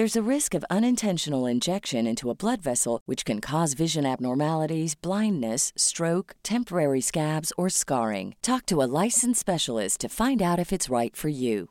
There's 0.00 0.16
a 0.16 0.34
risk 0.34 0.54
of 0.54 0.64
unintentional 0.70 1.44
injection 1.44 2.06
into 2.06 2.30
a 2.30 2.34
blood 2.34 2.62
vessel, 2.62 3.02
which 3.04 3.26
can 3.26 3.38
cause 3.38 3.74
vision 3.74 4.06
abnormalities, 4.06 4.94
blindness, 4.94 5.74
stroke, 5.76 6.36
temporary 6.42 7.02
scabs, 7.02 7.52
or 7.58 7.68
scarring. 7.68 8.34
Talk 8.40 8.64
to 8.68 8.80
a 8.80 8.88
licensed 9.04 9.40
specialist 9.40 10.00
to 10.00 10.08
find 10.08 10.40
out 10.40 10.58
if 10.58 10.72
it's 10.72 10.88
right 10.88 11.14
for 11.14 11.28
you. 11.28 11.68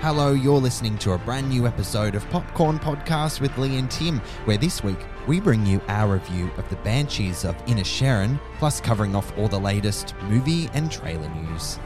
Hello, 0.00 0.32
you're 0.32 0.58
listening 0.58 0.96
to 0.98 1.12
a 1.12 1.18
brand 1.18 1.48
new 1.48 1.66
episode 1.66 2.14
of 2.14 2.28
Popcorn 2.30 2.78
Podcast 2.78 3.40
with 3.40 3.58
Lee 3.58 3.76
and 3.78 3.90
Tim, 3.90 4.20
where 4.44 4.56
this 4.56 4.82
week 4.82 4.98
we 5.30 5.38
bring 5.38 5.64
you 5.64 5.80
our 5.86 6.14
review 6.14 6.50
of 6.56 6.68
the 6.70 6.76
Banshees 6.78 7.44
of 7.44 7.56
Inisherin, 7.66 8.40
plus 8.58 8.80
covering 8.80 9.14
off 9.14 9.32
all 9.38 9.46
the 9.46 9.60
latest 9.60 10.12
movie 10.22 10.68
and 10.74 10.90
trailer 10.90 11.28
news. 11.28 11.78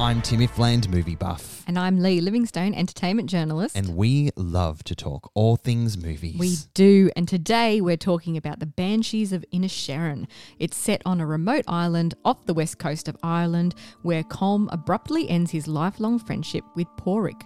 I'm 0.00 0.22
Tim 0.22 0.40
Ifland, 0.40 0.88
movie 0.88 1.14
buff, 1.14 1.62
And 1.66 1.78
I'm 1.78 2.00
Lee 2.00 2.22
Livingstone, 2.22 2.72
entertainment 2.72 3.28
journalist. 3.28 3.76
and 3.76 3.96
we 3.96 4.30
love 4.34 4.82
to 4.84 4.94
talk 4.94 5.30
all 5.34 5.56
things 5.56 5.98
movies. 6.02 6.38
we 6.38 6.56
do. 6.72 7.10
And 7.16 7.28
today 7.28 7.82
we're 7.82 7.98
talking 7.98 8.38
about 8.38 8.60
the 8.60 8.66
Banshees 8.66 9.30
of 9.34 9.44
Inisherin. 9.52 10.26
It's 10.58 10.76
set 10.78 11.02
on 11.04 11.20
a 11.20 11.26
remote 11.26 11.66
island 11.68 12.14
off 12.24 12.46
the 12.46 12.54
west 12.54 12.78
coast 12.78 13.08
of 13.08 13.16
Ireland 13.22 13.74
where 14.00 14.22
Colm 14.22 14.68
abruptly 14.72 15.28
ends 15.28 15.50
his 15.50 15.68
lifelong 15.68 16.18
friendship 16.18 16.64
with 16.74 16.88
Pádraic. 16.98 17.42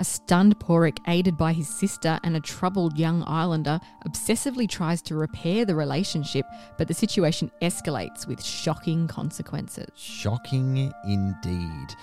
A 0.00 0.04
stunned 0.04 0.58
Pádraic, 0.58 0.98
aided 1.06 1.36
by 1.36 1.52
his 1.52 1.68
sister 1.68 2.18
and 2.24 2.36
a 2.36 2.40
troubled 2.40 2.98
young 2.98 3.22
islander, 3.26 3.80
obsessively 4.06 4.68
tries 4.68 5.00
to 5.02 5.14
repair 5.14 5.64
the 5.64 5.74
relationship, 5.74 6.46
but 6.76 6.88
the 6.88 6.94
situation 6.94 7.50
escalates 7.62 8.26
with 8.26 8.42
shocking 8.42 9.06
consequences. 9.06 9.88
Shocking 9.94 10.92
indeed. 11.04 11.94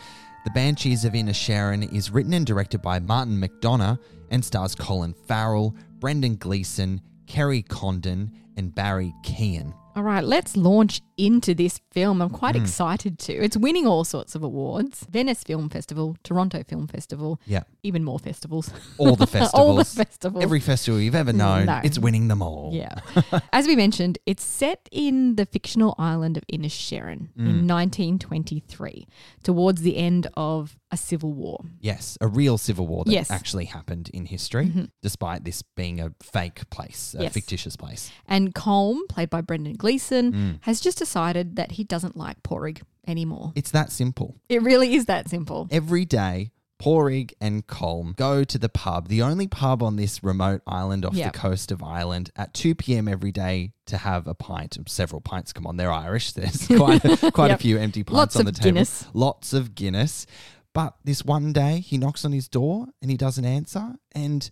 The 0.43 0.51
Banshees 0.51 1.05
of 1.05 1.13
Inisherin 1.13 1.91
is 1.93 2.11
written 2.11 2.33
and 2.33 2.45
directed 2.45 2.81
by 2.81 2.99
Martin 2.99 3.39
McDonagh 3.39 3.99
and 4.31 4.43
stars 4.43 4.73
Colin 4.73 5.13
Farrell, 5.13 5.75
Brendan 5.99 6.37
Gleeson, 6.37 7.01
Kerry 7.27 7.61
Condon, 7.61 8.31
and 8.57 8.73
Barry 8.73 9.13
Keoghan. 9.23 9.73
All 9.95 10.03
right, 10.03 10.23
let's 10.23 10.55
launch 10.55 11.01
into 11.17 11.53
this 11.53 11.81
film. 11.91 12.21
I'm 12.21 12.29
quite 12.29 12.55
Hmm. 12.55 12.61
excited 12.61 13.19
to. 13.19 13.33
It's 13.33 13.57
winning 13.57 13.85
all 13.85 14.03
sorts 14.05 14.35
of 14.35 14.43
awards 14.43 15.05
Venice 15.09 15.43
Film 15.43 15.69
Festival, 15.69 16.15
Toronto 16.23 16.63
Film 16.63 16.87
Festival, 16.87 17.39
Yeah. 17.45 17.63
even 17.83 18.03
more 18.05 18.17
festivals. 18.17 18.71
All 18.97 19.15
the 19.17 19.27
festivals. 19.27 19.53
all 19.53 19.75
the 19.75 19.83
festivals. 19.85 20.43
Every 20.43 20.61
festival 20.61 20.99
you've 21.01 21.13
ever 21.15 21.33
known, 21.33 21.65
No. 21.65 21.81
it's 21.83 21.99
winning 21.99 22.29
them 22.29 22.41
all. 22.41 22.71
yeah. 22.73 22.95
As 23.53 23.67
we 23.67 23.75
mentioned, 23.75 24.17
it's 24.25 24.43
set 24.43 24.87
in 24.91 25.35
the 25.35 25.45
fictional 25.45 25.93
island 25.97 26.37
of 26.37 26.43
Inisherin 26.51 27.27
Hmm. 27.35 27.47
in 27.47 27.67
1923, 27.67 29.07
towards 29.43 29.81
the 29.81 29.97
end 29.97 30.27
of 30.37 30.77
a 30.91 30.97
civil 30.97 31.33
war. 31.33 31.63
Yes, 31.79 32.17
a 32.21 32.27
real 32.27 32.57
civil 32.57 32.85
war 32.87 33.03
that 33.05 33.11
Yes. 33.11 33.27
Mm-hmm. 33.27 33.33
actually 33.35 33.65
happened 33.65 34.09
in 34.13 34.25
history, 34.25 34.89
despite 35.01 35.43
this 35.45 35.61
being 35.75 35.99
a 36.01 36.11
fake 36.21 36.69
place, 36.69 37.15
a 37.17 37.23
Yes. 37.23 37.33
fictitious 37.33 37.75
place. 37.75 38.11
And 38.27 38.53
Colm, 38.53 38.97
played 39.09 39.29
by 39.29 39.41
Brendan 39.41 39.75
Gleeson, 39.75 40.31
Mm. 40.33 40.57
has 40.61 40.81
just 40.81 40.97
decided 40.97 41.55
that 41.55 41.73
he 41.73 41.83
doesn't 41.83 42.17
like 42.17 42.43
Pádraic 42.43 42.81
anymore. 43.07 43.53
It's 43.55 43.71
that 43.71 43.91
simple. 43.91 44.35
It 44.49 44.61
really 44.61 44.93
is 44.95 45.05
that 45.05 45.29
simple. 45.29 45.67
Every 45.71 46.05
day, 46.05 46.51
Pádraic 46.81 47.33
and 47.39 47.65
Colm 47.67 48.15
go 48.15 48.43
to 48.43 48.57
the 48.57 48.67
pub, 48.67 49.07
the 49.07 49.21
only 49.21 49.47
pub 49.47 49.83
on 49.83 49.97
this 49.97 50.23
remote 50.23 50.61
island 50.65 51.05
off 51.05 51.13
Yep. 51.13 51.31
the 51.33 51.37
coast 51.39 51.71
of 51.71 51.83
Ireland, 51.83 52.31
at 52.35 52.55
2 52.55 52.73
p.m. 52.73 53.07
every 53.07 53.31
day 53.31 53.73
to 53.85 53.97
have 53.97 54.25
a 54.27 54.33
pint. 54.33 54.77
Several 54.87 55.21
pints. 55.21 55.53
Come 55.53 55.67
on, 55.67 55.77
they're 55.77 55.91
Irish. 55.91 56.31
There's 56.33 56.65
quite, 56.67 57.05
a, 57.05 57.31
quite 57.31 57.49
Yep. 57.51 57.59
a 57.59 57.61
few 57.61 57.77
empty 57.77 58.03
pints 58.03 58.17
Lots 58.17 58.35
on 58.35 58.45
the 58.45 58.51
table. 58.51 58.63
Guinness. 58.65 59.05
Lots 59.13 59.53
of 59.53 59.75
Guinness. 59.75 60.25
But 60.73 60.95
this 61.03 61.25
one 61.25 61.53
day, 61.53 61.79
he 61.79 61.97
knocks 61.97 62.23
on 62.25 62.31
his 62.31 62.47
door 62.47 62.87
and 63.01 63.11
he 63.11 63.17
doesn't 63.17 63.45
answer. 63.45 63.95
And 64.13 64.49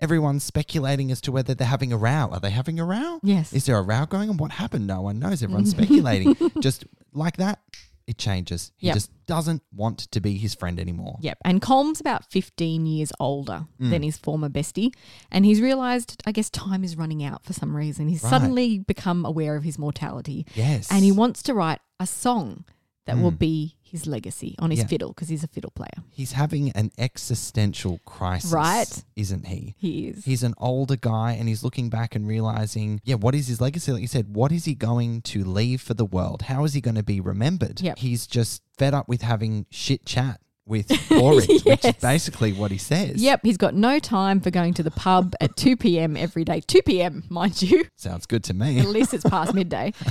everyone's 0.00 0.44
speculating 0.44 1.10
as 1.10 1.20
to 1.22 1.32
whether 1.32 1.54
they're 1.54 1.66
having 1.66 1.92
a 1.92 1.96
row. 1.96 2.28
Are 2.32 2.40
they 2.40 2.50
having 2.50 2.78
a 2.78 2.84
row? 2.84 3.20
Yes. 3.22 3.52
Is 3.52 3.66
there 3.66 3.78
a 3.78 3.82
row 3.82 4.04
going 4.06 4.28
on? 4.28 4.36
What 4.36 4.52
happened? 4.52 4.86
No 4.86 5.00
one 5.02 5.18
knows. 5.18 5.42
Everyone's 5.42 5.70
speculating. 5.70 6.36
Just 6.60 6.84
like 7.14 7.36
that, 7.38 7.60
it 8.06 8.18
changes. 8.18 8.72
He 8.76 8.88
Yep. 8.88 8.94
just 8.96 9.10
doesn't 9.26 9.62
want 9.72 9.98
to 10.10 10.20
be 10.20 10.36
his 10.36 10.54
friend 10.54 10.80
anymore. 10.80 11.18
Yep. 11.20 11.38
And 11.44 11.62
Colm's 11.62 12.00
about 12.00 12.30
15 12.30 12.84
years 12.84 13.12
older 13.20 13.66
Mm. 13.80 13.90
than 13.90 14.02
his 14.02 14.18
former 14.18 14.48
bestie. 14.50 14.92
And 15.30 15.44
he's 15.46 15.60
realized, 15.60 16.20
I 16.26 16.32
guess, 16.32 16.50
time 16.50 16.82
is 16.84 16.96
running 16.96 17.22
out 17.24 17.44
for 17.44 17.52
some 17.52 17.74
reason. 17.76 18.08
He's 18.08 18.22
Right. 18.24 18.30
suddenly 18.30 18.78
become 18.80 19.24
aware 19.24 19.54
of 19.56 19.62
his 19.62 19.78
mortality. 19.78 20.46
Yes. 20.56 20.88
And 20.90 21.04
he 21.04 21.12
wants 21.12 21.42
to 21.44 21.54
write 21.54 21.78
a 22.00 22.06
song 22.06 22.64
that 23.06 23.18
will 23.18 23.32
Mm. 23.32 23.38
be 23.38 23.76
his 23.82 24.06
legacy 24.06 24.54
on 24.58 24.70
his 24.70 24.80
Yeah. 24.80 24.86
fiddle 24.86 25.08
because 25.10 25.28
he's 25.28 25.42
a 25.44 25.48
fiddle 25.48 25.70
player. 25.72 26.04
He's 26.10 26.32
having 26.32 26.70
an 26.70 26.90
existential 26.98 27.98
crisis. 28.06 28.52
Right. 28.52 29.04
Isn't 29.16 29.46
he? 29.46 29.74
He 29.78 30.06
is. 30.08 30.24
He's 30.24 30.42
an 30.42 30.54
older 30.58 30.96
guy 30.96 31.32
and 31.32 31.48
he's 31.48 31.62
looking 31.62 31.90
back 31.90 32.14
and 32.14 32.26
realizing, 32.26 33.00
yeah, 33.04 33.16
what 33.16 33.34
is 33.34 33.48
his 33.48 33.60
legacy? 33.60 33.92
Like 33.92 34.02
you 34.02 34.08
said, 34.08 34.34
what 34.34 34.52
is 34.52 34.64
he 34.64 34.74
going 34.74 35.22
to 35.22 35.44
leave 35.44 35.80
for 35.82 35.94
the 35.94 36.04
world? 36.06 36.42
How 36.42 36.64
is 36.64 36.74
he 36.74 36.80
going 36.80 36.94
to 36.94 37.02
be 37.02 37.20
remembered? 37.20 37.80
Yep. 37.80 37.98
He's 37.98 38.26
just 38.26 38.62
fed 38.78 38.94
up 38.94 39.08
with 39.08 39.22
having 39.22 39.66
shit 39.70 40.06
chat 40.06 40.40
with 40.64 40.88
Porridge, 41.08 41.64
which 41.64 41.84
is 41.84 41.94
basically 41.96 42.52
what 42.52 42.70
he 42.70 42.78
says. 42.78 43.20
Yep, 43.20 43.40
he's 43.42 43.56
got 43.56 43.74
no 43.74 43.98
time 43.98 44.40
for 44.40 44.50
going 44.52 44.72
to 44.74 44.82
the 44.84 44.92
pub 44.92 45.34
at 45.40 45.56
2 45.56 45.76
p.m. 45.76 46.16
every 46.16 46.44
day. 46.44 46.60
2 46.60 46.82
p.m., 46.82 47.24
mind 47.28 47.60
you. 47.60 47.84
Sounds 47.96 48.26
good 48.26 48.44
to 48.44 48.54
me. 48.54 48.78
At 48.78 48.86
least 48.86 49.12
it's 49.12 49.24
past 49.24 49.54
midday. 49.54 49.92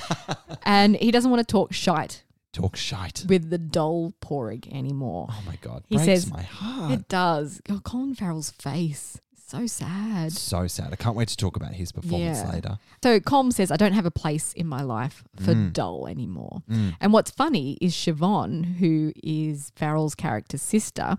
And 0.63 0.95
he 0.97 1.09
doesn't 1.11 1.31
want 1.31 1.45
to 1.45 1.51
talk 1.51 1.73
shite 1.73 2.23
talk 2.53 2.75
shite. 2.75 3.25
with 3.27 3.49
the 3.49 3.57
dull 3.57 4.13
Pádraic 4.21 4.71
anymore. 4.73 5.27
Oh 5.29 5.43
my 5.45 5.55
god, 5.61 5.83
He 5.89 5.95
breaks 5.95 6.05
says- 6.05 6.31
my 6.31 6.41
heart. 6.43 6.91
It 6.91 7.07
does. 7.07 7.61
Oh, 7.69 7.79
Colin 7.83 8.15
Farrell's 8.15 8.49
face. 8.51 9.19
So 9.47 9.67
sad. 9.67 10.31
so 10.31 10.65
sad. 10.67 10.93
I 10.93 10.95
can't 10.95 11.13
wait 11.17 11.27
to 11.27 11.35
talk 11.35 11.57
about 11.57 11.73
his 11.73 11.91
performance 11.91 12.37
Yeah. 12.39 12.51
later. 12.51 12.79
So 13.03 13.19
Colm 13.19 13.51
says, 13.51 13.69
I 13.69 13.75
don't 13.75 13.91
have 13.91 14.05
a 14.05 14.11
place 14.11 14.53
in 14.53 14.65
my 14.65 14.81
life 14.81 15.25
for 15.35 15.53
Mm. 15.53 15.73
dull 15.73 16.07
anymore. 16.07 16.63
Mm. 16.69 16.95
And 17.01 17.11
what's 17.11 17.31
funny 17.31 17.77
is 17.81 17.93
Siobhan, 17.93 18.77
who 18.77 19.11
is 19.21 19.73
Farrell's 19.75 20.15
character's 20.15 20.61
sister, 20.61 21.17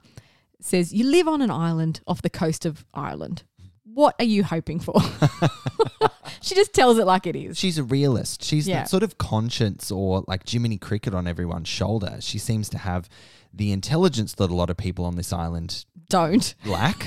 says, 0.60 0.94
You 0.94 1.04
live 1.10 1.28
on 1.28 1.42
an 1.42 1.50
island 1.50 2.00
off 2.06 2.22
the 2.22 2.30
coast 2.30 2.64
of 2.64 2.86
Ireland. 2.94 3.42
What 3.84 4.14
are 4.18 4.24
you 4.24 4.44
hoping 4.44 4.78
for? 4.80 4.94
she 6.40 6.54
just 6.54 6.72
tells 6.72 6.98
it 6.98 7.06
like 7.06 7.26
it 7.26 7.36
is. 7.36 7.58
She's 7.58 7.78
a 7.78 7.82
realist. 7.84 8.42
She's 8.44 8.66
Yeah. 8.68 8.80
that 8.80 8.90
sort 8.90 9.02
of 9.02 9.18
conscience 9.18 9.90
or 9.90 10.24
like 10.28 10.48
Jiminy 10.48 10.78
Cricket 10.78 11.14
on 11.14 11.26
everyone's 11.26 11.68
shoulder. 11.68 12.16
She 12.20 12.38
seems 12.38 12.68
to 12.70 12.78
have 12.78 13.08
the 13.52 13.72
intelligence 13.72 14.34
that 14.34 14.50
a 14.50 14.54
lot 14.54 14.70
of 14.70 14.76
people 14.76 15.04
on 15.04 15.16
this 15.16 15.32
island 15.32 15.84
Don't. 16.08 16.54
lack. 16.66 17.04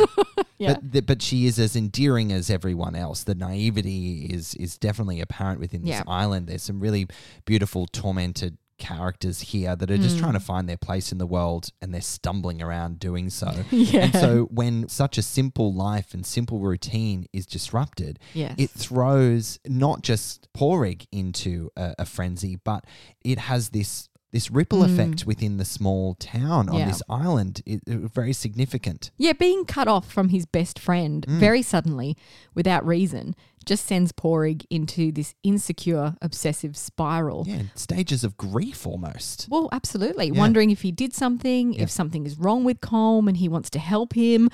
Yeah. 0.58 0.78
But, 0.92 1.06
but 1.06 1.22
she 1.22 1.46
is 1.48 1.58
as 1.60 1.76
endearing 1.76 2.32
as 2.32 2.50
everyone 2.50 2.96
else. 2.96 3.24
The 3.24 3.36
naivety 3.36 4.26
is 4.26 4.54
is 4.56 4.78
definitely 4.78 5.22
apparent 5.22 5.60
within 5.60 5.82
this 5.82 5.90
Yeah. 5.92 6.04
island. 6.08 6.48
There's 6.48 6.64
some 6.64 6.80
really 6.80 7.08
beautiful, 7.46 7.88
tormented 7.88 8.58
characters 8.78 9.40
here 9.42 9.76
that 9.76 9.90
are 9.90 9.98
just 9.98 10.18
Mm. 10.18 10.20
trying 10.20 10.34
to 10.34 10.40
find 10.40 10.68
their 10.70 10.78
place 10.78 11.12
in 11.12 11.18
the 11.18 11.26
world 11.26 11.70
and 11.82 11.94
they're 11.94 12.02
stumbling 12.02 12.62
around 12.62 13.00
doing 13.00 13.30
so. 13.30 13.64
Yeah. 13.72 14.00
And 14.06 14.14
so 14.14 14.44
when 14.52 14.90
such 14.90 15.18
a 15.18 15.22
simple 15.22 15.74
life 15.74 16.14
and 16.14 16.26
simple 16.26 16.60
routine 16.60 17.28
is 17.34 17.46
disrupted, 17.46 18.20
Yes. 18.34 18.56
it 18.58 18.70
throws 18.72 19.60
not 19.66 20.02
just 20.02 20.48
Pádraic 20.54 21.08
into 21.12 21.70
a, 21.78 21.96
a 22.00 22.06
frenzy, 22.06 22.58
but 22.64 22.86
it 23.24 23.40
has 23.40 23.70
this 23.70 24.10
this 24.36 24.52
ripple 24.52 24.80
Mm. 24.80 24.92
effect 24.94 25.26
within 25.26 25.56
the 25.56 25.64
small 25.64 26.14
town 26.16 26.68
on 26.68 26.80
Yeah. 26.80 26.88
this 26.88 27.02
island. 27.08 27.62
It- 27.66 27.82
very 27.88 28.34
significant. 28.34 29.10
Yeah, 29.18 29.32
being 29.32 29.64
cut 29.64 29.88
off 29.88 30.12
from 30.12 30.28
his 30.30 30.46
best 30.46 30.78
friend 30.78 31.26
Mm. 31.26 31.40
very 31.40 31.62
suddenly, 31.62 32.18
without 32.54 32.86
reason, 32.86 33.34
just 33.66 33.86
sends 33.86 34.12
Pádraic 34.12 34.66
into 34.70 35.14
this 35.14 35.36
insecure, 35.44 36.18
obsessive 36.22 36.76
spiral. 36.76 37.46
Yeah, 37.48 37.62
stages 37.76 38.26
of 38.26 38.36
grief 38.36 38.86
almost. 38.86 39.48
Well, 39.50 39.70
absolutely. 39.72 40.28
Yeah. 40.28 40.38
Wondering 40.38 40.70
if 40.70 40.82
he 40.82 40.92
did 40.92 41.14
something, 41.14 41.72
Yeah. 41.72 41.84
if 41.84 41.90
something 41.90 42.26
is 42.26 42.38
wrong 42.38 42.66
with 42.66 42.82
Colm 42.82 43.30
and 43.30 43.38
he 43.38 43.48
wants 43.48 43.70
to 43.70 43.80
help 43.80 44.14
him. 44.16 44.50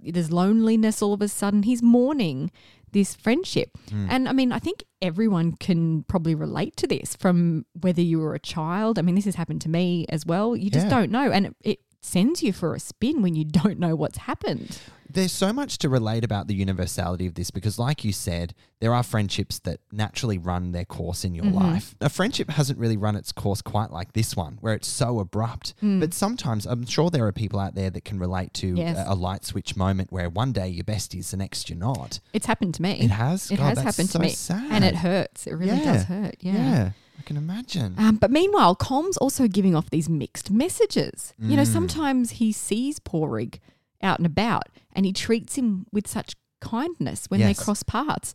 There's 0.00 0.32
loneliness 0.32 1.02
all 1.02 1.12
of 1.12 1.20
a 1.20 1.28
sudden. 1.28 1.64
He's 1.64 1.82
mourning 1.82 2.50
this 2.92 3.14
friendship. 3.14 3.70
Mm. 3.90 4.06
And 4.10 4.28
I 4.28 4.32
mean, 4.32 4.52
I 4.52 4.58
think 4.58 4.84
everyone 5.02 5.52
can 5.52 6.02
probably 6.04 6.34
relate 6.34 6.76
to 6.76 6.86
this 6.86 7.16
from 7.16 7.66
whether 7.80 8.02
you 8.02 8.18
were 8.18 8.34
a 8.34 8.38
child. 8.40 8.98
I 8.98 9.02
mean, 9.02 9.14
this 9.14 9.24
has 9.26 9.34
happened 9.36 9.60
to 9.62 9.68
me 9.68 10.06
as 10.08 10.26
well. 10.26 10.56
You 10.56 10.70
just 10.70 10.86
Yeah. 10.86 10.90
don't 10.90 11.10
know. 11.10 11.30
And 11.30 11.46
it, 11.46 11.56
it 11.62 11.78
sends 12.02 12.42
you 12.42 12.52
for 12.52 12.74
a 12.74 12.80
spin 12.80 13.22
when 13.22 13.34
you 13.34 13.44
don't 13.62 13.78
know 13.78 13.94
what's 13.94 14.18
happened. 14.18 14.78
There's 15.10 15.32
so 15.32 15.52
much 15.52 15.78
to 15.78 15.88
relate 15.88 16.24
about 16.24 16.48
the 16.48 16.54
universality 16.54 17.26
of 17.26 17.34
this 17.34 17.50
because, 17.50 17.78
like 17.78 18.04
you 18.04 18.12
said, 18.12 18.54
there 18.80 18.92
are 18.94 19.02
friendships 19.02 19.58
that 19.60 19.80
naturally 19.90 20.36
run 20.38 20.72
their 20.72 20.84
course 20.84 21.24
in 21.24 21.34
your 21.34 21.46
Mhm. 21.46 21.54
life. 21.54 21.94
A 22.00 22.08
friendship 22.08 22.50
hasn't 22.50 22.78
really 22.78 22.96
run 22.96 23.16
its 23.16 23.32
course 23.32 23.62
quite 23.62 23.90
like 23.90 24.12
this 24.12 24.36
one, 24.36 24.58
where 24.60 24.74
it's 24.74 24.86
so 24.88 25.18
abrupt. 25.18 25.74
Mm. 25.82 26.00
But 26.00 26.12
sometimes 26.14 26.66
I'm 26.66 26.84
sure 26.86 27.10
there 27.10 27.26
are 27.26 27.32
people 27.32 27.58
out 27.58 27.74
there 27.74 27.90
that 27.90 28.04
can 28.04 28.18
relate 28.18 28.52
to 28.54 28.74
Yes. 28.76 28.96
a, 28.98 29.12
a 29.12 29.14
light 29.14 29.44
switch 29.44 29.76
moment 29.76 30.12
where 30.12 30.28
one 30.28 30.52
day 30.52 30.68
you're 30.68 30.84
besties, 30.84 31.30
the 31.30 31.36
next 31.38 31.68
you're 31.70 31.78
not. 31.78 32.20
It's 32.32 32.46
happened 32.46 32.74
to 32.74 32.82
me. 32.82 33.00
It 33.00 33.10
has? 33.10 33.50
It 33.50 33.56
God, 33.56 33.76
has 33.76 33.78
happened 33.78 34.10
so 34.10 34.18
to 34.18 34.24
me. 34.26 34.30
sad. 34.30 34.70
And 34.70 34.84
it 34.84 34.96
hurts. 34.96 35.46
It 35.46 35.52
really 35.54 35.78
Yeah. 35.78 35.92
does 35.92 36.04
hurt. 36.04 36.36
Yeah. 36.40 36.52
Yeah, 36.52 36.90
I 37.18 37.22
can 37.22 37.36
imagine. 37.36 37.94
Um, 37.98 38.16
but 38.16 38.30
meanwhile, 38.30 38.74
Colm's 38.76 39.16
also 39.16 39.48
giving 39.48 39.74
off 39.74 39.90
these 39.90 40.08
mixed 40.08 40.50
messages. 40.50 41.32
You 41.38 41.56
know, 41.56 41.62
Mm. 41.62 41.72
sometimes 41.72 42.30
he 42.32 42.52
sees 42.52 43.00
Pádraic 43.00 43.58
out 44.02 44.18
and 44.18 44.26
about 44.26 44.64
and 44.92 45.04
he 45.06 45.12
treats 45.12 45.56
him 45.56 45.86
with 45.92 46.06
such 46.06 46.34
kindness 46.60 47.26
when 47.28 47.40
Yes. 47.40 47.56
they 47.58 47.64
cross 47.64 47.82
paths, 47.82 48.34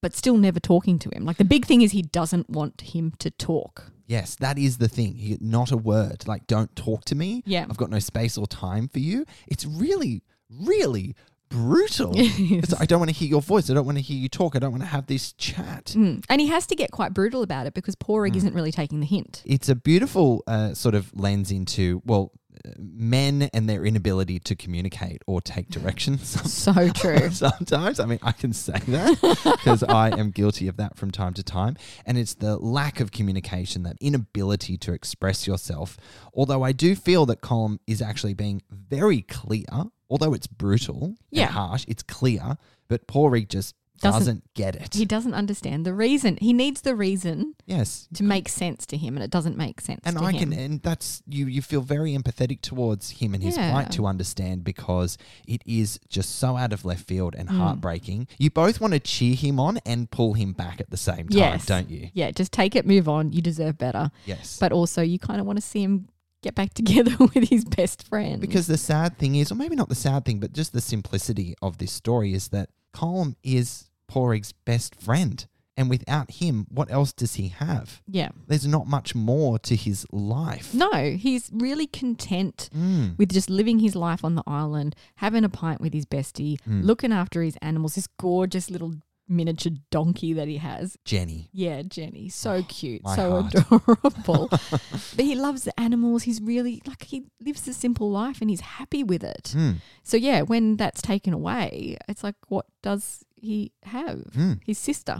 but 0.00 0.14
still 0.14 0.36
never 0.36 0.60
talking 0.60 0.98
to 1.00 1.10
him. 1.10 1.24
Like 1.24 1.36
the 1.38 1.44
big 1.44 1.66
thing 1.66 1.82
is 1.82 1.92
he 1.92 2.02
doesn't 2.02 2.48
want 2.50 2.80
him 2.80 3.12
to 3.18 3.30
talk. 3.30 3.92
Yes, 4.06 4.36
that 4.36 4.58
is 4.58 4.78
the 4.78 4.88
thing. 4.88 5.16
He, 5.16 5.36
not 5.40 5.70
a 5.70 5.76
word. 5.76 6.26
Like, 6.26 6.46
don't 6.46 6.74
talk 6.74 7.04
to 7.06 7.14
me. 7.14 7.42
Yeah. 7.44 7.66
I've 7.68 7.76
got 7.76 7.90
no 7.90 7.98
space 7.98 8.38
or 8.38 8.46
time 8.46 8.88
for 8.88 9.00
you. 9.00 9.26
It's 9.46 9.66
really, 9.66 10.22
really 10.48 11.14
brutal. 11.50 12.14
Yes. 12.16 12.72
I 12.78 12.86
don't 12.86 13.00
want 13.00 13.10
to 13.10 13.14
hear 13.16 13.28
your 13.28 13.42
voice. 13.42 13.68
I 13.70 13.74
don't 13.74 13.84
want 13.84 13.98
to 13.98 14.02
hear 14.02 14.16
you 14.16 14.28
talk. 14.30 14.56
I 14.56 14.60
don't 14.60 14.70
want 14.70 14.82
to 14.82 14.88
have 14.88 15.06
this 15.06 15.32
chat. 15.32 15.92
Mm. 15.96 16.24
And 16.30 16.40
he 16.40 16.46
has 16.46 16.66
to 16.68 16.74
get 16.74 16.90
quite 16.90 17.12
brutal 17.12 17.42
about 17.42 17.66
it 17.66 17.74
because 17.74 17.94
Pádraic 17.96 18.32
Mm. 18.32 18.36
isn't 18.36 18.54
really 18.54 18.72
taking 18.72 19.00
the 19.00 19.06
hint. 19.06 19.42
It's 19.44 19.68
a 19.68 19.74
beautiful 19.74 20.42
uh, 20.46 20.72
sort 20.74 20.94
of 20.94 21.12
lens 21.14 21.50
into, 21.50 22.00
well, 22.06 22.32
men 22.78 23.48
and 23.52 23.68
their 23.68 23.84
inability 23.84 24.38
to 24.40 24.54
communicate 24.56 25.22
or 25.26 25.40
take 25.40 25.68
directions. 25.68 26.36
So 26.68 26.88
true. 26.90 27.30
Sometimes, 27.30 28.00
I 28.00 28.06
mean, 28.06 28.18
I 28.22 28.32
can 28.32 28.52
say 28.52 28.78
that 28.88 29.18
because 29.62 29.82
I 29.82 30.10
am 30.18 30.30
guilty 30.30 30.68
of 30.68 30.76
that 30.78 30.96
from 30.96 31.10
time 31.10 31.34
to 31.34 31.42
time. 31.42 31.76
And 32.04 32.18
it's 32.18 32.34
the 32.34 32.56
lack 32.58 33.00
of 33.00 33.10
communication, 33.12 33.82
that 33.84 33.96
inability 34.00 34.76
to 34.78 34.92
express 34.92 35.46
yourself. 35.46 35.96
Although 36.34 36.62
I 36.62 36.72
do 36.72 36.94
feel 36.94 37.26
that 37.26 37.40
Colm 37.40 37.78
is 37.86 38.02
actually 38.02 38.34
being 38.34 38.62
very 38.70 39.22
clear, 39.22 39.64
although 40.10 40.34
it's 40.34 40.46
brutal 40.46 41.14
Yeah. 41.30 41.44
and 41.46 41.52
harsh, 41.52 41.84
it's 41.88 42.02
clear. 42.02 42.56
But 42.88 43.06
Pádraic 43.06 43.48
just 43.48 43.74
Doesn't- 44.00 44.20
doesn't, 44.20 44.54
get 44.54 44.74
it. 44.76 44.94
He 44.94 45.04
doesn't 45.04 45.34
understand 45.34 45.84
the 45.84 45.94
reason. 45.94 46.36
He 46.40 46.52
needs 46.52 46.80
the 46.82 46.94
reason 46.96 47.54
yes. 47.66 48.08
to 48.14 48.22
make 48.24 48.48
sense 48.48 48.86
to 48.86 48.96
him, 48.96 49.16
and 49.16 49.24
it 49.24 49.30
doesn't 49.30 49.56
make 49.56 49.80
sense 49.80 50.00
And 50.04 50.16
to 50.18 50.24
I 50.24 50.32
him. 50.32 50.50
can, 50.50 50.58
and 50.58 50.82
that's 50.82 51.22
you. 51.26 51.46
You 51.46 51.62
feel 51.62 51.80
very 51.80 52.16
empathetic 52.16 52.60
towards 52.60 53.10
him 53.10 53.34
and 53.34 53.42
his 53.42 53.56
Yeah. 53.56 53.70
plight 53.70 53.90
to 53.92 54.06
understand 54.06 54.64
because 54.64 55.18
it 55.46 55.62
is 55.66 55.98
just 56.08 56.36
so 56.36 56.56
out 56.56 56.72
of 56.72 56.84
left 56.84 57.06
field 57.06 57.34
and 57.36 57.48
Mm. 57.48 57.56
heartbreaking. 57.58 58.28
You 58.38 58.50
both 58.50 58.80
want 58.80 58.94
to 58.94 59.00
cheer 59.00 59.34
him 59.34 59.58
on 59.60 59.78
and 59.86 60.10
pull 60.10 60.34
him 60.34 60.52
back 60.52 60.80
at 60.80 60.90
the 60.90 60.96
same 60.96 61.28
time, 61.28 61.38
Yes. 61.38 61.66
don't 61.66 61.90
you? 61.90 62.10
Yeah, 62.14 62.30
just 62.30 62.52
take 62.52 62.74
it, 62.76 62.86
move 62.86 63.08
on. 63.08 63.32
You 63.32 63.40
deserve 63.42 63.78
better. 63.78 64.10
Yes. 64.26 64.58
But 64.60 64.72
also, 64.72 65.02
you 65.02 65.18
kind 65.18 65.40
of 65.40 65.46
want 65.46 65.58
to 65.58 65.66
see 65.66 65.82
him 65.82 66.08
get 66.42 66.54
back 66.54 66.72
together 66.74 67.16
with 67.18 67.48
his 67.48 67.64
best 67.64 68.04
friend. 68.06 68.40
because 68.40 68.66
the 68.68 68.78
sad 68.78 69.18
thing 69.18 69.34
is, 69.34 69.50
or 69.50 69.56
maybe 69.56 69.74
not 69.74 69.88
the 69.88 69.94
sad 69.94 70.24
thing, 70.24 70.38
but 70.38 70.52
just 70.52 70.72
the 70.72 70.80
simplicity 70.80 71.54
of 71.60 71.78
this 71.78 71.90
story 71.92 72.32
is 72.32 72.48
that 72.48 72.70
Colm 72.98 73.34
is 73.44 73.90
Pádraic's 74.10 74.52
best 74.64 74.94
friend. 74.96 75.46
And 75.76 75.88
without 75.88 76.32
him, 76.32 76.66
what 76.70 76.90
else 76.90 77.12
does 77.12 77.34
he 77.36 77.48
have? 77.48 78.02
yeah. 78.08 78.30
There's 78.48 78.66
not 78.66 78.88
much 78.88 79.14
more 79.14 79.60
to 79.60 79.76
his 79.76 80.04
life. 80.10 80.74
No, 80.74 80.90
he's 81.16 81.50
really 81.52 81.86
content 81.86 82.68
Mm. 82.76 83.16
with 83.16 83.30
just 83.30 83.48
living 83.48 83.78
his 83.78 83.94
life 83.94 84.24
on 84.24 84.34
the 84.34 84.42
island, 84.44 84.96
having 85.16 85.44
a 85.44 85.48
pint 85.48 85.80
with 85.80 85.92
his 85.94 86.04
bestie, 86.04 86.58
Mm. 86.66 86.82
looking 86.82 87.12
after 87.12 87.42
his 87.42 87.56
animals, 87.62 87.94
this 87.94 88.08
gorgeous 88.18 88.70
little 88.70 88.94
miniature 89.28 89.72
donkey 89.90 90.32
that 90.32 90.48
he 90.48 90.56
has. 90.56 90.96
Jenny. 91.04 91.50
Yeah, 91.52 91.82
Jenny. 91.82 92.28
So 92.28 92.62
cute. 92.68 93.02
my 93.04 93.16
So 93.16 93.42
heart. 93.42 93.54
adorable. 93.54 94.48
but 95.16 95.24
he 95.24 95.34
loves 95.34 95.64
the 95.64 95.78
animals. 95.78 96.22
He's 96.24 96.40
really 96.40 96.82
like 96.86 97.04
he 97.04 97.26
lives 97.40 97.66
a 97.68 97.74
simple 97.74 98.10
life 98.10 98.40
and 98.40 98.48
he's 98.50 98.60
happy 98.60 99.02
with 99.04 99.22
it. 99.24 99.52
Mm. 99.56 99.76
So 100.02 100.16
yeah, 100.16 100.42
when 100.42 100.76
that's 100.76 101.02
taken 101.02 101.32
away, 101.32 101.96
it's 102.08 102.24
like 102.24 102.36
what 102.48 102.66
does 102.82 103.24
he 103.40 103.70
have? 103.84 104.18
Mm. 104.34 104.58
His 104.64 104.78
sister. 104.78 105.18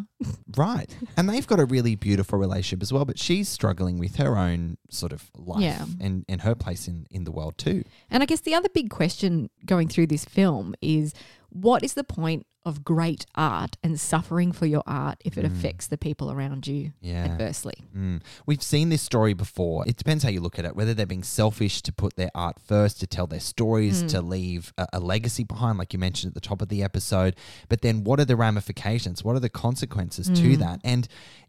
Right. 0.57 0.97
And 1.17 1.29
they've 1.29 1.47
got 1.47 1.61
a 1.61 1.65
really 1.65 1.95
beautiful 1.95 2.39
relationship 2.39 2.83
as 2.83 2.93
well, 2.93 3.05
but 3.05 3.19
she's 3.19 3.49
struggling 3.49 3.99
with 3.99 4.17
her 4.17 4.37
own 4.37 4.77
sort 4.91 5.13
of 5.13 5.31
life 5.37 5.61
Yeah. 5.63 5.85
and, 6.01 6.25
and 6.29 6.41
her 6.41 6.55
place 6.57 6.89
in, 6.89 7.07
in 7.11 7.23
the 7.25 7.31
world 7.31 7.59
too. 7.59 7.85
And 8.11 8.23
I 8.23 8.27
guess 8.27 8.41
the 8.41 8.55
other 8.55 8.69
big 8.69 8.91
question 8.91 9.51
going 9.65 9.87
through 9.89 10.09
this 10.09 10.25
film 10.25 10.75
is 10.83 11.15
what 11.51 11.85
is 11.85 11.95
the 11.95 12.03
point 12.05 12.45
of 12.69 12.85
great 12.85 13.27
art 13.35 13.77
and 13.83 13.99
suffering 13.99 14.53
for 14.53 14.67
your 14.67 14.83
art 14.87 15.21
if 15.25 15.37
it 15.37 15.45
Mm. 15.45 15.53
affects 15.53 15.87
the 15.89 15.99
people 15.99 16.31
around 16.31 16.67
you 16.67 16.93
Yeah. 17.01 17.25
adversely? 17.25 17.75
Mm. 17.97 18.21
We've 18.47 18.63
seen 18.63 18.91
this 18.91 19.03
story 19.03 19.33
before. 19.33 19.85
It 19.89 19.97
depends 19.97 20.23
how 20.23 20.31
you 20.31 20.41
look 20.41 20.59
at 20.59 20.65
it, 20.65 20.77
whether 20.77 20.95
they're 20.95 21.07
being 21.07 21.25
selfish 21.25 21.83
to 21.83 21.93
put 21.93 22.17
their 22.17 22.31
art 22.35 22.59
first, 22.65 23.01
to 23.01 23.07
tell 23.07 23.27
their 23.27 23.41
stories, 23.41 24.03
Mm. 24.05 24.09
to 24.11 24.21
leave 24.23 24.73
a, 24.79 24.87
a 24.93 25.01
legacy 25.01 25.43
behind, 25.45 25.79
like 25.79 25.93
you 25.93 25.99
mentioned 25.99 26.31
at 26.31 26.35
the 26.35 26.41
top 26.49 26.63
of 26.63 26.69
the 26.69 26.83
episode. 26.83 27.35
But 27.69 27.81
then 27.83 28.05
what 28.05 28.21
are 28.21 28.25
the 28.25 28.37
ramifications? 28.37 29.25
What 29.25 29.35
are 29.35 29.41
the 29.41 29.49
consequences 29.49 30.27
to 30.29 30.33
Mm. 30.57 30.59
that? 30.59 30.81
And 30.85 31.09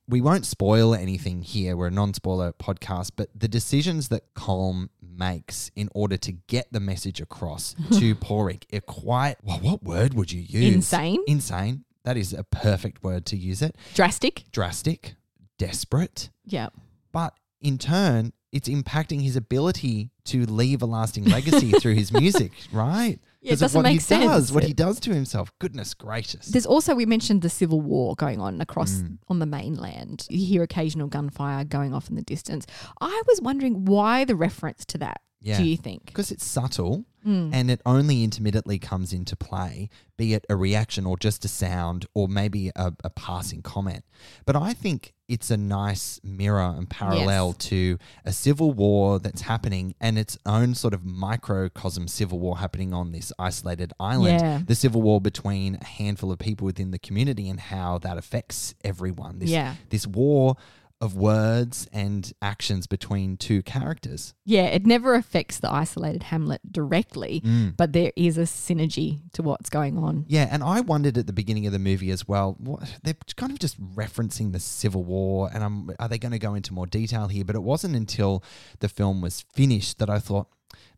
we 0.09 0.21
won't 0.21 0.45
spoil 0.45 0.95
anything 0.95 1.41
here. 1.43 1.77
We're 1.77 1.87
a 1.87 1.91
non 1.91 2.13
spoiler 2.13 2.51
podcast, 2.51 3.11
but 3.15 3.29
the 3.35 3.47
decisions 3.47 4.09
that 4.09 4.33
Colm 4.33 4.89
makes 5.01 5.69
in 5.75 5.89
order 5.93 6.17
to 6.17 6.31
get 6.31 6.67
the 6.73 6.79
message 6.79 7.21
across 7.21 7.73
to 7.93 8.15
Pádraic 8.15 8.63
are 8.73 8.81
quite, 8.81 9.35
well, 9.43 9.59
what 9.59 9.83
word 9.83 10.13
would 10.15 10.31
you 10.31 10.41
use? 10.41 10.73
Insane? 10.75 11.23
Insane. 11.27 11.85
That 12.05 12.17
is 12.17 12.33
a 12.33 12.43
perfect 12.43 13.03
word 13.03 13.25
to 13.27 13.37
use 13.37 13.61
it. 13.61 13.75
Drastic? 13.93 14.45
Drastic, 14.51 15.15
desperate 15.59 16.29
Yeah. 16.45 16.69
but 17.11 17.35
in 17.61 17.77
turn, 17.77 18.31
it's 18.51 18.67
impacting 18.69 19.21
his 19.21 19.35
ability 19.35 20.09
to 20.25 20.45
leave 20.45 20.81
a 20.81 20.85
lasting 20.85 21.25
legacy 21.25 21.71
through 21.71 21.93
his 21.95 22.11
music, 22.11 22.51
right? 22.71 23.19
Yeah, 23.41 23.53
it 23.53 23.59
doesn't 23.59 23.77
what 23.81 23.87
he 23.89 23.95
make 23.95 24.01
sense. 24.01 24.25
does, 24.25 24.51
what 24.51 24.63
he 24.65 24.73
does 24.73 24.99
to 25.01 25.13
himself. 25.13 25.51
Goodness 25.59 25.93
gracious. 25.93 26.47
There's 26.47 26.65
also 26.65 26.93
we 26.95 27.05
mentioned 27.05 27.41
the 27.41 27.49
civil 27.49 27.79
war 27.79 28.15
going 28.15 28.39
on 28.41 28.59
across 28.59 28.95
Mm. 28.95 29.17
on 29.29 29.39
the 29.39 29.45
mainland. 29.45 30.25
You 30.29 30.45
hear 30.45 30.63
occasional 30.63 31.07
gunfire 31.07 31.63
going 31.63 31.93
off 31.93 32.09
in 32.09 32.15
the 32.15 32.21
distance. 32.21 32.65
I 32.99 33.21
was 33.27 33.41
wondering 33.41 33.85
why 33.85 34.25
the 34.25 34.35
reference 34.35 34.85
to 34.87 34.97
that. 34.97 35.21
Yeah. 35.41 35.57
Do 35.57 35.63
you 35.63 35.77
think? 35.77 36.05
because 36.07 36.31
it's 36.31 36.45
subtle 36.45 37.05
Mm. 37.25 37.51
and 37.53 37.69
it 37.71 37.81
only 37.85 38.23
intermittently 38.23 38.77
comes 38.79 39.11
into 39.13 39.35
play, 39.35 39.89
be 40.17 40.33
it 40.33 40.45
a 40.49 40.55
reaction 40.55 41.05
or 41.05 41.17
just 41.17 41.43
a 41.45 41.47
sound 41.49 42.05
or 42.13 42.27
maybe 42.29 42.71
a, 42.77 42.93
a 43.03 43.09
passing 43.09 43.61
comment. 43.61 44.03
But 44.45 44.55
I 44.57 44.73
think 44.73 45.13
it's 45.29 45.49
a 45.51 45.55
nice 45.57 46.19
mirror 46.23 46.73
and 46.77 46.89
parallel 46.89 47.49
Yes. 47.49 47.67
to 47.69 47.97
a 48.25 48.33
civil 48.33 48.73
war 48.73 49.19
that's 49.19 49.41
happening 49.41 49.93
and 50.01 50.17
its 50.19 50.37
own 50.45 50.73
sort 50.75 50.93
of 50.93 51.05
microcosm 51.05 52.07
civil 52.07 52.39
war 52.39 52.57
happening 52.57 52.93
on 52.93 53.11
this 53.11 53.31
isolated 53.39 53.93
island. 53.99 54.41
Yeah. 54.41 54.61
The 54.65 54.75
civil 54.75 55.01
war 55.01 55.21
between 55.21 55.75
a 55.75 55.85
handful 55.85 56.31
of 56.31 56.39
people 56.39 56.65
within 56.65 56.91
the 56.91 56.99
community 56.99 57.47
and 57.47 57.59
how 57.59 57.99
that 57.99 58.17
affects 58.17 58.73
everyone. 58.83 59.39
This, 59.39 59.49
Yeah. 59.51 59.75
This 59.89 60.05
war 60.07 60.57
of 61.01 61.15
words 61.15 61.87
and 61.93 62.33
actions 62.41 62.85
between 62.85 63.37
two 63.37 63.61
characters. 63.63 64.33
Yeah, 64.43 64.65
it 64.65 64.85
never 64.85 65.15
affects 65.15 65.57
the 65.59 65.71
isolated 65.71 66.23
hamlet 66.23 66.59
directly, 66.71 67.41
Mm. 67.45 67.77
but 67.77 67.93
there 67.93 68.11
is 68.17 68.37
a 68.37 68.41
synergy 68.41 69.21
to 69.33 69.41
what's 69.41 69.69
going 69.69 69.97
on. 69.97 70.25
Yeah, 70.27 70.47
and 70.51 70.61
I 70.61 70.81
wondered 70.81 71.17
at 71.17 71.25
the 71.25 71.31
beginning 71.33 71.65
of 71.65 71.71
the 71.71 71.79
movie 71.79 72.11
as 72.11 72.27
well. 72.27 72.57
What, 72.59 72.97
they're 73.03 73.15
kind 73.37 73.51
of 73.51 73.59
just 73.59 73.79
referencing 73.95 74.51
the 74.51 74.59
Civil 74.59 75.03
War, 75.05 75.49
and 75.53 75.63
I'm, 75.63 75.91
are 75.99 76.09
they 76.09 76.17
going 76.17 76.33
to 76.33 76.39
go 76.39 76.53
into 76.53 76.73
more 76.73 76.85
detail 76.87 77.27
here? 77.29 77.45
But 77.45 77.55
it 77.55 77.63
wasn't 77.63 77.95
until 77.95 78.43
the 78.79 78.89
film 78.89 79.21
was 79.21 79.45
finished 79.53 79.99
that 79.99 80.09
I 80.09 80.19
thought 80.19 80.47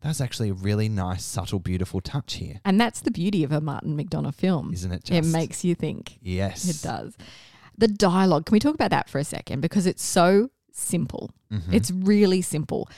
that's 0.00 0.20
actually 0.20 0.48
a 0.48 0.54
really 0.54 0.88
nice, 0.88 1.24
subtle, 1.24 1.60
beautiful 1.60 2.00
touch 2.00 2.34
here, 2.34 2.60
And 2.64 2.80
that's 2.80 3.00
the 3.00 3.12
beauty 3.12 3.44
of 3.44 3.52
a 3.52 3.60
Martin 3.60 3.96
McDonagh 3.96 4.34
film. 4.34 4.72
isn't 4.72 4.90
it? 4.92 5.10
it 5.12 5.24
makes 5.24 5.64
you 5.64 5.76
think. 5.76 6.18
yes, 6.20 6.68
It 6.68 6.82
does. 6.86 7.16
The 7.78 7.88
dialogue, 7.88 8.46
can 8.46 8.52
we 8.54 8.60
talk 8.60 8.74
about 8.74 8.90
that 8.90 9.08
for 9.08 9.18
a 9.18 9.24
second? 9.24 9.60
Because 9.60 9.86
it's 9.86 10.04
so 10.04 10.50
simple. 10.72 11.30
Mhm. 11.52 11.72
It's 11.72 11.90
really 11.90 12.42
simple 12.42 12.88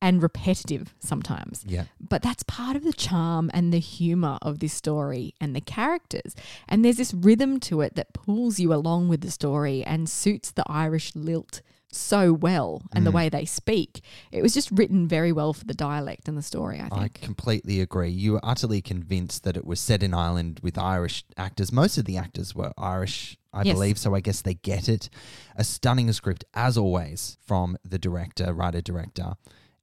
and 0.00 0.22
repetitive 0.22 0.94
sometimes. 1.00 1.64
Yeah, 1.66 1.84
But 2.00 2.22
that's 2.22 2.44
part 2.44 2.76
of 2.76 2.84
the 2.84 2.92
charm 2.92 3.50
and 3.52 3.72
the 3.72 3.80
humor 3.80 4.38
of 4.42 4.60
this 4.60 4.72
story 4.72 5.34
and 5.40 5.56
the 5.56 5.60
characters. 5.60 6.36
And 6.68 6.84
there's 6.84 6.98
this 6.98 7.12
rhythm 7.12 7.58
to 7.60 7.80
it 7.80 7.96
that 7.96 8.12
pulls 8.14 8.60
you 8.60 8.72
along 8.72 9.08
with 9.08 9.22
the 9.22 9.30
story 9.30 9.82
and 9.84 10.08
suits 10.08 10.52
the 10.52 10.62
Irish 10.68 11.16
lilt 11.16 11.62
so 11.90 12.32
well 12.32 12.82
and 12.92 13.06
the 13.06 13.10
way 13.10 13.28
they 13.28 13.44
speak. 13.44 14.02
It 14.30 14.42
was 14.42 14.52
just 14.54 14.70
written 14.70 15.08
very 15.08 15.32
well 15.32 15.52
for 15.52 15.64
the 15.64 15.74
dialect 15.74 16.28
and 16.28 16.36
the 16.36 16.42
story, 16.42 16.78
I 16.80 16.88
I 17.04 17.08
completely 17.08 17.80
agree. 17.80 18.10
You 18.10 18.32
were 18.32 18.40
utterly 18.42 18.82
convinced 18.82 19.44
that 19.44 19.56
it 19.56 19.64
was 19.64 19.80
set 19.80 20.02
in 20.02 20.12
Ireland 20.12 20.60
with 20.62 20.76
Irish 20.76 21.24
actors. 21.36 21.72
Most 21.72 21.96
of 21.96 22.04
the 22.04 22.16
actors 22.18 22.54
were 22.54 22.72
Irish, 22.76 23.38
I 23.52 23.62
Yes. 23.62 23.74
believe, 23.74 23.98
so 23.98 24.14
I 24.14 24.20
guess 24.20 24.42
they 24.42 24.54
get 24.54 24.88
it. 24.88 25.08
A 25.56 25.64
stunning 25.64 26.12
script, 26.12 26.44
as 26.52 26.76
always, 26.76 27.38
from 27.40 27.78
the 27.84 27.98
director, 27.98 28.52
writer 28.52 28.82
director. 28.82 29.34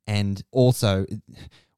And 0.07 0.43
also, 0.51 1.07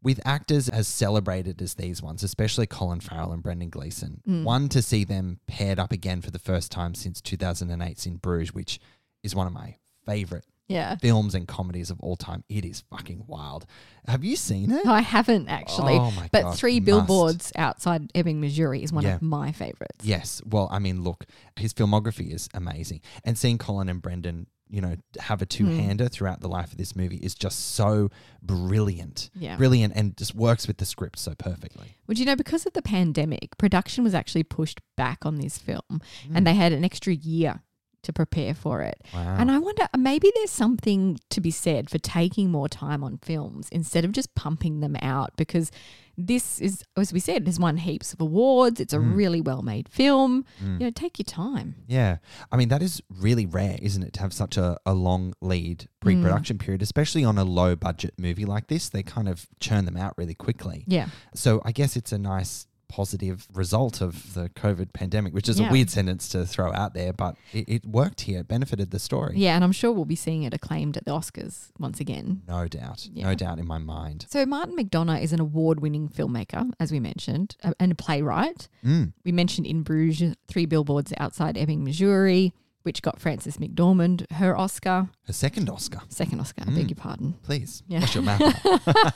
with 0.04 0.20
actors 0.26 0.68
as 0.68 0.88
celebrated 0.90 1.62
as 1.62 1.76
these 1.76 2.02
ones, 2.04 2.22
especially 2.24 2.68
Colin 2.68 3.00
Farrell 3.00 3.32
and 3.32 3.42
Brendan 3.42 3.70
Gleeson, 3.70 4.22
Mm. 4.28 4.44
one 4.44 4.68
to 4.70 4.82
see 4.82 5.06
them 5.06 5.40
paired 5.48 5.80
up 5.80 5.94
again 5.94 6.22
for 6.22 6.32
the 6.32 6.40
first 6.40 6.70
time 6.72 6.94
since 6.94 7.22
2008's 7.22 8.06
in 8.06 8.18
Bruges, 8.18 8.54
which 8.54 8.80
is 9.24 9.34
one 9.34 9.48
of 9.48 9.54
my 9.54 9.78
favorite 10.08 10.46
yeah. 10.68 10.96
films 10.98 11.36
and 11.36 11.48
comedies 11.48 11.90
of 11.90 12.00
all 12.02 12.16
time. 12.16 12.44
It 12.50 12.66
is 12.66 12.82
fucking 12.90 13.24
wild. 13.28 13.66
Have 14.08 14.24
you 14.24 14.36
seen 14.36 14.72
it? 14.72 14.84
No, 14.86 14.92
I 14.92 15.02
haven't 15.02 15.48
actually. 15.50 15.94
Oh 15.94 16.12
my 16.12 16.30
but 16.32 16.44
God, 16.44 16.58
Three 16.58 16.74
you 16.76 16.82
must. 16.82 16.86
Billboards 16.86 17.52
Outside 17.56 18.12
Ebbing, 18.16 18.42
Missouri 18.42 18.84
is 18.84 18.92
one 18.92 19.04
Yeah. 19.04 19.16
of 19.16 19.22
my 19.22 19.52
favorites. 19.52 20.04
Yes. 20.04 20.42
Well, 20.46 20.68
I 20.72 20.80
mean, 20.80 21.04
look, 21.04 21.26
his 21.58 21.74
filmography 21.74 22.34
is 22.34 22.50
amazing. 22.54 23.02
And 23.24 23.38
seeing 23.38 23.58
Colin 23.58 23.88
and 23.90 24.02
Brendan, 24.02 24.48
you 24.70 24.82
know, 24.82 24.98
have 25.20 25.42
a 25.42 25.46
two 25.46 25.66
hander 25.68 26.10
throughout 26.10 26.42
the 26.42 26.50
life 26.50 26.74
of 26.74 26.78
this 26.78 26.94
movie 26.94 27.16
is 27.18 27.34
just 27.36 27.76
so 27.76 28.10
brilliant. 28.42 29.30
Yeah. 29.34 29.56
Brilliant 29.56 29.94
and 29.96 30.18
just 30.18 30.36
works 30.36 30.68
with 30.68 30.78
the 30.78 30.86
script 30.86 31.20
so 31.20 31.34
perfectly. 31.38 31.96
Would 32.08 32.20
you 32.20 32.26
know, 32.26 32.36
because 32.36 32.66
of 32.66 32.74
the 32.74 32.82
pandemic, 32.82 33.58
production 33.58 34.04
was 34.04 34.14
actually 34.14 34.44
pushed 34.44 34.82
back 34.98 35.26
on 35.26 35.38
this 35.38 35.58
film 35.58 35.82
Mm. 35.90 36.36
and 36.36 36.48
they 36.48 36.54
had 36.54 36.74
an 36.74 36.84
extra 36.84 37.14
year 37.14 37.62
to 38.04 38.14
prepare 38.14 38.54
for 38.54 38.82
it. 38.82 39.02
Wow. 39.14 39.36
And 39.38 39.52
I 39.52 39.58
wonder, 39.60 39.88
maybe 39.98 40.32
there's 40.36 40.52
something 40.52 41.20
to 41.30 41.42
be 41.42 41.52
said 41.52 41.90
for 41.90 41.98
taking 41.98 42.52
more 42.52 42.70
time 42.70 43.04
on 43.04 43.18
films 43.18 43.68
instead 43.72 44.06
of 44.06 44.12
just 44.12 44.34
pumping 44.36 44.80
them 44.80 44.96
out 45.02 45.32
because 45.38 45.72
this 46.20 46.60
is, 46.60 46.84
as 46.96 47.14
we 47.14 47.20
said, 47.20 47.46
has 47.46 47.60
won 47.60 47.78
heaps 47.78 48.12
of 48.14 48.20
awards. 48.22 48.80
It's 48.80 48.94
a 48.94 48.98
Mm. 48.98 49.16
really 49.16 49.42
well 49.42 49.62
made 49.62 49.88
film. 49.88 50.46
You 50.62 50.78
know, 50.80 50.90
take 50.90 51.20
your 51.20 51.26
time. 51.26 51.76
Yeah. 51.88 52.18
I 52.52 52.58
mean, 52.58 52.70
that 52.70 52.82
is 52.82 53.02
really 53.10 53.46
rare, 53.46 53.78
isn't 53.82 54.02
it, 54.02 54.14
to 54.14 54.22
have 54.22 54.34
such 54.34 54.58
a, 54.58 54.78
a 54.86 54.94
long 54.94 55.34
lead 55.42 55.88
pre 56.00 56.16
Mm. 56.16 56.24
production 56.24 56.58
period, 56.58 56.82
especially 56.82 57.24
on 57.24 57.38
a 57.38 57.44
low 57.44 57.76
budget 57.76 58.14
movie 58.18 58.46
like 58.46 58.68
this. 58.68 58.90
They 58.90 59.04
kind 59.04 59.28
of 59.30 59.48
churn 59.60 59.86
them 59.86 59.98
out 59.98 60.16
really 60.18 60.34
quickly. 60.36 60.86
Yeah. 60.88 61.10
So 61.36 61.62
I 61.66 61.72
guess 61.72 61.96
it's 61.96 62.12
a 62.12 62.18
nice 62.18 62.67
positive 62.90 63.48
result 63.54 64.02
of 64.02 64.34
the 64.34 64.50
COVID 64.50 64.94
pandemic, 64.94 65.34
which 65.34 65.48
is 65.50 65.60
Yeah. 65.60 65.70
a 65.70 65.72
weird 65.72 65.90
sentence 65.90 66.28
to 66.30 66.46
throw 66.46 66.72
out 66.74 66.94
there, 66.94 67.14
but 67.14 67.36
it, 67.54 67.68
it 67.68 67.86
worked 67.86 68.22
here. 68.22 68.40
It 68.40 68.48
benefited 68.48 68.92
the 68.92 69.00
story. 69.00 69.34
Yeah. 69.38 69.56
And 69.56 69.64
I'm 69.64 69.72
sure 69.72 69.92
we'll 69.92 70.06
be 70.06 70.16
seeing 70.16 70.44
it 70.44 70.54
acclaimed 70.54 70.98
at 70.98 71.06
the 71.06 71.12
Oscars 71.12 71.70
once 71.80 72.00
again. 72.00 72.42
No 72.48 72.68
doubt. 72.68 73.08
Yeah. 73.14 73.26
No 73.28 73.36
doubt 73.36 73.60
in 73.60 73.68
my 73.68 73.78
mind. 73.78 74.26
So, 74.30 74.46
Martin 74.46 74.76
McDonagh 74.76 75.22
is 75.22 75.34
an 75.34 75.40
award 75.40 75.80
winning 75.80 76.10
filmmaker, 76.10 76.72
as 76.80 76.92
we 76.92 77.00
mentioned, 77.00 77.56
and 77.80 77.92
a 77.92 77.96
playwright. 77.96 78.68
Mm. 78.86 79.14
We 79.24 79.32
mentioned 79.32 79.68
in 79.68 79.84
Bruges, 79.84 80.36
Three 80.48 80.66
Billboards 80.66 81.14
Outside 81.18 81.58
Ebbing, 81.58 81.84
Missouri, 81.84 82.54
which 82.84 83.02
got 83.02 83.20
Frances 83.20 83.58
McDormand 83.58 84.32
her 84.34 84.58
Oscar, 84.58 85.10
A 85.28 85.34
second 85.34 85.70
Oscar, 85.70 86.00
second 86.08 86.40
Oscar, 86.40 86.64
I 86.66 86.72
beg 86.72 86.90
your 86.90 86.96
pardon. 86.96 87.34
please. 87.44 87.84
Yeah. 87.88 88.00
Wash 88.00 88.16
your 88.16 88.24
mouth 88.24 88.66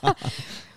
out. 0.03 0.17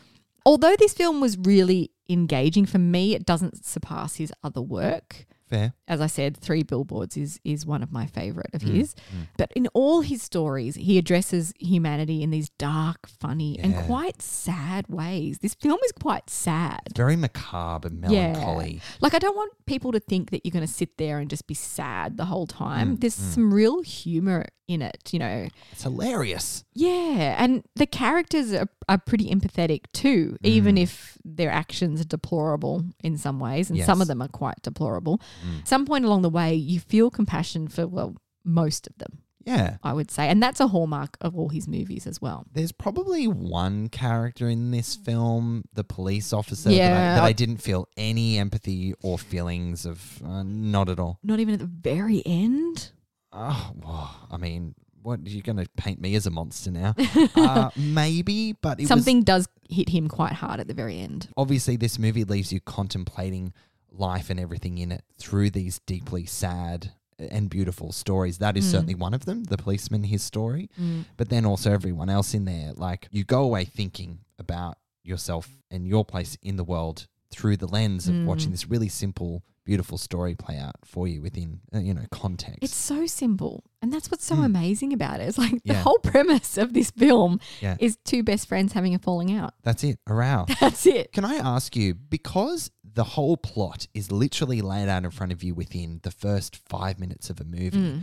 Although 0.47 0.77
this 0.77 0.93
film 0.93 1.21
was 1.21 1.39
really 1.39 1.91
engaging 2.09 2.67
for 2.67 2.79
me, 2.79 3.15
it 3.15 3.25
doesn't 3.25 3.65
surpass 3.65 4.17
his 4.17 4.33
other 4.43 4.61
work. 4.61 5.27
Fair. 5.49 5.75
As 5.87 6.01
I 6.01 6.07
said, 6.07 6.37
Three 6.37 6.63
Billboards 6.63 7.17
is 7.17 7.39
is 7.45 7.67
one 7.67 7.83
of 7.83 7.93
my 7.93 8.07
favorite 8.07 8.51
of 8.55 8.63
Mm, 8.63 8.75
his. 8.77 8.95
But 9.37 9.53
in 9.55 9.67
all 9.75 10.01
his 10.01 10.23
stories, 10.23 10.75
he 10.77 10.97
addresses 10.97 11.53
humanity 11.61 12.23
in 12.23 12.31
these 12.31 12.49
dark, 12.59 13.07
funny, 13.07 13.59
and 13.59 13.75
quite 13.85 14.23
sad 14.23 14.87
ways. 14.89 15.39
This 15.41 15.55
film 15.55 15.79
is 15.85 15.93
quite 15.93 16.31
sad. 16.31 16.81
Very 16.97 17.17
macabre 17.17 17.89
and 17.89 18.01
melancholy. 18.01 18.81
Like, 19.01 19.13
I 19.15 19.19
don't 19.19 19.37
want 19.37 19.53
people 19.67 19.93
to 19.93 20.01
think 20.01 20.31
that 20.31 20.45
you're 20.45 20.53
going 20.53 20.67
to 20.67 20.73
sit 20.73 20.97
there 20.97 21.19
and 21.19 21.29
just 21.29 21.47
be 21.47 21.55
sad 21.55 22.17
the 22.17 22.25
whole 22.27 22.47
time. 22.47 22.97
Mm, 22.97 23.01
There's 23.01 23.15
some 23.15 23.53
real 23.53 23.83
humor 23.83 24.47
in 24.67 24.81
it, 24.81 25.11
you 25.13 25.19
know. 25.19 25.47
It's 25.73 25.83
hilarious. 25.83 26.65
Yeah. 26.73 27.37
And 27.39 27.65
the 27.77 27.87
characters 27.87 28.55
are, 28.55 28.69
are 28.89 28.97
pretty 28.97 29.29
empathetic 29.29 29.81
too, 29.93 30.39
even 30.43 30.79
if 30.79 31.19
their 31.23 31.51
actions 31.51 32.01
are 32.01 32.05
deplorable 32.07 32.83
in 33.03 33.19
some 33.19 33.39
ways. 33.39 33.69
And 33.69 33.79
some 33.85 34.01
of 34.01 34.09
them 34.09 34.23
are 34.23 34.29
quite 34.29 34.63
deplorable. 34.63 35.21
Some 35.65 35.87
point 35.87 36.05
along 36.05 36.23
the 36.23 36.31
way, 36.31 36.55
you 36.55 36.81
feel 36.81 37.11
compassion 37.11 37.69
for, 37.69 37.87
well, 37.87 38.17
most 38.45 38.87
of 38.87 38.97
them, 38.99 39.19
Yeah. 39.45 39.77
I 39.83 39.93
would 39.93 40.11
say. 40.11 40.29
And 40.29 40.43
that's 40.43 40.61
a 40.61 40.69
hallmark 40.69 41.17
of 41.21 41.35
all 41.37 41.49
his 41.49 41.67
movies 41.69 42.07
as 42.07 42.21
well. 42.21 42.45
There's 42.53 42.73
probably 42.73 43.27
one 43.27 43.89
character 43.89 44.49
in 44.49 44.71
this 44.71 44.95
film, 44.97 45.65
the 45.73 45.85
police 45.85 46.33
officer, 46.33 46.69
that, 46.71 46.75
I, 46.75 46.79
Yeah. 46.79 47.15
that 47.17 47.25
I 47.25 47.33
didn't 47.33 47.59
feel 47.59 47.89
any 47.97 48.39
empathy 48.39 48.95
or 49.03 49.19
feelings 49.19 49.87
of. 49.87 50.23
Uh, 50.25 50.43
not 50.43 50.89
at 50.89 50.99
all. 50.99 51.19
Not 51.23 51.41
even 51.41 51.55
at 51.55 51.61
the 51.61 51.67
very 51.67 52.23
end. 52.27 52.91
Oh, 53.33 53.73
well, 53.83 54.29
I 54.31 54.37
mean, 54.37 54.75
what 55.03 55.27
you're 55.27 55.43
going 55.43 55.57
to 55.59 55.69
paint 55.77 56.01
me 56.01 56.15
as 56.15 56.27
a 56.27 56.31
monster 56.31 56.71
now? 56.71 56.95
uh, 57.35 57.71
maybe, 57.77 58.53
but 58.53 58.79
it 58.79 58.83
was 58.85 58.89
Something 58.89 59.23
does 59.23 59.49
hit 59.69 59.89
him 59.89 60.09
quite 60.09 60.33
hard 60.33 60.61
at 60.61 60.69
the 60.69 60.75
very 60.75 60.99
end. 61.01 61.29
obviously 61.37 61.77
this 61.77 61.99
movie 61.99 62.25
leaves 62.25 62.53
you 62.53 62.61
contemplating 62.61 63.53
life 63.97 64.31
and 64.31 64.39
everything 64.41 64.79
in 64.79 64.93
it 64.93 65.05
through 65.17 65.51
these 65.51 65.79
deeply 65.87 66.27
sad 66.27 66.93
and 67.19 67.49
beautiful 67.49 67.93
stories. 67.93 68.39
That 68.39 68.57
is 68.57 68.67
Mm. 68.67 68.71
certainly 68.71 68.95
one 68.97 69.15
of 69.15 69.25
them, 69.25 69.45
the 69.45 69.57
policeman, 69.57 70.05
his 70.05 70.23
story. 70.23 70.69
But 71.17 71.29
then 71.29 71.45
also 71.47 71.73
everyone 71.73 72.11
else 72.11 72.35
in 72.35 72.45
there. 72.45 72.73
Like 72.75 73.09
you 73.13 73.25
go 73.25 73.43
away 73.45 73.65
thinking 73.65 74.21
about 74.39 74.79
yourself 75.05 75.49
and 75.71 75.87
your 75.87 76.05
place 76.05 76.37
in 76.43 76.57
the 76.57 76.65
world 76.65 77.07
through 77.31 77.57
the 77.57 77.69
lens 77.69 78.09
of 78.09 78.15
Mm. 78.15 78.27
watching 78.27 78.51
this 78.51 78.69
really 78.69 78.89
simple, 78.89 79.43
beautiful 79.65 79.97
story 79.99 80.35
play 80.35 80.59
out 80.59 80.75
for 80.85 81.07
you 81.09 81.23
within, 81.23 81.61
uh, 81.75 81.79
you 81.79 81.95
know, 81.95 82.05
context. 82.11 82.59
It's 82.63 82.77
so 82.77 83.07
simple. 83.07 83.65
And 83.81 83.93
that's 83.93 84.11
what's 84.11 84.25
so 84.25 84.37
Mm. 84.37 84.45
amazing 84.45 84.93
about 84.93 85.21
it. 85.21 85.29
It's 85.29 85.39
like 85.39 85.53
the 85.65 85.73
Yeah. 85.75 85.83
whole 85.83 85.99
premise 86.03 86.59
of 86.59 86.73
this 86.75 86.91
film 86.91 87.39
Yeah. 87.61 87.77
is 87.81 87.97
two 88.05 88.23
best 88.23 88.47
friends 88.49 88.73
having 88.73 88.95
a 88.95 88.99
falling 88.99 89.33
out. 89.33 89.55
That's 89.63 89.85
it. 89.85 89.99
A 90.07 90.15
row. 90.15 90.47
That's 90.61 90.85
it. 90.87 91.13
Can 91.13 91.25
I 91.25 91.37
ask 91.37 91.75
you, 91.77 91.95
because 91.95 92.71
the 92.95 93.05
whole 93.05 93.37
plot 93.37 93.87
is 93.95 94.11
literally 94.13 94.61
laid 94.63 94.89
out 94.89 95.05
in 95.05 95.11
front 95.11 95.33
of 95.33 95.43
you 95.43 95.55
within 95.55 96.01
the 96.03 96.11
first 96.11 96.57
five 96.69 96.99
minutes 96.99 97.29
of 97.31 97.41
a 97.41 97.45
movie, 97.45 97.79
Mm. 97.79 98.03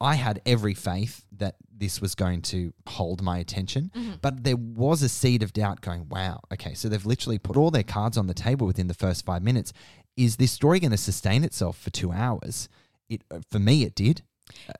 I 0.00 0.16
had 0.16 0.42
every 0.44 0.74
faith 0.74 1.24
that 1.38 1.54
this 1.74 2.00
was 2.00 2.14
going 2.16 2.42
to 2.42 2.72
hold 2.88 3.22
my 3.22 3.38
attention, 3.38 3.90
Mm-hmm. 3.94 4.12
but 4.20 4.42
there 4.44 4.56
was 4.56 5.02
a 5.02 5.08
seed 5.08 5.42
of 5.42 5.52
doubt 5.52 5.80
going, 5.82 6.08
wow, 6.08 6.40
okay, 6.52 6.74
so 6.74 6.88
they've 6.88 7.06
literally 7.06 7.38
put 7.38 7.56
all 7.56 7.70
their 7.70 7.84
cards 7.84 8.18
on 8.18 8.26
the 8.26 8.34
table 8.34 8.66
within 8.66 8.88
the 8.88 8.94
first 8.94 9.24
five 9.24 9.42
minutes. 9.42 9.72
Is 10.16 10.36
this 10.36 10.50
story 10.52 10.80
going 10.80 10.90
to 10.90 10.96
sustain 10.96 11.44
itself 11.44 11.78
for 11.78 11.90
two 11.90 12.10
hours? 12.12 12.68
It 13.08 13.22
uh, 13.30 13.38
For 13.50 13.58
me, 13.60 13.84
it 13.84 13.94
did. 13.94 14.22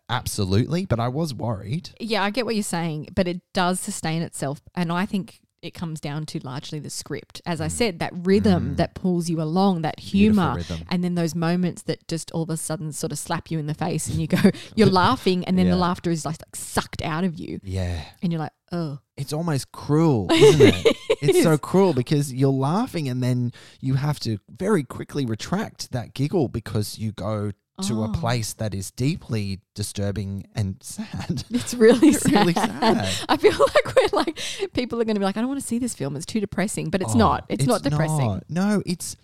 Absolutely. 0.09 0.85
But 0.87 1.01
I 1.01 1.09
was 1.09 1.33
worried. 1.35 1.91
Yeah, 2.01 2.23
I 2.23 2.31
get 2.31 2.45
what 2.45 2.55
you're 2.55 2.63
saying, 2.65 3.09
but 3.15 3.29
it 3.29 3.41
does 3.53 3.81
sustain 3.81 4.23
itself. 4.23 4.61
And 4.75 4.93
I 4.93 5.07
think 5.07 5.41
it 5.64 5.73
comes 5.75 5.99
down 6.00 6.26
to 6.26 6.38
largely 6.44 6.78
the 6.78 6.90
script. 6.90 7.40
As 7.47 7.61
I 7.61 7.68
said, 7.68 7.99
that 7.99 8.12
rhythm 8.14 8.76
that 8.76 8.94
pulls 8.94 9.30
you 9.30 9.40
along, 9.40 9.83
that 9.83 9.97
Mm. 9.99 10.00
Humor, 10.02 10.61
and 10.90 11.02
then 11.02 11.14
those 11.14 11.35
moments 11.35 11.83
that 11.83 12.06
just 12.06 12.30
all 12.33 12.42
of 12.42 12.50
a 12.50 12.56
sudden 12.56 12.92
sort 12.92 13.12
of 13.12 13.18
slap 13.18 13.50
you 13.50 13.59
in 13.59 13.66
the 13.66 13.75
face 13.75 14.09
and 14.09 14.21
you 14.21 14.26
go, 14.26 14.38
you're 14.76 14.88
laughing, 14.88 15.44
and 15.47 15.59
then 15.59 15.66
Yeah. 15.66 15.73
the 15.73 15.78
laughter 15.78 16.11
is 16.11 16.25
like, 16.25 16.35
like 16.40 16.54
sucked 16.54 17.00
out 17.02 17.25
of 17.25 17.38
you. 17.38 17.61
Yeah. 17.62 18.02
And 18.23 18.30
you're 18.33 18.40
like, 18.40 18.52
oh. 18.73 18.99
It's 19.16 19.33
almost 19.33 19.73
cruel, 19.73 20.30
isn't 20.30 20.61
it? 20.61 20.97
it's 21.23 21.42
so 21.42 21.56
cruel 21.56 21.94
because 21.94 22.33
you're 22.33 22.50
laughing 22.50 23.09
and 23.09 23.23
then 23.23 23.52
you 23.80 23.94
have 23.94 24.18
to 24.21 24.38
very 24.50 24.83
quickly 24.85 25.25
retract 25.25 25.92
that 25.92 26.12
giggle 26.14 26.49
because 26.49 26.99
you 26.99 27.12
go 27.12 27.52
to 27.83 28.04
a 28.04 28.09
Oh. 28.09 28.12
place 28.12 28.52
that 28.54 28.73
is 28.75 28.90
deeply 28.93 29.61
disturbing 29.75 30.47
and 30.54 30.76
sad. 30.81 31.45
It's 31.50 31.75
really 31.75 32.09
It's 32.14 32.23
sad. 32.23 32.33
really 32.33 32.52
sad. 32.54 33.09
I 33.28 33.37
feel 33.37 33.52
like 33.59 33.97
we're 33.97 34.09
like 34.19 34.38
people 34.75 35.00
are 35.00 35.04
going 35.04 35.16
to 35.16 35.21
be 35.21 35.25
like, 35.25 35.37
I 35.37 35.40
don't 35.40 35.49
want 35.49 35.61
to 35.61 35.66
see 35.66 35.78
this 35.78 35.95
film. 35.95 36.14
It's 36.16 36.26
too 36.26 36.40
depressing, 36.40 36.90
but 36.90 37.02
it's 37.02 37.14
Oh, 37.14 37.19
not. 37.19 37.45
It's, 37.49 37.66
not 37.66 37.83
depressing. 37.83 38.16
not. 38.26 38.45
No, 38.49 38.83
it's 38.87 39.16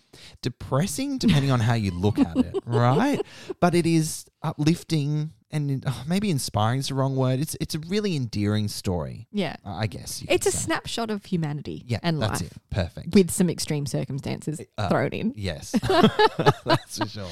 depressing 0.43 1.19
depending 1.19 1.51
on 1.51 1.61
how 1.61 1.75
you 1.75 1.91
look 1.91 2.19
at 2.19 2.37
it, 2.37 2.55
right? 2.65 3.21
But 3.61 3.75
it 3.75 3.87
is 3.87 4.27
uplifting 4.43 5.33
and 5.53 5.83
oh, 5.85 6.05
maybe 6.07 6.31
inspiring 6.31 6.79
is 6.79 6.89
the 6.89 6.95
wrong 6.95 7.17
word. 7.17 7.41
It's 7.41 7.57
it's 7.61 7.75
a 7.75 7.81
really 7.81 8.15
endearing 8.15 8.69
story, 8.69 9.27
Yeah, 9.33 9.57
I 9.65 9.89
guess. 9.89 10.23
It's 10.29 10.47
a 10.47 10.53
say. 10.53 10.59
snapshot 10.59 11.11
of 11.11 11.25
humanity 11.25 11.83
yeah, 11.89 11.99
and 12.05 12.23
that's 12.23 12.41
life 12.41 12.53
it. 12.53 12.59
Perfect. 12.71 13.15
with 13.17 13.33
some 13.33 13.51
extreme 13.51 13.85
circumstances 13.87 14.61
Uh, 14.79 14.89
thrown 14.89 15.11
in. 15.11 15.33
yes, 15.37 15.73
that's 16.65 16.99
for 16.99 17.09
sure. 17.09 17.27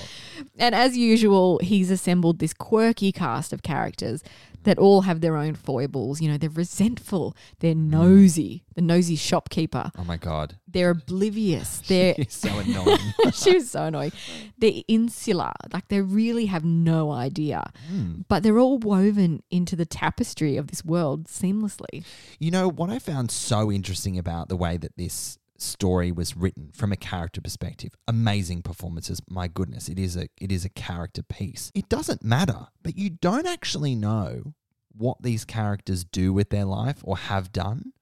And 0.58 0.75
as 0.75 0.97
usual, 0.97 1.61
he's 1.62 1.92
assembled 1.92 2.40
this 2.40 2.52
quirky 2.52 3.12
cast 3.12 3.52
of 3.52 3.62
characters 3.62 4.25
that 4.64 4.78
all 4.78 5.02
have 5.02 5.20
their 5.20 5.36
own 5.36 5.54
foibles. 5.54 6.20
You 6.20 6.30
know, 6.30 6.36
they're 6.38 6.50
resentful, 6.50 7.36
they're 7.60 7.74
Mm. 7.74 7.90
nosy, 7.90 8.64
the 8.74 8.82
nosy 8.82 9.16
shopkeeper, 9.16 9.90
Oh 9.98 10.04
my 10.04 10.16
god, 10.16 10.56
they're 10.66 10.90
oblivious, 10.90 11.78
they're 11.88 12.14
so 12.28 12.48
annoying. 12.58 12.98
she 13.32 13.54
was 13.54 13.70
so 13.70 13.84
annoying. 13.84 14.12
They're 14.58 14.82
insular, 14.88 15.52
like 15.72 15.88
they 15.88 16.00
really 16.00 16.46
have 16.46 16.64
no 16.64 17.10
idea, 17.12 17.70
Hmm. 17.88 18.22
but 18.28 18.42
they're 18.42 18.58
all 18.58 18.78
woven 18.78 19.42
into 19.50 19.76
the 19.76 19.86
tapestry 19.86 20.56
of 20.56 20.68
this 20.68 20.84
world 20.84 21.26
seamlessly. 21.26 22.04
You 22.38 22.50
know 22.50 22.68
what 22.68 22.90
I 22.90 22.98
found 22.98 23.30
so 23.30 23.70
interesting 23.72 24.18
about 24.18 24.48
the 24.48 24.56
way 24.56 24.76
that 24.76 24.96
this 24.96 25.38
story 25.58 26.12
was 26.12 26.36
written 26.36 26.70
from 26.72 26.92
a 26.92 26.96
character 26.96 27.40
perspective. 27.40 27.90
Amazing 28.06 28.62
performances. 28.62 29.20
My 29.28 29.48
goodness, 29.48 29.88
it 29.88 29.98
is 29.98 30.16
a 30.16 30.28
it 30.40 30.50
is 30.52 30.64
a 30.64 30.68
character 30.70 31.22
piece. 31.22 31.70
It 31.74 31.88
doesn't 31.88 32.22
matter, 32.22 32.68
but 32.82 32.96
you 32.96 33.10
don't 33.10 33.46
actually 33.46 33.94
know 33.94 34.54
what 34.96 35.22
these 35.22 35.44
characters 35.44 36.04
do 36.04 36.32
with 36.32 36.50
their 36.50 36.64
life 36.64 36.98
or 37.02 37.16
have 37.16 37.52
done. 37.52 37.92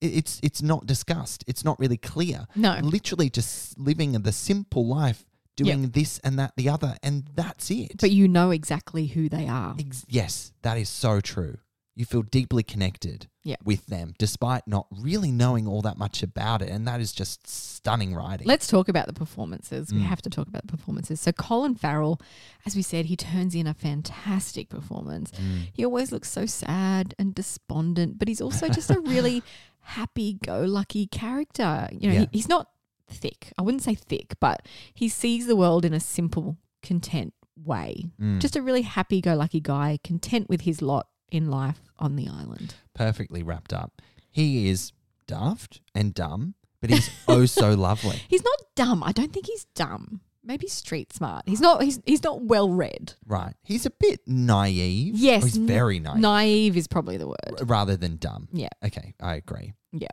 It's 0.00 0.40
it's 0.42 0.62
not 0.62 0.86
discussed. 0.86 1.44
It's 1.46 1.64
not 1.64 1.78
really 1.78 1.96
clear. 1.96 2.46
No. 2.54 2.78
Literally 2.82 3.30
just 3.30 3.78
living 3.78 4.12
the 4.12 4.32
simple 4.32 4.86
life, 4.86 5.24
doing 5.56 5.90
this 5.90 6.18
and 6.18 6.38
that 6.38 6.52
the 6.56 6.68
other 6.68 6.96
and 7.02 7.28
that's 7.34 7.70
it. 7.70 7.98
But 8.00 8.10
you 8.10 8.28
know 8.28 8.50
exactly 8.50 9.06
who 9.06 9.28
they 9.28 9.46
are. 9.48 9.74
Ex- 9.78 10.04
yes, 10.08 10.52
that 10.62 10.76
is 10.76 10.88
so 10.88 11.20
true. 11.20 11.58
You 11.96 12.04
feel 12.04 12.22
deeply 12.22 12.62
connected 12.64 13.28
Yeah. 13.44 13.56
with 13.64 13.86
them 13.86 14.14
despite 14.18 14.66
not 14.66 14.86
really 14.90 15.30
knowing 15.30 15.68
all 15.68 15.80
that 15.82 15.96
much 15.96 16.22
about 16.24 16.60
it. 16.60 16.68
And 16.68 16.88
that 16.88 17.00
is 17.00 17.12
just 17.12 17.46
stunning 17.46 18.14
writing. 18.14 18.46
Let's 18.48 18.66
talk 18.66 18.88
about 18.88 19.06
the 19.06 19.12
performances. 19.12 19.92
We 19.92 20.00
Mm. 20.00 20.06
have 20.06 20.20
to 20.22 20.30
talk 20.30 20.48
about 20.48 20.62
the 20.66 20.72
performances. 20.76 21.20
So 21.20 21.30
Colin 21.30 21.74
Farrell, 21.76 22.20
as 22.66 22.74
we 22.74 22.82
said, 22.82 23.06
he 23.06 23.16
turns 23.16 23.54
in 23.54 23.66
a 23.68 23.74
fantastic 23.74 24.68
performance. 24.68 25.30
Mm. 25.32 25.68
He 25.72 25.84
always 25.84 26.10
looks 26.10 26.30
so 26.32 26.46
sad 26.46 27.14
and 27.18 27.32
despondent, 27.34 28.18
but 28.18 28.26
he's 28.28 28.40
also 28.40 28.68
just 28.68 28.90
a 28.90 28.98
really 29.00 29.42
happy-go-lucky 29.80 31.06
character. 31.08 31.88
You 31.92 32.08
know, 32.08 32.14
Yeah. 32.14 32.20
he, 32.20 32.28
he's 32.32 32.48
not 32.48 32.70
thick. 33.08 33.52
I 33.58 33.62
wouldn't 33.62 33.82
say 33.82 33.94
thick, 33.94 34.34
but 34.40 34.66
he 34.94 35.08
sees 35.08 35.46
the 35.46 35.56
world 35.56 35.84
in 35.84 35.92
a 35.92 36.00
simple, 36.00 36.56
content 36.82 37.34
way. 37.56 38.06
Mm. 38.20 38.40
Just 38.40 38.56
a 38.56 38.62
really 38.62 38.82
happy-go-lucky 38.82 39.60
guy, 39.60 39.98
content 40.02 40.48
with 40.48 40.62
his 40.62 40.80
lot 40.82 41.08
in 41.30 41.50
life 41.50 41.80
on 41.98 42.16
the 42.16 42.28
island. 42.28 42.74
perfectly 42.94 43.42
wrapped 43.42 43.72
up. 43.72 44.00
He 44.30 44.68
is 44.68 44.92
daft 45.26 45.80
and 45.94 46.12
dumb, 46.14 46.54
but 46.80 46.90
he's 46.90 47.10
oh 47.28 47.46
so 47.46 47.74
lovely. 47.74 48.20
He's 48.28 48.44
not 48.44 48.58
dumb. 48.76 49.02
I 49.02 49.12
don't 49.12 49.32
think 49.32 49.46
he's 49.46 49.64
dumb. 49.74 50.20
Maybe 50.46 50.66
street 50.66 51.12
smart. 51.12 51.44
He's 51.46 51.60
not. 51.60 51.82
He's 51.82 52.00
he's 52.04 52.22
not 52.22 52.42
well 52.42 52.68
read. 52.70 53.14
Right. 53.26 53.54
He's 53.62 53.86
a 53.86 53.90
bit 53.90 54.20
naive. 54.26 55.14
Yes, 55.16 55.42
Oh, 55.42 55.46
he's 55.46 55.56
very 55.56 55.98
naive. 56.00 56.20
Naive 56.20 56.76
is 56.76 56.86
probably 56.86 57.16
the 57.16 57.28
word. 57.28 57.62
rather 57.64 57.96
than 57.96 58.16
dumb. 58.16 58.48
Yeah, 58.52 58.68
Okay, 58.84 59.14
I 59.20 59.36
agree. 59.36 59.72
yeah. 59.92 60.08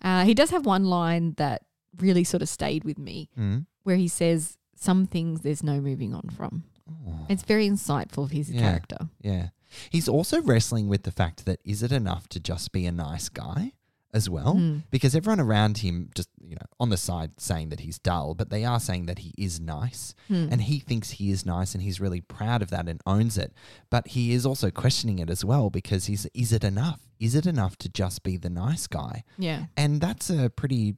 Uh, 0.00 0.24
he 0.24 0.34
does 0.34 0.50
have 0.50 0.64
one 0.66 0.84
line 0.84 1.34
that 1.38 1.62
really 1.98 2.22
sort 2.24 2.42
of 2.42 2.48
stayed 2.48 2.84
with 2.84 2.98
me, 2.98 3.28
Mm. 3.38 3.66
where 3.82 3.96
he 3.96 4.06
says, 4.06 4.56
"Some 4.76 5.06
things 5.06 5.40
there's 5.40 5.62
no 5.64 5.80
moving 5.80 6.14
on 6.14 6.28
from." 6.30 6.64
Oh, 6.88 7.26
It's 7.28 7.42
very 7.42 7.68
insightful 7.68 8.22
of 8.24 8.30
his 8.30 8.50
Yeah. 8.50 8.60
character. 8.60 9.08
yeah. 9.20 9.48
He's 9.90 10.08
also 10.08 10.40
wrestling 10.42 10.88
with 10.88 11.02
the 11.04 11.10
fact 11.12 11.44
that 11.46 11.60
is 11.64 11.82
it 11.82 11.92
enough 11.92 12.28
to 12.30 12.40
just 12.40 12.72
be 12.72 12.86
a 12.86 12.92
nice 12.92 13.28
guy 13.28 13.72
as 14.14 14.28
well? 14.28 14.54
Mm. 14.56 14.82
because 14.90 15.16
everyone 15.16 15.40
around 15.40 15.78
him 15.78 16.10
just 16.14 16.28
you 16.46 16.54
know 16.54 16.66
on 16.78 16.90
the 16.90 16.98
side 16.98 17.40
saying 17.40 17.70
that 17.70 17.80
he's 17.80 17.98
dull 17.98 18.34
but 18.34 18.50
they 18.50 18.62
are 18.62 18.78
saying 18.78 19.06
that 19.06 19.20
he 19.20 19.32
is 19.38 19.58
nice 19.58 20.14
Hmm. 20.28 20.48
and 20.50 20.60
he 20.62 20.80
thinks 20.80 21.12
he 21.12 21.30
is 21.30 21.46
nice 21.46 21.72
and 21.74 21.82
he's 21.82 21.98
really 21.98 22.20
proud 22.20 22.60
of 22.60 22.68
that 22.68 22.88
and 22.88 23.00
owns 23.06 23.38
it 23.38 23.54
but 23.88 24.08
he 24.08 24.34
is 24.34 24.44
also 24.44 24.70
questioning 24.70 25.18
it 25.18 25.30
as 25.30 25.46
well 25.46 25.70
because 25.70 26.06
he's 26.06 26.26
is 26.34 26.52
it 26.52 26.62
enough 26.62 27.00
is 27.18 27.34
it 27.34 27.46
enough 27.46 27.76
to 27.78 27.88
just 27.88 28.22
be 28.22 28.36
the 28.36 28.50
nice 28.50 28.86
guy 28.86 29.24
Yeah, 29.38 29.64
and 29.78 29.98
that's 30.02 30.28
a 30.28 30.50
pretty 30.50 30.96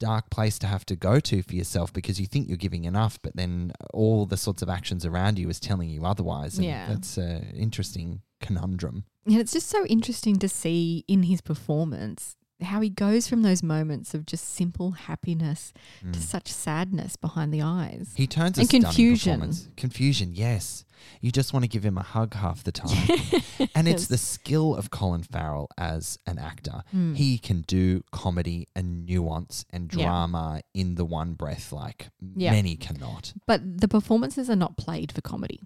dark 0.00 0.30
place 0.30 0.58
to 0.60 0.66
have 0.66 0.84
to 0.86 0.94
go 0.96 1.18
to 1.20 1.42
for 1.42 1.54
yourself 1.54 1.92
because 1.92 2.20
you 2.20 2.26
think 2.26 2.48
you're 2.48 2.56
giving 2.56 2.84
enough 2.84 3.18
but 3.22 3.34
then 3.36 3.72
all 3.92 4.26
the 4.26 4.36
sorts 4.36 4.62
of 4.62 4.68
actions 4.68 5.04
around 5.04 5.38
you 5.38 5.48
is 5.48 5.58
telling 5.60 5.90
you 5.90 6.04
otherwise 6.04 6.56
and 6.56 6.66
Yeah. 6.66 6.86
that's 6.88 7.16
an 7.16 7.42
interesting 7.56 8.22
conundrum 8.40 9.04
and 9.26 9.36
it's 9.36 9.52
just 9.52 9.68
so 9.68 9.84
interesting 9.86 10.36
to 10.36 10.48
see 10.48 11.04
in 11.08 11.24
his 11.24 11.40
performance 11.40 12.36
how 12.60 12.80
he 12.80 12.90
goes 12.90 13.28
from 13.28 13.42
those 13.42 13.62
moments 13.62 14.14
of 14.14 14.26
just 14.26 14.44
simple 14.54 14.92
happiness 14.92 15.72
to 16.12 16.20
such 16.20 16.48
sadness 16.48 17.16
behind 17.16 17.52
the 17.54 17.62
eyes. 17.62 18.10
Mm. 18.14 18.16
He 18.16 18.26
turns 18.26 18.58
And 18.58 18.68
confusion. 18.68 19.52
Confusion, 19.76 20.30
yes. 20.34 20.84
You 21.20 21.30
just 21.30 21.52
want 21.52 21.62
to 21.64 21.68
give 21.68 21.84
him 21.84 21.96
a 21.96 22.02
hug 22.02 22.34
half 22.34 22.64
the 22.64 22.72
time. 22.72 23.08
and 23.74 23.86
it's 23.86 24.08
the 24.08 24.18
skill 24.18 24.74
of 24.74 24.90
Colin 24.90 25.22
Farrell 25.22 25.68
as 25.78 26.18
an 26.26 26.38
actor. 26.38 26.82
Hmm. 26.90 27.14
He 27.14 27.38
can 27.38 27.62
do 27.62 28.02
comedy 28.10 28.66
and 28.74 29.06
nuance 29.06 29.64
and 29.70 29.92
Yeah. 29.94 30.04
drama 30.06 30.62
in 30.74 30.96
the 30.96 31.04
one 31.04 31.34
breath 31.34 31.70
like 31.72 32.08
Yeah. 32.34 32.50
many 32.50 32.74
cannot. 32.74 33.32
But 33.46 33.80
the 33.80 33.86
performances 33.88 34.50
are 34.50 34.56
not 34.56 34.76
played 34.76 35.12
for 35.12 35.20
comedy. 35.20 35.60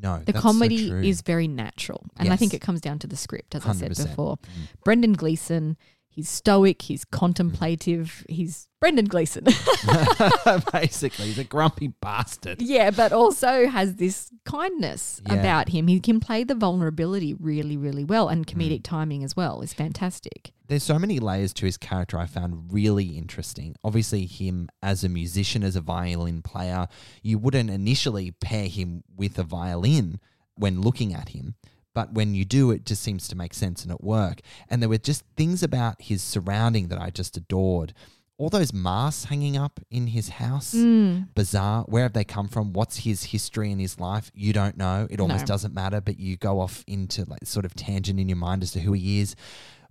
No, 0.00 0.22
The 0.24 0.32
so 0.32 0.40
comedy 0.40 0.88
true. 0.88 1.02
is 1.02 1.22
very 1.22 1.48
natural. 1.48 2.06
And 2.16 2.32
I 2.32 2.36
think 2.36 2.54
it 2.54 2.60
comes 2.60 2.80
down 2.80 2.98
to 3.00 3.06
the 3.06 3.16
script, 3.16 3.54
as 3.56 3.66
I 3.66 3.72
said 3.72 3.88
before. 3.96 4.36
Mm. 4.38 4.82
Brendan 4.84 5.12
Gleeson, 5.14 5.76
he's 6.18 6.28
stoic, 6.28 6.82
he's 6.82 7.04
contemplative, 7.04 8.26
he's 8.28 8.66
Brendan 8.80 9.04
Gleeson. 9.04 9.44
Basically, 10.72 11.26
he's 11.26 11.38
a 11.38 11.44
grumpy 11.44 11.88
bastard. 12.00 12.60
yeah, 12.60 12.90
but 12.90 13.12
also 13.12 13.68
has 13.68 13.94
this 13.96 14.30
kindness 14.44 15.20
Yeah. 15.26 15.34
about 15.34 15.68
him. 15.68 15.86
He 15.86 16.00
can 16.00 16.18
play 16.18 16.42
the 16.42 16.56
vulnerability 16.56 17.34
really, 17.34 17.76
really 17.76 18.02
well, 18.04 18.28
and 18.28 18.44
Mm. 18.44 18.52
comedic 18.52 18.82
timing 18.82 19.22
as 19.22 19.36
well 19.36 19.60
is 19.60 19.72
fantastic. 19.72 20.52
There's 20.66 20.82
so 20.82 20.98
many 20.98 21.20
layers 21.20 21.52
to 21.54 21.66
his 21.66 21.76
character 21.76 22.18
I 22.18 22.26
found 22.26 22.72
really 22.72 23.16
interesting. 23.16 23.76
Obviously, 23.84 24.26
him 24.26 24.68
as 24.82 25.04
a 25.04 25.08
musician, 25.08 25.62
as 25.62 25.76
a 25.76 25.80
violin 25.80 26.42
player, 26.42 26.88
you 27.22 27.38
wouldn't 27.38 27.70
initially 27.70 28.32
pair 28.32 28.66
him 28.66 29.04
with 29.16 29.38
a 29.38 29.44
violin 29.44 30.18
when 30.56 30.80
looking 30.80 31.14
at 31.14 31.28
him. 31.30 31.54
But 31.98 32.12
when 32.12 32.32
you 32.36 32.44
do, 32.44 32.70
it 32.70 32.86
just 32.86 33.02
seems 33.02 33.26
to 33.26 33.34
make 33.34 33.52
sense 33.52 33.82
and 33.82 33.90
it 33.90 34.04
work. 34.04 34.38
And 34.70 34.80
there 34.80 34.88
were 34.88 34.98
just 34.98 35.24
things 35.36 35.64
about 35.64 36.00
his 36.00 36.22
surrounding 36.22 36.86
that 36.90 37.00
I 37.00 37.10
just 37.10 37.36
adored. 37.36 37.92
All 38.36 38.48
those 38.50 38.72
masks 38.72 39.24
hanging 39.24 39.56
up 39.56 39.80
in 39.90 40.06
his 40.06 40.28
house, 40.28 40.72
Mm. 40.76 41.26
bizarre. 41.34 41.82
Where 41.88 42.04
have 42.04 42.12
they 42.12 42.22
come 42.22 42.46
from? 42.46 42.72
What's 42.72 42.98
his 42.98 43.24
history 43.24 43.72
in 43.72 43.80
his 43.80 43.98
life? 43.98 44.30
You 44.32 44.52
don't 44.52 44.76
know. 44.76 45.08
It 45.10 45.18
almost 45.18 45.40
No. 45.48 45.54
doesn't 45.54 45.74
matter, 45.74 46.00
but 46.00 46.20
you 46.20 46.36
go 46.36 46.60
off 46.60 46.84
into 46.86 47.24
like 47.24 47.44
sort 47.46 47.64
of 47.64 47.74
tangent 47.74 48.20
in 48.20 48.28
your 48.28 48.36
mind 48.38 48.62
as 48.62 48.70
to 48.74 48.80
who 48.80 48.92
he 48.92 49.18
is. 49.18 49.34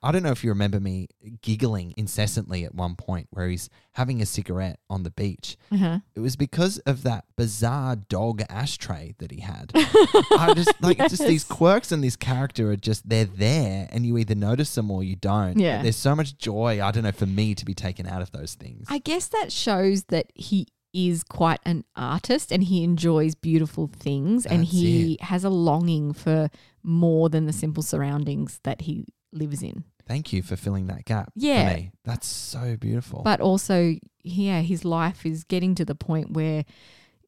I 0.04 0.12
don't 0.12 0.22
know 0.22 0.32
if 0.32 0.44
you 0.44 0.52
remember 0.52 0.80
me 0.80 1.08
giggling 1.42 1.94
incessantly 1.98 2.64
at 2.66 2.76
one 2.76 2.96
point 2.96 3.28
where 3.32 3.48
he's 3.48 3.70
having 3.94 4.22
a 4.22 4.26
cigarette 4.26 4.80
on 4.90 5.04
the 5.04 5.10
beach. 5.10 5.58
Uh-huh. 5.72 6.00
It 6.16 6.20
was 6.20 6.36
because 6.36 6.78
of 6.80 7.04
that 7.04 7.26
bizarre 7.36 7.96
dog 7.96 8.44
ashtray 8.48 9.16
that 9.18 9.32
he 9.32 9.42
had. 9.42 9.72
I 9.76 10.54
just 10.56 10.72
like 10.82 11.00
just 11.00 11.26
these 11.26 11.44
quirks 11.44 11.92
and 11.92 12.04
this 12.04 12.16
character 12.16 12.70
are 12.72 12.76
just 12.76 13.10
they're 13.10 13.26
there 13.26 13.88
and 13.92 14.06
you 14.06 14.18
either 14.18 14.36
notice 14.36 14.76
them 14.76 14.92
or 14.92 15.04
you 15.04 15.16
don't. 15.16 15.60
Yeah. 15.60 15.82
There's 15.82 15.96
so 15.96 16.16
much 16.16 16.38
joy, 16.38 16.82
I 16.84 16.92
don't 16.92 17.04
know, 17.04 17.12
for 17.12 17.26
me 17.26 17.56
to 17.56 17.66
be 17.66 17.74
taken 17.74 18.06
out 18.06 18.22
of 18.22 18.32
those 18.32 18.54
things. 18.54 18.86
I 18.90 19.00
guess 19.00 19.28
that 19.30 19.52
shows 19.52 20.04
that 20.06 20.32
he 20.36 20.68
is 20.94 21.24
quite 21.24 21.60
an 21.66 21.84
artist 21.96 22.52
and 22.52 22.64
he 22.64 22.84
enjoys 22.84 23.36
beautiful 23.36 23.88
things 23.88 24.46
and 24.46 24.62
That's 24.62 24.72
he 24.72 25.18
has 25.22 25.44
a 25.44 25.50
longing 25.50 26.14
for 26.14 26.50
more 26.82 27.30
than 27.30 27.46
the 27.46 27.54
simple 27.54 27.84
surroundings 27.84 28.60
that 28.64 28.82
he 28.82 29.06
lives 29.38 29.62
in. 29.64 29.84
Thank 30.08 30.32
you 30.34 30.42
for 30.42 30.56
filling 30.56 30.88
that 30.88 31.06
gap 31.06 31.32
Yeah. 31.36 31.70
for 31.70 31.76
me. 31.78 31.92
That's 32.04 32.28
so 32.28 32.78
beautiful. 32.78 33.22
But 33.24 33.42
also, 33.42 33.96
yeah, 34.24 34.62
his 34.62 34.86
life 34.86 35.26
is 35.26 35.44
getting 35.44 35.76
to 35.76 35.86
the 35.86 35.96
point 35.96 36.32
where 36.34 36.64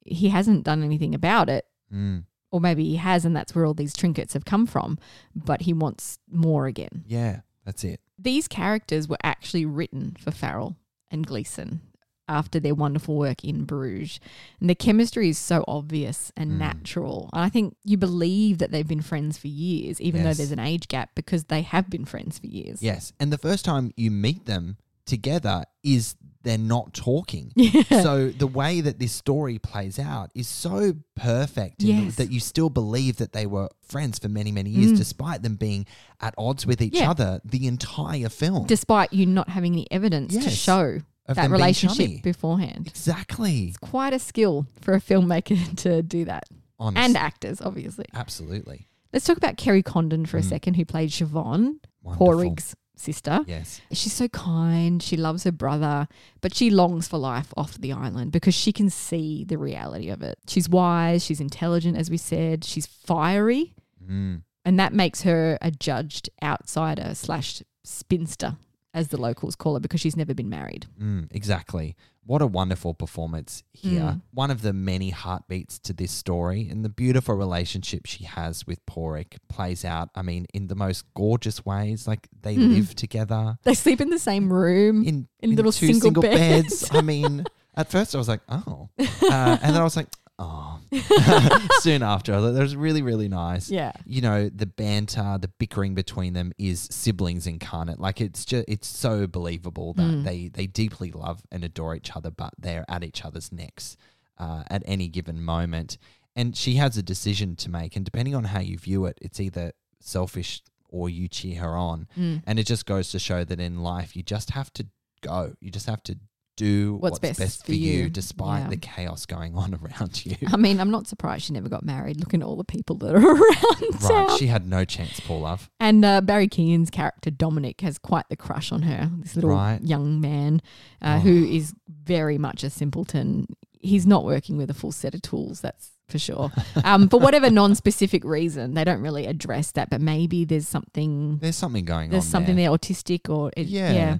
he 0.05 0.29
hasn't 0.29 0.63
done 0.63 0.81
anything 0.83 1.13
about 1.13 1.49
it. 1.49 1.65
Mm, 1.93 2.23
Or 2.51 2.59
maybe 2.61 2.83
he 2.85 2.95
has, 2.95 3.25
and 3.25 3.35
that's 3.35 3.53
where 3.53 3.65
all 3.65 3.73
these 3.73 3.93
trinkets 3.93 4.33
have 4.33 4.45
come 4.45 4.65
from, 4.65 4.97
but 5.35 5.61
he 5.63 5.73
wants 5.73 6.19
more 6.31 6.65
again. 6.67 7.03
yeah, 7.05 7.41
that's 7.65 7.83
it. 7.83 7.99
These 8.17 8.47
characters 8.47 9.07
were 9.07 9.17
actually 9.23 9.65
written 9.65 10.15
for 10.19 10.31
Farrell 10.31 10.75
and 11.11 11.25
Gleeson 11.27 11.81
after 12.29 12.59
their 12.59 12.75
wonderful 12.75 13.15
work 13.15 13.43
in 13.43 13.65
Bruges. 13.65 14.19
And 14.61 14.69
the 14.69 14.75
chemistry 14.75 15.27
is 15.29 15.37
so 15.37 15.65
obvious 15.67 16.31
and 16.37 16.51
Mm. 16.53 16.57
natural. 16.59 17.29
And 17.33 17.41
I 17.43 17.49
think 17.49 17.75
you 17.83 17.97
believe 17.97 18.59
that 18.59 18.71
they've 18.71 18.87
been 18.87 19.01
friends 19.01 19.37
for 19.37 19.47
years, 19.47 19.99
even 19.99 20.23
though 20.23 20.33
there's 20.33 20.51
an 20.51 20.59
age 20.59 20.87
gap, 20.87 21.09
because 21.15 21.45
they 21.45 21.63
have 21.63 21.89
been 21.89 22.05
friends 22.05 22.39
for 22.39 22.47
years. 22.47 22.81
Yes. 22.81 23.11
And 23.19 23.33
the 23.33 23.37
first 23.37 23.65
time 23.65 23.91
you 23.97 24.11
meet 24.11 24.45
them 24.45 24.77
together 25.05 25.63
is 25.83 26.15
they're 26.43 26.57
not 26.57 26.93
talking. 26.93 27.51
Yeah. 27.55 27.83
So 28.03 28.29
the 28.29 28.47
way 28.47 28.79
that 28.79 28.99
this 28.99 29.11
story 29.11 29.57
plays 29.59 29.99
out 29.99 30.29
is 30.33 30.47
so 30.47 30.93
perfect 31.15 31.83
Yes. 31.83 32.15
that 32.15 32.31
you 32.31 32.39
still 32.39 32.69
believe 32.69 33.17
that 33.17 33.33
they 33.33 33.45
were 33.45 33.69
friends 33.81 34.19
for 34.19 34.29
many, 34.29 34.51
many 34.51 34.69
years, 34.69 34.93
Mm. 34.93 34.97
despite 34.97 35.41
them 35.43 35.55
being 35.55 35.85
at 36.21 36.33
odds 36.37 36.65
with 36.65 36.81
each 36.81 36.95
Yeah. 36.95 37.11
other 37.11 37.41
the 37.43 37.67
entire 37.67 38.29
film. 38.29 38.67
Despite 38.67 39.11
you 39.11 39.25
not 39.25 39.49
having 39.49 39.73
any 39.73 39.87
evidence 39.91 40.33
to 40.35 40.49
show 40.49 40.99
that 41.35 41.51
relationship 41.51 42.21
beforehand. 42.23 42.87
exactly. 42.87 43.65
It's 43.69 43.77
quite 43.77 44.13
a 44.13 44.19
skill 44.19 44.65
for 44.81 44.93
a 44.93 44.99
filmmaker 45.01 45.75
to 45.83 46.01
do 46.03 46.25
that. 46.25 46.43
Honest. 46.79 47.03
And 47.05 47.17
actors, 47.17 47.61
obviously. 47.61 48.05
Absolutely. 48.13 48.87
Let's 49.11 49.25
talk 49.25 49.37
about 49.37 49.57
Kerry 49.57 49.83
Condon 49.83 50.25
for 50.25 50.37
a 50.37 50.41
Mm. 50.41 50.49
second, 50.49 50.73
who 50.75 50.85
played 50.85 51.09
Siobhan. 51.09 51.75
Pádraic's 52.05 52.75
sister. 52.95 53.39
Yes. 53.47 53.81
She's 53.91 54.13
so 54.13 54.27
kind. 54.29 55.01
She 55.03 55.17
loves 55.17 55.43
her 55.43 55.51
brother, 55.51 56.07
but 56.41 56.53
she 56.55 56.69
longs 56.69 57.07
for 57.07 57.17
life 57.17 57.53
off 57.57 57.77
the 57.79 57.91
island 57.93 58.31
because 58.31 58.53
she 58.53 58.71
can 58.71 58.89
see 58.89 59.43
the 59.45 59.57
reality 59.57 60.09
of 60.09 60.21
it. 60.21 60.37
She's 60.47 60.69
wise, 60.69 61.23
she's 61.23 61.39
intelligent, 61.41 61.97
as 61.97 62.09
we 62.09 62.17
said, 62.17 62.63
she's 62.63 62.85
fiery, 62.85 63.73
Mm. 64.09 64.41
and 64.65 64.79
that 64.79 64.93
makes 64.93 65.21
her 65.23 65.57
a 65.61 65.71
judged 65.71 66.29
outsider 66.43 67.13
slash 67.15 67.61
spinster, 67.83 68.57
as 68.93 69.09
the 69.09 69.17
locals 69.17 69.55
call 69.55 69.73
her, 69.75 69.79
because 69.79 70.01
she's 70.01 70.15
never 70.17 70.33
been 70.33 70.49
married. 70.49 70.87
Mm, 71.01 71.27
exactly. 71.31 71.95
What 72.25 72.41
a 72.41 72.47
wonderful 72.47 72.93
performance 72.93 73.63
here. 73.71 74.01
Mm. 74.01 74.21
One 74.31 74.51
of 74.51 74.61
the 74.61 74.71
many 74.73 75.09
heartbeats 75.09 75.79
to 75.79 75.93
this 75.93 76.11
story 76.11 76.67
and 76.69 76.85
the 76.85 76.89
beautiful 76.89 77.33
relationship 77.35 78.05
she 78.05 78.23
has 78.25 78.67
with 78.67 78.85
Pádraic 78.85 79.37
plays 79.47 79.83
out, 79.83 80.09
I 80.15 80.21
mean, 80.21 80.45
in 80.53 80.67
the 80.67 80.75
most 80.75 81.05
gorgeous 81.15 81.65
ways. 81.65 82.07
Like 82.07 82.27
they 82.41 82.55
Mm. 82.55 82.75
live 82.75 82.95
together 82.95 83.57
They 83.63 83.73
sleep 83.73 83.99
in 84.01 84.09
the 84.09 84.19
same 84.19 84.51
room. 84.51 85.03
in, 85.05 85.27
In 85.39 85.55
little 85.55 85.71
two 85.71 85.93
single 85.93 86.21
beds. 86.21 86.89
I 86.91 87.01
mean, 87.01 87.45
at 87.75 87.89
first 87.89 88.13
I 88.13 88.17
was 88.19 88.27
like, 88.27 88.41
oh. 88.49 88.89
Uh, 88.99 89.57
and 89.61 89.73
then 89.73 89.81
I 89.81 89.83
was 89.83 89.95
like, 89.95 90.07
oh. 90.39 90.79
Soon 91.81 92.01
after, 92.01 92.39
that 92.39 92.59
was 92.59 92.75
really, 92.75 93.01
really 93.03 93.27
nice. 93.27 93.69
yeah. 93.69 93.91
You 94.05 94.21
know, 94.21 94.49
the 94.49 94.65
banter, 94.65 95.37
the 95.39 95.49
bickering 95.59 95.93
between 95.93 96.33
them 96.33 96.51
is 96.57 96.87
siblings 96.91 97.45
incarnate. 97.45 97.99
Like 97.99 98.21
it's 98.21 98.45
just, 98.45 98.65
it's 98.67 98.87
so 98.87 99.27
believable 99.27 99.93
that 99.93 100.03
Mm. 100.09 100.23
they 100.23 100.47
they 100.47 100.65
deeply 100.65 101.11
love 101.11 101.41
and 101.51 101.63
adore 101.63 101.93
each 101.95 102.15
other, 102.15 102.31
but 102.31 102.53
they're 102.57 102.85
at 102.89 103.03
each 103.03 103.23
other's 103.23 103.51
necks 103.51 103.97
uh, 104.39 104.63
at 104.71 104.81
any 104.85 105.07
given 105.09 105.43
moment. 105.43 105.97
And 106.35 106.55
she 106.55 106.75
has 106.75 106.97
a 106.97 107.03
decision 107.03 107.55
to 107.57 107.69
make, 107.69 107.95
and 107.95 108.05
depending 108.05 108.33
on 108.33 108.45
how 108.45 108.61
you 108.61 108.77
view 108.77 109.05
it, 109.05 109.17
it's 109.21 109.39
either 109.39 109.73
selfish 109.99 110.61
or 110.87 111.09
you 111.09 111.27
cheer 111.27 111.59
her 111.61 111.75
on. 111.75 112.07
Mm. 112.17 112.41
And 112.47 112.57
it 112.57 112.65
just 112.65 112.85
goes 112.85 113.11
to 113.11 113.19
show 113.19 113.43
that 113.43 113.59
in 113.59 113.79
life, 113.83 114.15
you 114.15 114.23
just 114.23 114.51
have 114.51 114.71
to 114.73 114.87
go. 115.21 115.53
You 115.59 115.69
just 115.69 115.85
have 115.87 116.01
to 116.03 116.17
do 116.59 116.93
What's 116.95 117.13
what's, 117.13 117.19
best 117.19 117.39
best, 117.39 117.65
for 117.65 117.73
you, 117.73 118.03
you. 118.03 118.09
despite 118.09 118.63
Yeah. 118.63 118.69
the 118.69 118.77
chaos 118.77 119.25
going 119.25 119.55
on 119.55 119.73
around 119.81 120.25
you. 120.25 120.35
I 120.47 120.57
mean, 120.57 120.79
I'm 120.79 120.91
not 120.91 121.07
surprised 121.07 121.45
she 121.45 121.53
never 121.53 121.69
got 121.69 121.83
married. 121.83 122.19
Looking 122.19 122.41
at 122.41 122.45
all 122.47 122.55
the 122.57 122.63
people 122.65 122.97
that 122.97 123.15
are 123.15 123.17
around 123.35 123.99
town. 123.99 124.27
right. 124.27 124.37
She 124.37 124.47
had 124.47 124.67
no 124.67 124.83
chance, 124.85 125.19
poor 125.21 125.39
love. 125.39 125.69
And 125.79 126.03
uh, 126.03 126.21
Barry 126.21 126.47
Keoghan's 126.47 126.89
character 126.89 127.31
Dominic 127.31 127.81
has 127.81 127.97
quite 127.97 128.27
the 128.29 128.35
crush 128.35 128.71
on 128.71 128.81
her. 128.83 129.09
This 129.19 129.35
little 129.35 129.51
Right. 129.51 129.79
young 129.81 130.19
man 130.21 130.61
uh, 131.01 131.15
Oh. 131.17 131.19
who 131.21 131.45
is 131.45 131.73
very 131.87 132.37
much 132.37 132.63
a 132.63 132.69
simpleton. 132.69 133.47
He's 133.81 134.05
not 134.05 134.25
working 134.25 134.57
with 134.57 134.69
a 134.69 134.73
full 134.73 134.91
set 134.91 135.15
of 135.15 135.21
tools. 135.21 135.61
That's 135.61 135.91
for 136.09 136.19
sure. 136.19 136.51
Um, 136.83 137.07
for 137.07 137.19
whatever 137.19 137.49
non-specific 137.49 138.23
reason, 138.25 138.73
they 138.73 138.83
don't 138.83 139.01
really 139.01 139.25
address 139.27 139.71
that. 139.73 139.89
But 139.89 140.01
maybe 140.01 140.43
there's 140.43 140.67
something. 140.67 141.37
There's 141.37 141.55
something 141.55 141.85
going 141.85 142.09
There's 142.09 142.23
on. 142.23 142.25
There's 142.25 142.31
something 142.31 142.55
there. 142.57 142.69
there 142.69 142.77
autistic 142.77 143.29
or 143.29 143.51
it, 143.55 143.67
Yeah. 143.67 143.91
yeah. 143.93 144.17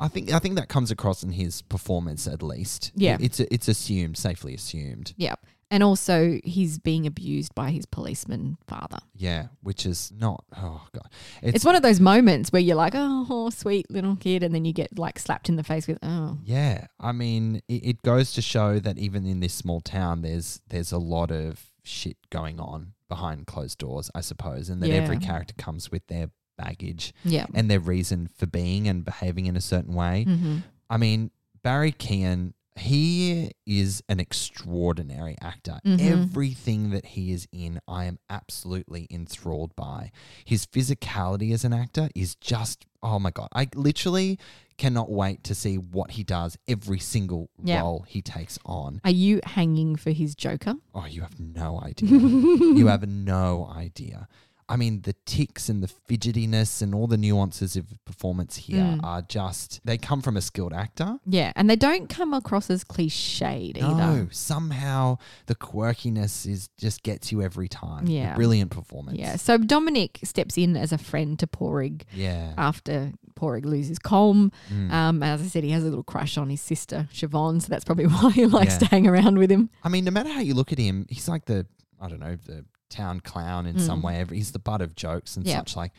I 0.00 0.08
think 0.08 0.32
I 0.32 0.38
think 0.38 0.56
that 0.56 0.68
comes 0.68 0.90
across 0.90 1.22
in 1.22 1.32
his 1.32 1.62
performance 1.62 2.26
at 2.26 2.42
least. 2.42 2.92
Yeah. 2.94 3.16
It's 3.20 3.40
it's 3.40 3.68
assumed, 3.68 4.16
safely 4.16 4.54
assumed. 4.54 5.14
Yeah. 5.16 5.34
And 5.70 5.82
also, 5.82 6.40
he's 6.44 6.78
being 6.78 7.06
abused 7.06 7.54
by 7.54 7.70
his 7.70 7.84
policeman 7.84 8.56
father. 8.66 9.00
Yeah, 9.14 9.48
which 9.62 9.84
is 9.84 10.10
not 10.16 10.44
oh 10.56 10.86
god. 10.92 11.10
It's, 11.42 11.64
one 11.64 11.76
of 11.76 11.82
those 11.82 12.00
moments 12.00 12.50
where 12.50 12.62
you're 12.62 12.76
like, 12.76 12.94
oh, 12.96 13.50
sweet 13.50 13.90
little 13.90 14.16
kid. 14.16 14.42
And 14.42 14.54
then 14.54 14.64
you 14.64 14.72
get 14.72 14.98
like 14.98 15.18
slapped 15.18 15.50
in 15.50 15.56
the 15.56 15.64
face 15.64 15.86
with, 15.86 15.98
oh, 16.02 16.38
Yeah, 16.42 16.86
I 16.98 17.12
mean, 17.12 17.56
it, 17.68 17.86
it 17.86 18.02
goes 18.02 18.32
to 18.34 18.42
show 18.42 18.78
that 18.78 18.98
even 18.98 19.26
in 19.26 19.40
this 19.40 19.52
small 19.52 19.80
town, 19.80 20.22
there's 20.22 20.60
there's 20.68 20.92
a 20.92 20.98
lot 20.98 21.30
of 21.30 21.66
shit 21.82 22.16
going 22.30 22.60
on 22.60 22.92
behind 23.08 23.46
closed 23.46 23.78
doors, 23.78 24.10
I 24.14 24.20
suppose, 24.22 24.68
and 24.70 24.82
that 24.82 24.90
every 24.90 25.18
character 25.18 25.54
comes 25.58 25.90
with 25.90 26.06
their 26.06 26.30
baggage 26.58 27.14
yeah. 27.24 27.46
and 27.54 27.70
their 27.70 27.80
reason 27.80 28.28
for 28.36 28.46
being 28.46 28.86
and 28.88 29.04
behaving 29.04 29.46
in 29.46 29.56
a 29.56 29.60
certain 29.62 29.94
way. 29.94 30.24
hmm 30.24 30.58
I 30.90 30.96
mean, 30.98 31.30
Barry 31.62 31.92
Keoghan, 31.92 32.52
he 32.76 33.50
is 33.66 34.02
an 34.08 34.20
extraordinary 34.20 35.36
actor. 35.42 35.80
Mhm. 35.84 36.00
Everything 36.00 36.90
that 36.90 37.04
he 37.06 37.32
is 37.32 37.46
in, 37.52 37.80
I 37.88 38.04
am 38.04 38.18
absolutely 38.30 39.06
enthralled 39.10 39.74
by. 39.76 40.10
His 40.44 40.64
physicality 40.66 41.52
as 41.52 41.64
an 41.64 41.72
actor 41.72 42.08
is 42.14 42.34
just, 42.36 42.86
oh 43.02 43.18
my 43.18 43.30
God. 43.30 43.48
I 43.52 43.68
literally 43.74 44.38
cannot 44.76 45.10
wait 45.10 45.42
to 45.44 45.54
see 45.54 45.76
what 45.76 46.12
he 46.12 46.22
does 46.22 46.56
every 46.68 47.00
single 47.00 47.50
Yeah. 47.62 47.80
role 47.80 48.04
he 48.08 48.22
takes 48.22 48.58
on. 48.64 49.00
Are 49.04 49.10
you 49.10 49.40
hanging 49.44 49.96
for 49.96 50.10
his 50.12 50.34
Joker? 50.36 50.74
Oh, 50.94 51.04
you 51.06 51.22
have 51.22 51.38
no 51.40 51.80
idea. 51.82 52.08
you 52.10 52.86
have 52.86 53.06
no 53.08 53.68
idea. 53.74 54.28
I 54.70 54.76
mean, 54.76 55.00
the 55.02 55.14
ticks 55.24 55.68
and 55.70 55.82
the 55.82 55.88
fidgetiness 55.88 56.82
and 56.82 56.94
all 56.94 57.06
the 57.06 57.16
nuances 57.16 57.74
of 57.76 57.86
performance 58.04 58.56
here 58.56 58.78
Mm. 58.84 59.00
are 59.02 59.22
just, 59.22 59.80
they 59.84 59.96
come 59.96 60.20
from 60.20 60.36
a 60.36 60.42
skilled 60.42 60.74
actor. 60.74 61.18
Yeah, 61.24 61.52
and 61.56 61.70
they 61.70 61.76
don't 61.76 62.08
come 62.08 62.34
across 62.34 62.68
as 62.68 62.84
cliched 62.84 63.80
No, 63.80 63.88
either. 63.88 64.28
somehow 64.30 65.18
the 65.46 65.54
quirkiness 65.54 66.46
is 66.46 66.68
just 66.76 67.02
gets 67.02 67.32
you 67.32 67.40
every 67.42 67.68
time. 67.68 68.06
Yeah. 68.06 68.34
brilliant 68.34 68.70
performance. 68.70 69.18
Yeah, 69.18 69.36
so 69.36 69.56
Dominic 69.56 70.20
steps 70.24 70.58
in 70.58 70.76
as 70.76 70.92
a 70.92 70.98
friend 70.98 71.38
to 71.38 71.46
Pádraic 71.46 72.02
yeah. 72.12 72.52
after 72.58 73.12
Pádraic 73.40 73.64
loses 73.64 73.98
Colm. 73.98 74.52
Mm. 74.72 74.92
Um, 74.92 75.22
as 75.22 75.40
I 75.40 75.46
said, 75.46 75.64
he 75.64 75.70
has 75.70 75.82
a 75.82 75.86
little 75.88 76.02
crush 76.04 76.36
on 76.36 76.50
his 76.50 76.60
sister 76.60 77.08
Siobhan, 77.12 77.62
so 77.62 77.68
that's 77.68 77.84
probably 77.84 78.06
why 78.16 78.30
he 78.32 78.44
likes 78.46 78.74
Yeah. 78.74 78.78
to 78.80 78.86
hang 78.86 79.06
around 79.06 79.38
with 79.38 79.50
him. 79.50 79.70
I 79.82 79.88
mean, 79.88 80.04
no 80.04 80.10
matter 80.10 80.30
how 80.30 80.40
you 80.40 80.54
look 80.54 80.72
at 80.72 80.78
him, 80.78 81.06
he's 81.08 81.28
like 81.28 81.46
the 81.46 81.66
I 82.00 82.08
don't 82.08 82.20
know 82.20 82.36
the 82.46 82.64
town 82.88 83.20
clown 83.20 83.66
in 83.66 83.78
some 83.78 84.00
Mm. 84.02 84.04
way. 84.28 84.36
He's 84.36 84.52
the 84.52 84.58
butt 84.58 84.80
of 84.80 84.94
jokes 84.94 85.36
and 85.36 85.46
Yeah. 85.46 85.58
such 85.58 85.76
like. 85.76 85.92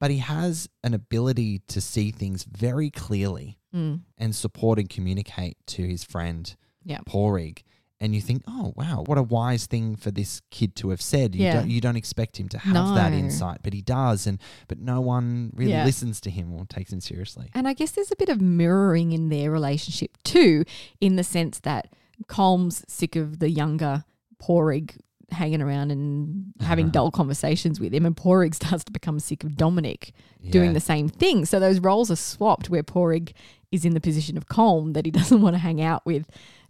But 0.00 0.10
he 0.10 0.18
has 0.18 0.68
an 0.82 0.92
ability 0.92 1.60
to 1.68 1.80
see 1.80 2.10
things 2.10 2.44
very 2.44 2.90
clearly 2.90 3.58
Mm. 3.74 4.00
and 4.18 4.34
support 4.34 4.78
and 4.78 4.88
communicate 4.88 5.56
to 5.68 5.86
his 5.86 6.04
friend 6.04 6.54
Yeah. 6.84 7.00
Pádraic. 7.06 7.62
And 8.00 8.14
you 8.14 8.20
think, 8.20 8.42
oh 8.46 8.74
wow, 8.76 9.04
what 9.06 9.16
a 9.18 9.22
wise 9.22 9.66
thing 9.66 9.96
for 9.96 10.10
this 10.10 10.42
kid 10.50 10.74
to 10.76 10.90
have 10.90 11.00
said. 11.00 11.34
You 11.34 11.44
Yeah. 11.44 11.54
don't 11.54 11.70
you 11.70 11.80
don't 11.80 11.96
expect 11.96 12.38
him 12.38 12.48
to 12.50 12.58
have 12.58 12.94
that 12.96 13.12
insight, 13.14 13.60
but 13.62 13.72
he 13.72 13.80
does, 13.80 14.26
and 14.26 14.38
but 14.68 14.78
no 14.78 15.00
one 15.00 15.50
really 15.54 15.70
Yeah. 15.72 15.84
listens 15.84 16.20
to 16.22 16.30
him 16.30 16.52
or 16.52 16.66
takes 16.66 16.92
him 16.92 17.00
seriously. 17.00 17.48
And 17.54 17.66
I 17.66 17.72
guess 17.72 17.92
there's 17.92 18.10
a 18.12 18.16
bit 18.16 18.28
of 18.28 18.40
mirroring 18.42 19.12
in 19.12 19.28
their 19.30 19.50
relationship 19.50 20.18
too, 20.24 20.64
in 21.00 21.16
the 21.16 21.24
sense 21.24 21.60
that 21.60 21.94
Colm's 22.26 22.84
sick 22.88 23.16
of 23.16 23.38
the 23.38 23.48
younger 23.48 24.04
Pádraic 24.42 24.98
hanging 25.34 25.60
around 25.60 25.90
and 25.90 26.52
having 26.60 26.88
dull 26.90 27.10
conversations 27.10 27.78
with 27.80 27.92
him, 27.92 28.06
and 28.06 28.16
Pádraic 28.16 28.54
starts 28.60 28.84
to 28.84 28.92
become 28.92 29.18
sick 29.20 29.44
of 29.44 29.56
Dominic 29.56 30.12
doing 30.50 30.68
Yeah. 30.68 30.72
the 30.74 30.80
same 30.80 31.08
thing. 31.08 31.44
So 31.44 31.60
those 31.60 31.80
roles 31.80 32.10
are 32.10 32.16
swapped, 32.16 32.70
where 32.70 32.82
Pádraic 32.82 33.32
is 33.70 33.84
in 33.84 33.92
the 33.94 34.00
position 34.00 34.36
of 34.36 34.46
Colm 34.46 34.94
that 34.94 35.04
he 35.04 35.10
doesn't 35.20 35.40
want 35.42 35.54
to 35.54 35.58
hang 35.58 35.82
out 35.82 36.06
with 36.06 36.26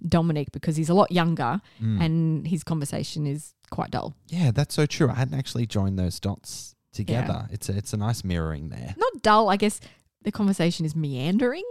Dominic 0.07 0.51
because 0.53 0.77
he's 0.77 0.89
a 0.89 0.95
lot 0.95 1.11
younger 1.13 1.61
Mm. 1.81 2.01
and 2.05 2.47
his 2.49 2.65
conversation 2.65 3.27
is 3.27 3.55
quite 3.71 3.91
dull. 3.91 4.15
Yeah, 4.29 4.51
that's 4.51 4.75
so 4.75 4.87
true. 4.87 5.09
I 5.11 5.15
hadn't 5.15 5.39
actually 5.39 5.67
joined 5.67 5.99
those 5.99 6.19
dots 6.21 6.75
together. 6.93 7.49
It's 7.51 7.69
a 7.69 7.77
it's 7.77 7.93
a 7.93 7.97
nice 7.97 8.23
mirroring 8.25 8.69
there. 8.69 8.95
Not 8.97 9.23
dull, 9.23 9.49
I 9.49 9.57
guess. 9.57 9.81
The 10.23 10.33
conversation 10.33 10.87
is 10.87 10.95
meandering. 10.97 11.65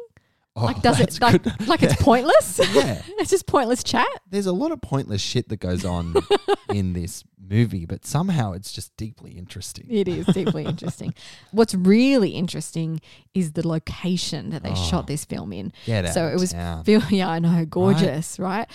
Oh, 0.55 0.65
like 0.65 0.81
does 0.83 0.99
it 0.99 1.19
like 1.19 1.41
good. 1.41 1.67
like 1.67 1.81
it's 1.81 1.95
pointless? 2.01 2.59
Yeah. 2.73 3.01
it's 3.19 3.31
just 3.31 3.47
pointless 3.47 3.83
chat. 3.83 4.05
There's 4.29 4.45
a 4.45 4.51
lot 4.51 4.71
of 4.71 4.81
pointless 4.81 5.21
shit 5.21 5.49
that 5.49 5.57
goes 5.59 5.83
on 5.83 6.13
in 6.69 6.93
this 6.93 7.23
movie, 7.39 7.85
but 7.87 8.05
somehow 8.05 8.51
it's 8.53 8.71
just 8.71 8.95
deeply 8.95 9.31
interesting. 9.31 9.87
It 9.89 10.07
is 10.07 10.25
deeply 10.27 10.65
interesting. 10.65 11.13
What's 11.51 11.73
really 11.73 12.29
interesting 12.31 13.01
is 13.33 13.53
the 13.53 13.67
location 13.67 14.51
that 14.51 14.61
they 14.63 14.71
Oh. 14.71 14.75
shot 14.89 15.07
this 15.07 15.25
film 15.25 15.53
in. 15.53 15.73
Get 15.87 16.13
so 16.13 16.27
it 16.27 16.39
was 16.39 16.51
town. 16.51 16.83
fil- 16.83 17.01
yeah, 17.09 17.29
I 17.29 17.39
know, 17.39 17.65
gorgeous, 17.65 18.37
right? 18.37 18.67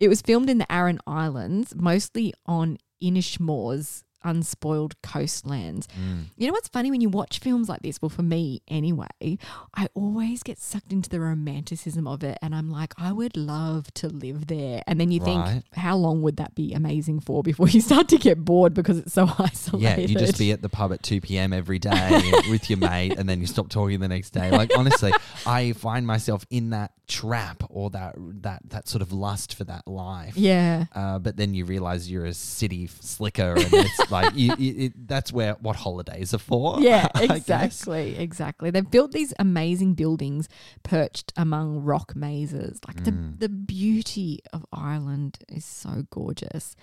It 0.00 0.08
was 0.08 0.22
filmed 0.22 0.48
in 0.48 0.58
the 0.58 0.72
Aran 0.72 0.98
Islands, 1.06 1.74
mostly 1.76 2.32
on 2.46 2.78
Inishmore's 3.02 4.04
unspoiled 4.28 5.00
coastlands. 5.02 5.86
Mm. 5.88 6.24
You 6.36 6.46
know 6.46 6.52
what's 6.52 6.68
funny 6.68 6.90
when 6.90 7.00
you 7.00 7.08
watch 7.08 7.38
films 7.40 7.68
like 7.68 7.82
this? 7.82 8.00
Well, 8.00 8.08
for 8.08 8.22
me 8.22 8.62
anyway, 8.68 9.38
I 9.74 9.88
always 9.94 10.42
get 10.42 10.58
sucked 10.58 10.92
into 10.92 11.08
the 11.08 11.20
romanticism 11.20 12.06
of 12.06 12.22
it, 12.22 12.38
and 12.42 12.54
I'm 12.54 12.70
like, 12.70 12.92
I 12.98 13.12
would 13.12 13.36
love 13.36 13.92
to 13.94 14.08
live 14.08 14.46
there. 14.46 14.82
And 14.86 15.00
then 15.00 15.10
you 15.10 15.20
Right. 15.20 15.48
think, 15.52 15.64
how 15.74 15.96
long 15.96 16.22
would 16.22 16.36
that 16.36 16.54
be 16.54 16.72
amazing 16.74 17.20
for 17.20 17.42
before 17.42 17.68
you 17.68 17.80
start 17.90 18.08
to 18.10 18.18
get 18.18 18.44
bored 18.44 18.74
because 18.74 18.98
it's 18.98 19.12
so 19.12 19.24
isolated? 19.38 19.78
Yeah, 19.88 19.96
you 19.98 20.16
just 20.18 20.38
be 20.38 20.50
at 20.52 20.60
the 20.60 20.68
pub 20.68 20.92
at 20.92 21.02
2 21.02 21.20
p.m. 21.20 21.52
every 21.52 21.78
day 21.78 22.20
with 22.50 22.68
your 22.68 22.78
mate, 22.78 23.16
and 23.18 23.28
then 23.28 23.40
you 23.40 23.46
stop 23.46 23.68
talking 23.68 24.00
the 24.00 24.08
next 24.08 24.30
day. 24.30 24.50
Like, 24.50 24.70
honestly, 24.76 25.12
I 25.46 25.72
find 25.72 26.06
myself 26.06 26.44
in 26.50 26.70
that 26.70 26.92
trap 27.06 27.62
or 27.70 27.88
that 27.90 28.14
that 28.42 28.60
that 28.68 28.86
sort 28.88 29.00
of 29.00 29.12
lust 29.12 29.54
for 29.54 29.64
that 29.64 29.86
life. 29.88 30.36
yeah. 30.36 30.84
Uh, 30.94 31.18
but 31.18 31.36
then 31.38 31.54
you 31.54 31.64
realize 31.64 32.10
you're 32.10 32.26
a 32.26 32.34
city 32.34 32.86
slicker, 33.00 33.52
and 33.54 33.72
it's 33.72 34.10
like 34.10 34.17
you, 34.34 34.54
you, 34.58 34.74
it, 34.86 35.08
that's 35.08 35.32
where 35.32 35.54
what 35.54 35.76
holidays 35.76 36.32
are 36.34 36.38
for. 36.38 36.80
Yeah, 36.80 37.08
exactly, 37.20 38.16
exactly. 38.16 38.70
They've 38.70 38.90
built 38.90 39.12
these 39.12 39.32
amazing 39.38 39.94
buildings 39.94 40.48
perched 40.82 41.32
among 41.36 41.80
rock 41.84 42.14
mazes. 42.16 42.80
Like 42.86 43.04
the 43.04 43.12
Mm. 43.12 43.40
the 43.40 43.48
beauty 43.48 44.40
of 44.52 44.64
Ireland 44.72 45.38
is 45.48 45.64
so 45.64 46.06
gorgeous. 46.10 46.76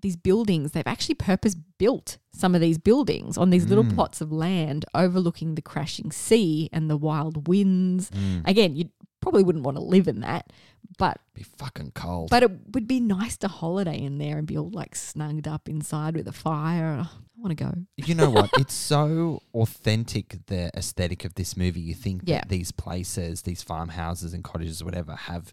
These 0.00 0.16
buildings, 0.16 0.72
they've 0.72 0.86
actually 0.86 1.16
purpose 1.16 1.54
built 1.54 2.18
some 2.32 2.54
of 2.54 2.60
these 2.60 2.78
buildings 2.78 3.36
on 3.36 3.50
these 3.50 3.66
little 3.66 3.84
Mm. 3.84 3.94
plots 3.94 4.20
of 4.20 4.30
land 4.30 4.84
overlooking 4.94 5.54
the 5.54 5.62
crashing 5.62 6.12
sea 6.12 6.68
and 6.72 6.88
the 6.88 6.96
wild 6.96 7.48
winds. 7.48 8.10
Mm. 8.10 8.46
Again, 8.46 8.76
you 8.76 8.90
probably 9.20 9.42
wouldn't 9.42 9.64
want 9.64 9.76
to 9.76 9.82
live 9.82 10.08
in 10.08 10.20
that, 10.20 10.52
but 10.98 11.18
Be 11.34 11.42
fucking 11.42 11.92
cold. 11.94 12.30
but 12.30 12.42
it 12.42 12.50
would 12.72 12.86
be 12.86 13.00
nice 13.00 13.36
to 13.38 13.48
holiday 13.48 13.98
in 14.00 14.18
there 14.18 14.38
and 14.38 14.46
be 14.46 14.56
all 14.58 14.70
like 14.70 14.94
snugged 14.94 15.46
up 15.48 15.68
inside 15.68 16.14
with 16.16 16.28
a 16.28 16.32
fire. 16.32 17.06
I 17.08 17.40
want 17.40 17.56
to 17.56 17.64
go. 17.64 17.72
you 17.96 18.14
know 18.14 18.30
what? 18.30 18.50
It's 18.58 18.74
so 18.74 19.42
authentic, 19.54 20.38
the 20.46 20.70
aesthetic 20.76 21.24
of 21.24 21.34
this 21.34 21.56
movie. 21.56 21.80
You 21.80 21.94
think 21.94 22.22
Yeah. 22.24 22.38
that 22.40 22.48
these 22.48 22.72
places, 22.72 23.42
these 23.42 23.62
farmhouses 23.62 24.34
and 24.34 24.42
cottages, 24.42 24.82
whatever, 24.82 25.14
have 25.14 25.52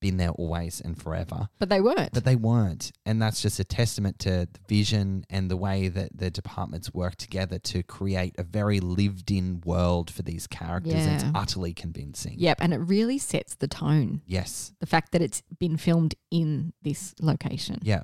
been 0.00 0.16
there 0.16 0.30
always 0.30 0.80
and 0.80 1.00
forever. 1.00 1.48
But 1.58 1.68
they 1.68 1.80
weren't. 1.80 2.12
But 2.12 2.24
they 2.24 2.36
weren't. 2.36 2.92
And 3.04 3.20
that's 3.20 3.40
just 3.40 3.58
a 3.60 3.64
testament 3.64 4.18
to 4.20 4.48
the 4.52 4.60
vision 4.68 5.24
and 5.30 5.50
the 5.50 5.56
way 5.56 5.88
that 5.88 6.16
the 6.16 6.30
departments 6.30 6.92
work 6.92 7.16
together 7.16 7.58
to 7.60 7.82
create 7.82 8.34
a 8.38 8.42
very 8.42 8.80
lived 8.80 9.30
in 9.30 9.62
world 9.64 10.10
for 10.10 10.22
these 10.22 10.46
characters. 10.46 10.94
And 10.94 11.04
Yeah. 11.06 11.14
it's 11.14 11.24
utterly 11.34 11.72
convincing. 11.74 12.34
Yep, 12.38 12.58
and 12.60 12.74
it 12.74 12.78
really 12.78 13.18
sets 13.18 13.54
the 13.54 13.68
tone. 13.68 14.22
Yes. 14.26 14.72
The 14.80 14.86
fact 14.86 15.12
that 15.12 15.22
it's 15.22 15.42
been 15.58 15.76
filmed 15.76 16.14
in 16.30 16.72
this 16.82 17.14
location. 17.20 17.78
Yeah. 17.82 18.02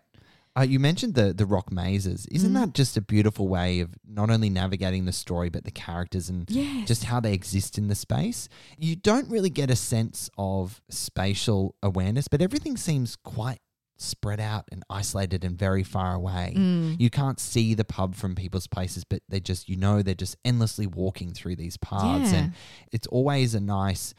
Uh, 0.55 0.63
you 0.63 0.79
mentioned 0.79 1.15
the 1.15 1.33
the 1.33 1.47
rock 1.47 1.73
mazes. 1.73 2.27
Isn't 2.27 2.51
Mhm. 2.53 2.55
that 2.61 2.75
just 2.75 2.97
a 2.97 3.01
beautiful 3.01 3.49
way 3.49 3.81
of 3.81 3.95
not 4.07 4.29
only 4.31 4.51
navigating 4.51 5.07
the 5.07 5.13
story 5.13 5.49
but 5.49 5.65
the 5.65 5.71
characters 5.71 6.29
and 6.29 6.45
Yes. 6.51 6.87
just 6.87 7.05
how 7.05 7.21
they 7.21 7.33
exist 7.33 7.79
in 7.79 7.89
the 7.89 7.95
space? 7.95 8.49
You 8.79 8.95
don't 8.97 9.29
really 9.31 9.49
get 9.51 9.71
a 9.71 9.77
sense 9.77 10.29
of 10.37 10.83
spatial 10.91 11.75
awareness, 11.83 12.29
but 12.29 12.43
everything 12.43 12.77
seems 12.77 13.17
quite 13.17 13.61
spread 13.97 14.41
out 14.41 14.65
and 14.73 14.83
isolated 14.91 15.45
and 15.45 15.57
very 15.59 15.85
far 15.85 16.15
away. 16.15 16.53
Mm. 16.57 17.01
You 17.01 17.09
can't 17.09 17.39
see 17.41 17.73
the 17.73 17.85
pub 17.85 18.15
from 18.15 18.35
people's 18.35 18.67
places, 18.67 19.05
but 19.05 19.23
they 19.29 19.41
just 19.41 19.69
you 19.71 19.77
know 19.77 20.03
they're 20.03 20.15
just 20.15 20.37
endlessly 20.45 20.87
walking 20.87 21.33
through 21.33 21.57
these 21.57 21.77
paths, 21.79 22.33
Yeah. 22.33 22.39
and 22.39 22.53
it's 22.91 23.07
always 23.07 23.55
a 23.55 23.61
nice. 23.61 24.13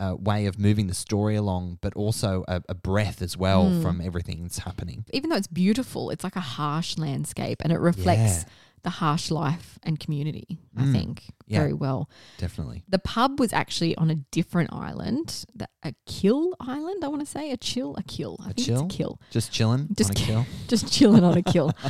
Uh, 0.00 0.14
way 0.18 0.46
of 0.46 0.58
moving 0.58 0.86
the 0.86 0.94
story 0.94 1.36
along, 1.36 1.76
but 1.82 1.92
also 1.94 2.42
a, 2.48 2.62
a 2.70 2.74
breath 2.74 3.20
as 3.20 3.36
well 3.36 3.66
Mm. 3.66 3.82
from 3.82 4.00
everything 4.00 4.40
that's 4.42 4.60
happening. 4.60 5.04
Even 5.12 5.28
though 5.28 5.36
it's 5.36 5.46
beautiful, 5.46 6.08
it's 6.08 6.24
like 6.24 6.36
a 6.36 6.40
harsh 6.40 6.96
landscape 6.96 7.58
and 7.62 7.70
it 7.70 7.78
reflects 7.78 8.38
Yeah. 8.44 8.44
The 8.82 8.90
harsh 8.90 9.30
life 9.30 9.78
and 9.82 10.00
community, 10.00 10.58
I 10.76 10.82
Mm. 10.84 10.92
think, 10.92 11.24
Yeah. 11.46 11.58
very 11.60 11.72
well. 11.74 12.08
Definitely. 12.38 12.82
The 12.88 12.98
pub 12.98 13.38
was 13.38 13.52
actually 13.52 13.94
on 13.96 14.10
a 14.10 14.14
different 14.30 14.72
island, 14.72 15.44
the, 15.54 15.68
a 15.82 15.94
kill 16.06 16.54
island, 16.60 17.04
I 17.04 17.08
want 17.08 17.20
to 17.20 17.26
say. 17.26 17.50
A 17.52 17.56
chill, 17.56 17.94
a 17.96 18.02
kill. 18.02 18.38
I 18.40 18.50
A 18.50 18.52
think 18.54 18.66
chill? 18.66 18.84
it's 18.86 18.94
a 18.94 18.96
kill. 18.96 19.20
Just 19.30 19.52
chilling 19.52 19.88
Just 19.96 20.10
on 20.10 20.16
a 20.22 20.26
kill. 20.26 20.46
Just 20.68 20.92
chilling 20.92 21.24
on 21.24 21.36
a 21.36 21.42
kill. 21.42 21.72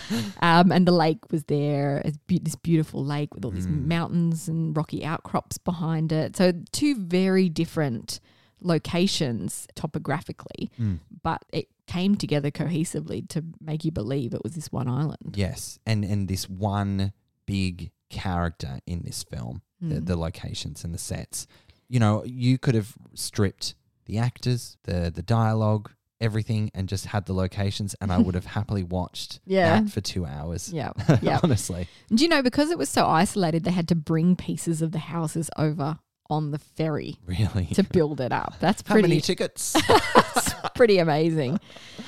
Um, 0.42 0.72
and 0.72 0.86
the 0.86 0.92
lake 0.92 1.30
was 1.30 1.44
there, 1.44 2.02
be- 2.26 2.38
this 2.40 2.56
beautiful 2.56 3.04
lake 3.04 3.34
with 3.34 3.44
all 3.44 3.50
these 3.50 3.66
Mm. 3.66 3.86
mountains 3.86 4.48
and 4.48 4.76
rocky 4.76 5.04
outcrops 5.04 5.58
behind 5.58 6.10
it. 6.12 6.36
So, 6.36 6.52
two 6.72 6.94
very 6.96 7.48
different 7.48 8.18
locations 8.62 9.66
topographically, 9.74 10.70
Mm. 10.78 10.98
but 11.22 11.44
it 11.52 11.68
came 11.92 12.14
together 12.16 12.50
cohesively 12.50 13.28
to 13.28 13.44
make 13.60 13.84
you 13.84 13.92
believe 13.92 14.32
it 14.34 14.42
was 14.44 14.54
this 14.54 14.70
one 14.72 14.88
island. 14.88 15.34
Yes, 15.36 15.78
and 15.86 16.04
and 16.04 16.28
this 16.28 16.48
one 16.48 17.12
big 17.46 17.90
character 18.10 18.80
in 18.86 19.02
this 19.02 19.22
film, 19.22 19.62
the, 19.80 19.96
Mm. 19.96 20.06
the 20.06 20.16
locations 20.16 20.84
and 20.84 20.92
the 20.94 20.98
sets. 20.98 21.46
You 21.88 21.98
know, 22.00 22.24
you 22.24 22.58
could 22.58 22.74
have 22.74 22.94
stripped 23.14 23.74
the 24.06 24.18
actors, 24.18 24.76
the 24.84 25.10
the 25.14 25.22
dialogue, 25.22 25.90
everything, 26.20 26.70
and 26.74 26.88
just 26.88 27.06
had 27.06 27.26
the 27.26 27.32
locations, 27.32 27.94
and 28.00 28.12
I 28.12 28.18
would 28.18 28.34
have 28.34 28.46
happily 28.58 28.84
watched 28.84 29.40
Yeah. 29.46 29.80
that 29.80 29.90
for 29.90 30.00
two 30.00 30.24
hours. 30.26 30.72
Yeah, 30.72 30.92
yeah. 31.22 31.40
honestly. 31.42 31.88
Do 32.14 32.22
you 32.22 32.28
know 32.28 32.42
because 32.42 32.70
it 32.70 32.78
was 32.78 32.88
so 32.88 33.06
isolated, 33.06 33.64
they 33.64 33.70
had 33.72 33.88
to 33.88 33.94
bring 33.96 34.36
pieces 34.36 34.82
of 34.82 34.92
the 34.92 34.98
houses 35.16 35.50
over 35.56 35.98
on 36.30 36.50
the 36.52 36.58
ferry 36.58 37.16
Really. 37.26 37.66
to 37.74 37.82
build 37.82 38.20
it 38.20 38.32
up. 38.32 38.54
That's 38.60 38.82
How 38.86 38.94
pretty. 38.94 39.08
many 39.08 39.20
tickets? 39.20 39.74
it's 39.88 40.54
pretty 40.74 40.98
amazing. 40.98 41.58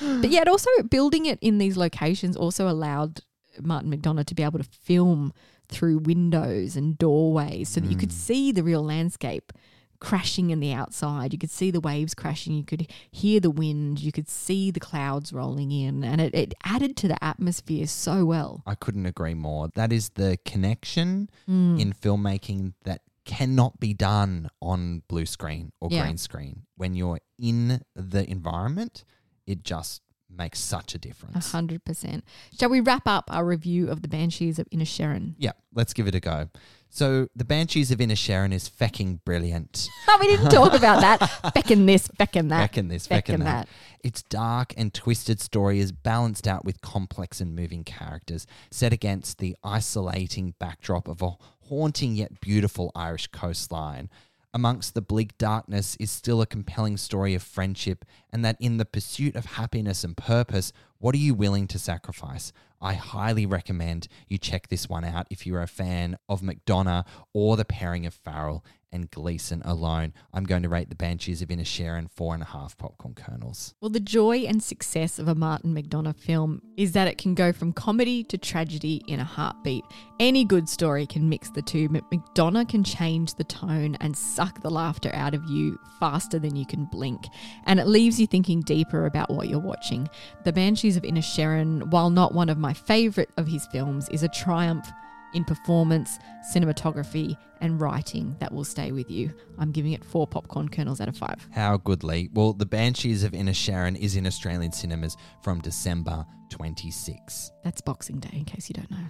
But 0.01 0.29
yet, 0.29 0.47
also 0.47 0.69
building 0.89 1.25
it 1.25 1.37
in 1.41 1.57
these 1.57 1.77
locations 1.77 2.35
also 2.35 2.67
allowed 2.69 3.21
Martin 3.61 3.91
McDonagh 3.91 4.25
to 4.27 4.35
be 4.35 4.43
able 4.43 4.59
to 4.59 4.65
film 4.65 5.33
through 5.69 5.99
windows 5.99 6.75
and 6.75 6.97
doorways 6.97 7.69
so 7.69 7.79
that 7.81 7.89
you 7.89 7.97
could 7.97 8.09
Mm. 8.09 8.13
see 8.13 8.51
the 8.51 8.63
real 8.63 8.83
landscape 8.83 9.51
crashing 9.99 10.49
in 10.49 10.59
the 10.59 10.73
outside. 10.73 11.31
You 11.31 11.39
could 11.39 11.49
see 11.49 11.71
the 11.71 11.79
waves 11.79 12.13
crashing. 12.13 12.53
You 12.55 12.65
could 12.65 12.91
hear 13.09 13.39
the 13.39 13.49
wind. 13.49 14.01
You 14.01 14.11
could 14.11 14.27
see 14.27 14.69
the 14.69 14.79
clouds 14.81 15.31
rolling 15.31 15.71
in. 15.71 16.03
And 16.03 16.19
it, 16.19 16.35
it 16.35 16.53
added 16.65 16.97
to 16.97 17.07
the 17.07 17.23
atmosphere 17.23 17.87
so 17.87 18.25
well. 18.25 18.61
I 18.67 18.75
couldn't 18.75 19.05
agree 19.05 19.33
more. 19.33 19.69
That 19.75 19.93
is 19.93 20.09
the 20.09 20.37
connection 20.45 21.29
Mm. 21.49 21.79
in 21.79 21.93
filmmaking 21.93 22.73
that 22.83 23.01
cannot 23.25 23.79
be 23.79 23.93
done 23.93 24.49
on 24.61 25.03
blue 25.07 25.25
screen 25.25 25.71
or 25.79 25.89
Yeah. 25.91 26.03
green 26.03 26.17
screen. 26.17 26.63
When 26.75 26.95
you're 26.95 27.19
in 27.39 27.81
the 27.95 28.29
environment, 28.29 29.03
it 29.45 29.63
just 29.63 30.01
makes 30.29 30.59
such 30.59 30.93
a 30.95 30.97
A 30.97 30.99
difference. 30.99 31.51
hundred 31.51 31.85
percent. 31.85 32.23
Shall 32.59 32.69
we 32.69 32.79
wrap 32.79 33.07
up 33.07 33.29
our 33.31 33.45
review 33.45 33.89
of 33.89 34.01
the 34.01 34.07
Banshees 34.07 34.57
of 34.57 34.67
Inisherin? 34.71 35.35
Yeah, 35.37 35.51
let's 35.75 35.93
give 35.93 36.07
it 36.07 36.15
a 36.15 36.19
go. 36.19 36.49
So, 36.89 37.27
The 37.35 37.43
Banshees 37.45 37.89
of 37.91 37.97
Inisherin 37.99 38.51
is 38.53 38.69
fecking 38.69 39.19
brilliant. 39.25 39.87
Oh, 40.07 40.17
we 40.19 40.27
didn't 40.27 40.51
talk 40.51 40.73
about 40.73 41.01
that. 41.01 41.19
Feckin' 41.55 41.87
this, 41.87 42.07
feckin' 42.19 42.49
that. 42.49 42.71
Fecking 42.71 42.87
this, 42.89 43.07
feckin' 43.07 43.37
fecking 43.39 43.43
that. 43.45 43.67
Its 44.03 44.21
dark 44.21 44.73
and 44.77 44.93
twisted 44.93 45.39
story 45.41 45.79
is 45.79 45.91
balanced 45.91 46.47
out 46.47 46.63
with 46.65 46.81
complex 46.81 47.41
and 47.41 47.55
moving 47.55 47.83
characters, 47.83 48.45
set 48.69 48.93
against 48.93 49.39
the 49.39 49.55
isolating 49.63 50.53
backdrop 50.59 51.07
of 51.07 51.23
a 51.23 51.31
haunting 51.69 52.15
yet 52.15 52.41
beautiful 52.41 52.91
Irish 52.95 53.27
coastline. 53.27 54.09
Amongst 54.53 54.93
the 54.93 55.01
bleak 55.01 55.35
darkness 55.39 55.97
is 55.99 56.11
still 56.11 56.39
a 56.39 56.45
compelling 56.45 56.97
story 56.97 57.33
of 57.33 57.41
friendship, 57.41 58.05
and 58.31 58.45
that 58.45 58.57
in 58.59 58.77
the 58.77 58.85
pursuit 58.85 59.35
of 59.35 59.45
happiness 59.45 60.03
and 60.03 60.15
purpose, 60.15 60.71
what 60.99 61.15
are 61.15 61.19
you 61.19 61.33
willing 61.33 61.67
to 61.67 61.79
sacrifice? 61.79 62.53
I 62.79 62.93
highly 62.93 63.45
recommend 63.45 64.07
you 64.27 64.37
check 64.37 64.67
this 64.67 64.87
one 64.87 65.03
out 65.03 65.25
if 65.31 65.47
you're 65.47 65.61
a 65.61 65.67
fan 65.67 66.17
of 66.29 66.41
McDonagh 66.41 67.05
or 67.33 67.57
the 67.57 67.65
pairing 67.65 68.05
of 68.05 68.13
Farrell 68.13 68.63
and 68.93 69.11
Gleeson 69.11 69.61
alone. 69.65 70.13
I'm 70.33 70.45
going 70.45 70.63
to 70.63 70.69
rate 70.69 70.89
The 70.89 70.95
Banshees 70.95 71.41
of 71.41 71.49
Inisherin 71.49 72.09
four 72.09 72.33
and 72.33 72.43
a 72.43 72.45
half 72.45 72.77
popcorn 72.77 73.15
kernels. 73.15 73.73
Well, 73.81 73.89
the 73.89 73.99
joy 73.99 74.39
and 74.39 74.63
success 74.63 75.19
of 75.19 75.27
a 75.27 75.35
Martin 75.35 75.75
McDonagh 75.75 76.17
film 76.17 76.61
is 76.77 76.93
that 76.93 77.07
it 77.07 77.17
can 77.17 77.35
go 77.35 77.51
from 77.51 77.73
comedy 77.73 78.23
to 78.25 78.37
tragedy 78.37 79.01
in 79.07 79.19
a 79.19 79.23
heartbeat. 79.23 79.83
Any 80.19 80.45
good 80.45 80.69
story 80.69 81.05
can 81.05 81.27
mix 81.27 81.49
the 81.49 81.61
two, 81.61 81.89
but 81.89 82.09
McDonagh 82.11 82.69
can 82.69 82.83
change 82.83 83.33
the 83.33 83.43
tone 83.43 83.95
and 83.99 84.15
suck 84.15 84.61
the 84.61 84.69
laughter 84.69 85.11
out 85.13 85.33
of 85.33 85.43
you 85.45 85.79
faster 85.99 86.39
than 86.39 86.55
you 86.55 86.65
can 86.65 86.85
blink. 86.85 87.25
And 87.65 87.79
it 87.79 87.87
leaves 87.87 88.19
you 88.19 88.27
thinking 88.27 88.61
deeper 88.61 89.05
about 89.05 89.29
what 89.31 89.49
you're 89.49 89.59
watching. 89.59 90.07
The 90.45 90.53
Banshees 90.53 90.95
of 90.95 91.03
Inisherin, 91.03 91.89
while 91.89 92.09
not 92.09 92.33
one 92.33 92.49
of 92.49 92.57
my 92.57 92.73
favourite 92.73 93.29
of 93.37 93.47
his 93.47 93.65
films, 93.67 94.07
is 94.09 94.23
a 94.23 94.27
triumph 94.29 94.91
in 95.33 95.43
performance, 95.43 96.19
cinematography, 96.53 97.37
and 97.61 97.79
writing 97.79 98.35
that 98.39 98.51
will 98.51 98.63
stay 98.63 98.91
with 98.91 99.09
you. 99.09 99.33
I'm 99.57 99.71
giving 99.71 99.93
it 99.93 100.03
four 100.03 100.27
popcorn 100.27 100.69
kernels 100.69 100.99
out 100.99 101.07
of 101.07 101.17
five. 101.17 101.47
How 101.51 101.77
goodly. 101.77 102.29
Well, 102.33 102.53
The 102.53 102.65
Banshees 102.65 103.23
of 103.23 103.31
Inisherin 103.31 103.97
is 103.97 104.15
in 104.15 104.27
Australian 104.27 104.71
cinemas 104.71 105.15
from 105.41 105.61
December 105.61 106.25
26. 106.49 107.51
That's 107.63 107.81
Boxing 107.81 108.19
Day, 108.19 108.29
in 108.33 108.45
case 108.45 108.69
you 108.69 108.75
don't 108.75 108.91
know. 108.91 109.07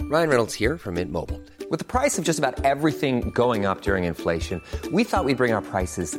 Ryan 0.08 0.28
Reynolds 0.28 0.54
here 0.54 0.76
from 0.76 0.94
Mint 0.94 1.10
Mobile. 1.10 1.40
With 1.70 1.78
the 1.78 1.84
price 1.84 2.18
of 2.18 2.24
just 2.24 2.38
about 2.38 2.64
everything 2.64 3.30
going 3.30 3.64
up 3.64 3.80
during 3.80 4.04
inflation, 4.04 4.60
we 4.92 5.02
thought 5.02 5.24
we'd 5.24 5.38
bring 5.38 5.52
our 5.52 5.62
prices 5.62 6.18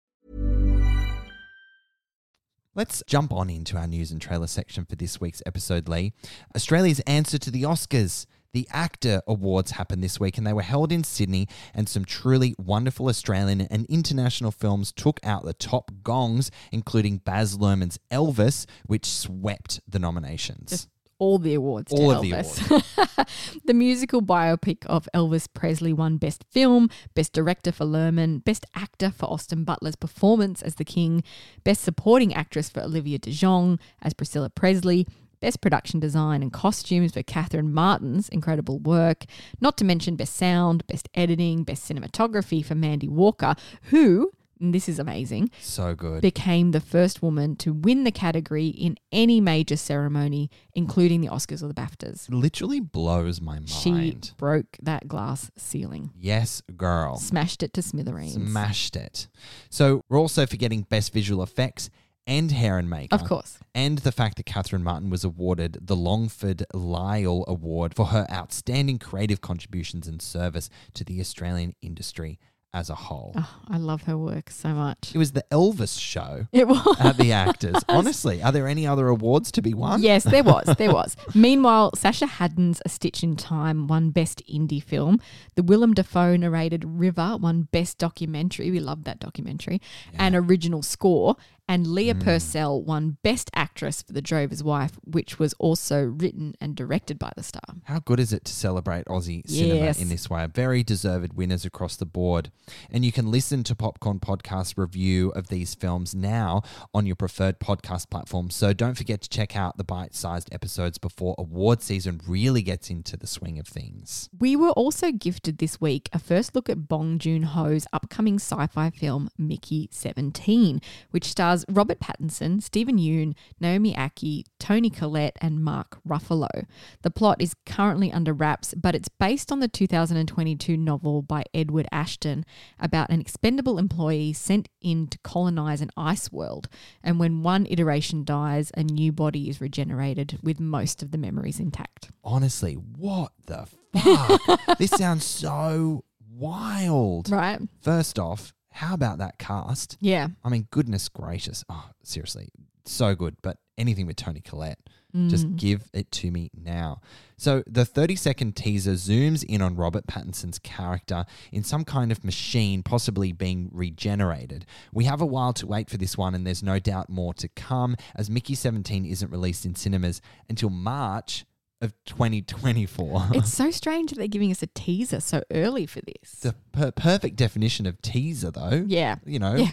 Let's 2.73 3.03
jump 3.05 3.33
on 3.33 3.49
into 3.49 3.75
our 3.75 3.85
news 3.85 4.11
and 4.11 4.21
trailer 4.21 4.47
section 4.47 4.85
for 4.85 4.95
this 4.95 5.19
week's 5.19 5.43
episode, 5.45 5.89
Lee. 5.89 6.13
Australia's 6.55 7.01
answer 7.01 7.37
to 7.37 7.51
the 7.51 7.63
Oscars. 7.63 8.25
The 8.53 8.65
AACTA 8.73 9.23
Awards 9.27 9.71
happened 9.71 10.01
this 10.01 10.21
week 10.21 10.37
and 10.37 10.47
they 10.47 10.53
were 10.53 10.61
held 10.61 10.89
in 10.89 11.03
Sydney, 11.03 11.49
and 11.73 11.89
some 11.89 12.05
truly 12.05 12.55
wonderful 12.57 13.09
Australian 13.09 13.59
and 13.59 13.85
international 13.87 14.51
films 14.51 14.93
took 14.93 15.19
out 15.21 15.43
the 15.43 15.53
top 15.53 15.91
gongs, 16.01 16.49
including 16.71 17.17
Baz 17.17 17.57
Luhrmann's 17.57 17.99
Elvis, 18.09 18.65
which 18.85 19.05
swept 19.05 19.81
the 19.85 19.99
nominations. 19.99 20.69
Just 20.69 20.89
all 21.21 21.37
the 21.37 21.53
awards. 21.53 21.93
to 21.93 22.01
All 22.01 22.11
of 22.11 22.23
the 22.23 22.31
Elvis. 22.31 23.61
the 23.65 23.75
musical 23.75 24.23
biopic 24.23 24.83
of 24.87 25.07
Elvis 25.13 25.47
Presley 25.53 25.93
won 25.93 26.17
Best 26.17 26.43
Film, 26.49 26.89
Best 27.13 27.31
Director 27.31 27.71
for 27.71 27.85
Luhrmann, 27.85 28.43
Best 28.43 28.65
Actor 28.73 29.11
for 29.11 29.27
Austin 29.27 29.63
Butler's 29.63 29.95
performance 29.95 30.63
as 30.63 30.75
the 30.75 30.83
King, 30.83 31.23
Best 31.63 31.83
Supporting 31.83 32.33
Actress 32.33 32.69
for 32.69 32.81
Olivia 32.81 33.19
DeJonge 33.19 33.79
as 34.01 34.15
Priscilla 34.15 34.49
Presley. 34.49 35.05
Best 35.41 35.61
production 35.61 35.99
design 35.99 36.41
and 36.41 36.51
costumes 36.51 37.13
for 37.13 37.21
Catherine 37.21 37.71
Martin's 37.71 38.27
incredible 38.29 38.79
work, 38.79 39.25
not 39.59 39.77
to 39.77 39.85
mention 39.85 40.15
Best 40.15 40.35
Sound, 40.35 40.85
Best 40.87 41.07
Editing, 41.13 41.63
Best 41.63 41.87
Cinematography 41.87 42.65
for 42.65 42.73
Mandy 42.73 43.07
Walker, 43.07 43.55
who, 43.83 44.31
and 44.61 44.73
this 44.73 44.87
is 44.87 44.99
amazing, 44.99 45.49
so 45.59 45.95
good. 45.95 46.21
became 46.21 46.71
the 46.71 46.79
first 46.79 47.21
woman 47.21 47.55
to 47.57 47.73
win 47.73 48.03
the 48.03 48.11
category 48.11 48.67
in 48.67 48.95
any 49.11 49.41
major 49.41 49.75
ceremony, 49.75 50.49
including 50.73 51.21
the 51.21 51.27
Oscars 51.27 51.63
or 51.63 51.67
the 51.67 51.73
BAFTAs. 51.73 52.27
literally 52.29 52.79
blows 52.79 53.41
my 53.41 53.55
mind. 53.55 53.69
She 53.69 54.17
broke 54.37 54.77
that 54.81 55.07
glass 55.07 55.51
ceiling, 55.57 56.11
Yes, 56.17 56.61
girl. 56.77 57.17
smashed 57.17 57.63
it 57.63 57.73
to 57.73 57.81
smithereens. 57.81 58.33
Smashed 58.33 58.95
it. 58.95 59.27
So 59.69 60.03
we're 60.09 60.19
also 60.19 60.45
forgetting 60.45 60.83
best 60.89 61.11
visual 61.13 61.41
effects 61.43 61.89
and 62.27 62.51
hair 62.51 62.77
and 62.77 62.87
makeup. 62.87 63.19
Of 63.19 63.27
course. 63.27 63.57
And 63.73 63.97
the 63.99 64.11
fact 64.11 64.37
that 64.37 64.45
Catherine 64.45 64.83
Martin 64.83 65.09
was 65.09 65.23
awarded 65.23 65.79
the 65.81 65.95
Longford 65.95 66.63
Lyell 66.71 67.43
Award 67.47 67.95
for 67.95 68.07
her 68.07 68.27
outstanding 68.31 68.99
creative 68.99 69.41
contributions 69.41 70.07
and 70.07 70.21
service 70.21 70.69
to 70.93 71.03
the 71.03 71.19
Australian 71.19 71.73
industry 71.81 72.37
as 72.73 72.89
a 72.89 72.95
whole. 72.95 73.33
Oh, 73.35 73.55
I 73.67 73.77
love 73.77 74.03
her 74.03 74.17
work 74.17 74.49
so 74.49 74.69
much. 74.69 75.11
It 75.13 75.17
was 75.17 75.33
the 75.33 75.43
Elvis 75.51 75.99
show 75.99 76.47
It 76.53 76.67
was. 76.67 76.97
at 76.99 77.17
the 77.17 77.31
AACTAs. 77.31 77.83
Honestly, 77.89 78.41
are 78.41 78.51
there 78.51 78.67
any 78.67 78.87
other 78.87 79.07
awards 79.09 79.51
to 79.53 79.61
be 79.61 79.73
won? 79.73 80.01
Yes, 80.01 80.23
there 80.23 80.43
was. 80.43 80.73
There 80.77 80.93
was. 80.93 81.17
Meanwhile, 81.35 81.91
Sasha 81.95 82.25
Hadden's 82.27 82.81
A 82.85 82.89
Stitch 82.89 83.23
in 83.23 83.35
Time 83.35 83.87
won 83.87 84.11
Best 84.11 84.41
Indie 84.47 84.81
Film. 84.83 85.19
The 85.55 85.63
Willem 85.63 85.93
Dafoe 85.93 86.37
narrated 86.37 86.85
River 86.85 87.37
won 87.39 87.63
Best 87.71 87.97
Documentary. 87.97 88.71
We 88.71 88.79
love 88.79 89.03
that 89.03 89.19
documentary. 89.19 89.81
And 90.17 90.35
Original 90.35 90.81
Score. 90.81 91.35
And 91.71 91.87
Leah 91.87 92.15
hmm. 92.15 92.19
Purcell 92.19 92.81
won 92.81 93.15
Best 93.23 93.49
Actress 93.55 94.01
for 94.01 94.11
The 94.11 94.21
Drover's 94.21 94.61
Wife, 94.61 94.99
which 95.05 95.39
was 95.39 95.53
also 95.53 96.03
written 96.03 96.53
and 96.59 96.75
directed 96.75 97.17
by 97.17 97.31
the 97.37 97.43
star. 97.43 97.61
How 97.85 97.99
good 97.99 98.19
is 98.19 98.33
it 98.33 98.43
to 98.43 98.51
celebrate 98.51 99.05
Aussie 99.05 99.49
cinema 99.49 99.93
in 99.97 100.09
this 100.09 100.29
way? 100.29 100.45
Very 100.53 100.83
deserved 100.83 101.31
winners 101.31 101.63
across 101.63 101.95
the 101.95 102.05
board. 102.05 102.51
And 102.89 103.05
you 103.05 103.13
can 103.13 103.31
listen 103.31 103.63
to 103.63 103.73
Popcorn 103.73 104.19
Podcast 104.19 104.77
review 104.77 105.29
of 105.29 105.47
these 105.47 105.73
films 105.73 106.13
now 106.13 106.61
on 106.93 107.05
your 107.05 107.15
preferred 107.15 107.61
podcast 107.61 108.09
platform. 108.09 108.49
So 108.49 108.73
don't 108.73 108.95
forget 108.95 109.21
to 109.21 109.29
check 109.29 109.55
out 109.55 109.77
the 109.77 109.85
bite 109.85 110.13
sized 110.13 110.53
episodes 110.53 110.97
before 110.97 111.35
award 111.37 111.81
season 111.81 112.19
really 112.27 112.63
gets 112.63 112.89
into 112.89 113.15
the 113.15 113.27
swing 113.27 113.57
of 113.57 113.65
things. 113.65 114.29
We 114.37 114.57
were 114.57 114.71
also 114.71 115.13
gifted 115.13 115.59
this 115.59 115.79
week 115.79 116.09
a 116.11 116.19
first 116.19 116.53
look 116.53 116.69
at 116.69 116.89
Bong 116.89 117.17
Joon 117.17 117.43
Ho's 117.43 117.87
upcoming 117.93 118.39
sci 118.39 118.67
fi 118.67 118.89
film, 118.89 119.29
Mickey 119.37 119.87
17, 119.89 120.81
which 121.11 121.27
stars 121.29 121.60
Robert 121.69 121.99
Pattinson, 121.99 122.61
Steven 122.61 122.97
Yeun, 122.97 123.35
Naomi 123.59 123.93
Ackie, 123.93 124.43
Toni 124.59 124.89
Collette, 124.89 125.37
and 125.41 125.63
Mark 125.63 125.99
Ruffalo. 126.07 126.65
The 127.01 127.11
plot 127.11 127.41
is 127.41 127.55
currently 127.65 128.11
under 128.11 128.33
wraps, 128.33 128.73
but 128.73 128.95
it's 128.95 129.09
based 129.09 129.51
on 129.51 129.59
the 129.59 129.67
2022 129.67 130.77
novel 130.77 131.21
by 131.21 131.43
Edward 131.53 131.87
Ashton 131.91 132.45
about 132.79 133.09
an 133.09 133.21
expendable 133.21 133.77
employee 133.77 134.33
sent 134.33 134.69
in 134.81 135.07
to 135.07 135.17
colonize 135.19 135.81
an 135.81 135.91
ice 135.95 136.31
world. 136.31 136.67
And 137.03 137.19
when 137.19 137.43
one 137.43 137.65
iteration 137.69 138.23
dies, 138.23 138.71
a 138.75 138.83
new 138.83 139.11
body 139.11 139.49
is 139.49 139.61
regenerated 139.61 140.39
with 140.41 140.59
most 140.59 141.01
of 141.03 141.11
the 141.11 141.17
memories 141.17 141.59
intact. 141.59 142.11
Honestly, 142.23 142.73
what 142.73 143.31
the 143.45 143.67
fuck? 143.97 144.77
this 144.77 144.91
sounds 144.91 145.25
so 145.25 146.03
wild. 146.29 147.29
Right? 147.29 147.59
First 147.81 148.17
off, 148.17 148.53
how 148.71 148.93
about 148.93 149.17
that 149.19 149.37
cast? 149.37 149.97
Yeah. 149.99 150.29
I 150.43 150.49
mean, 150.49 150.67
goodness 150.71 151.09
gracious. 151.09 151.63
Oh, 151.69 151.89
seriously, 152.03 152.49
so 152.85 153.15
good. 153.15 153.35
But 153.41 153.57
anything 153.77 154.05
with 154.05 154.15
Toni 154.15 154.41
Collette, 154.41 154.79
just 155.27 155.45
mm. 155.45 155.57
give 155.57 155.89
it 155.93 156.09
to 156.11 156.31
me 156.31 156.49
now. 156.55 157.01
So 157.35 157.63
the 157.67 157.83
30 157.83 158.15
second 158.15 158.55
teaser 158.55 158.93
zooms 158.93 159.43
in 159.43 159.61
on 159.61 159.75
Robert 159.75 160.07
Pattinson's 160.07 160.59
character 160.59 161.25
in 161.51 161.63
some 161.63 161.83
kind 161.83 162.11
of 162.11 162.23
machine, 162.23 162.81
possibly 162.81 163.33
being 163.33 163.69
regenerated. 163.73 164.65
We 164.93 165.05
have 165.05 165.19
a 165.19 165.25
while 165.25 165.51
to 165.53 165.67
wait 165.67 165.89
for 165.89 165.97
this 165.97 166.17
one, 166.17 166.33
and 166.33 166.47
there's 166.47 166.63
no 166.63 166.79
doubt 166.79 167.09
more 167.09 167.33
to 167.35 167.49
come, 167.49 167.97
as 168.15 168.29
Mickey 168.29 168.55
17 168.55 169.05
isn't 169.05 169.31
released 169.31 169.65
in 169.65 169.75
cinemas 169.75 170.21
until 170.47 170.69
March 170.69 171.45
of 171.81 171.93
2024. 172.05 173.29
It's 173.33 173.53
so 173.53 173.71
strange 173.71 174.11
that 174.11 174.17
they're 174.17 174.27
giving 174.27 174.51
us 174.51 174.61
a 174.63 174.67
teaser 174.67 175.19
so 175.19 175.43
early 175.51 175.85
for 175.85 176.01
this. 176.01 176.39
the 176.41 176.53
per- 176.71 176.91
perfect 176.91 177.35
definition 177.35 177.85
of 177.85 178.01
teaser, 178.01 178.51
though. 178.51 178.83
Yeah. 178.87 179.15
You 179.25 179.39
know, 179.39 179.55
Yeah. 179.55 179.71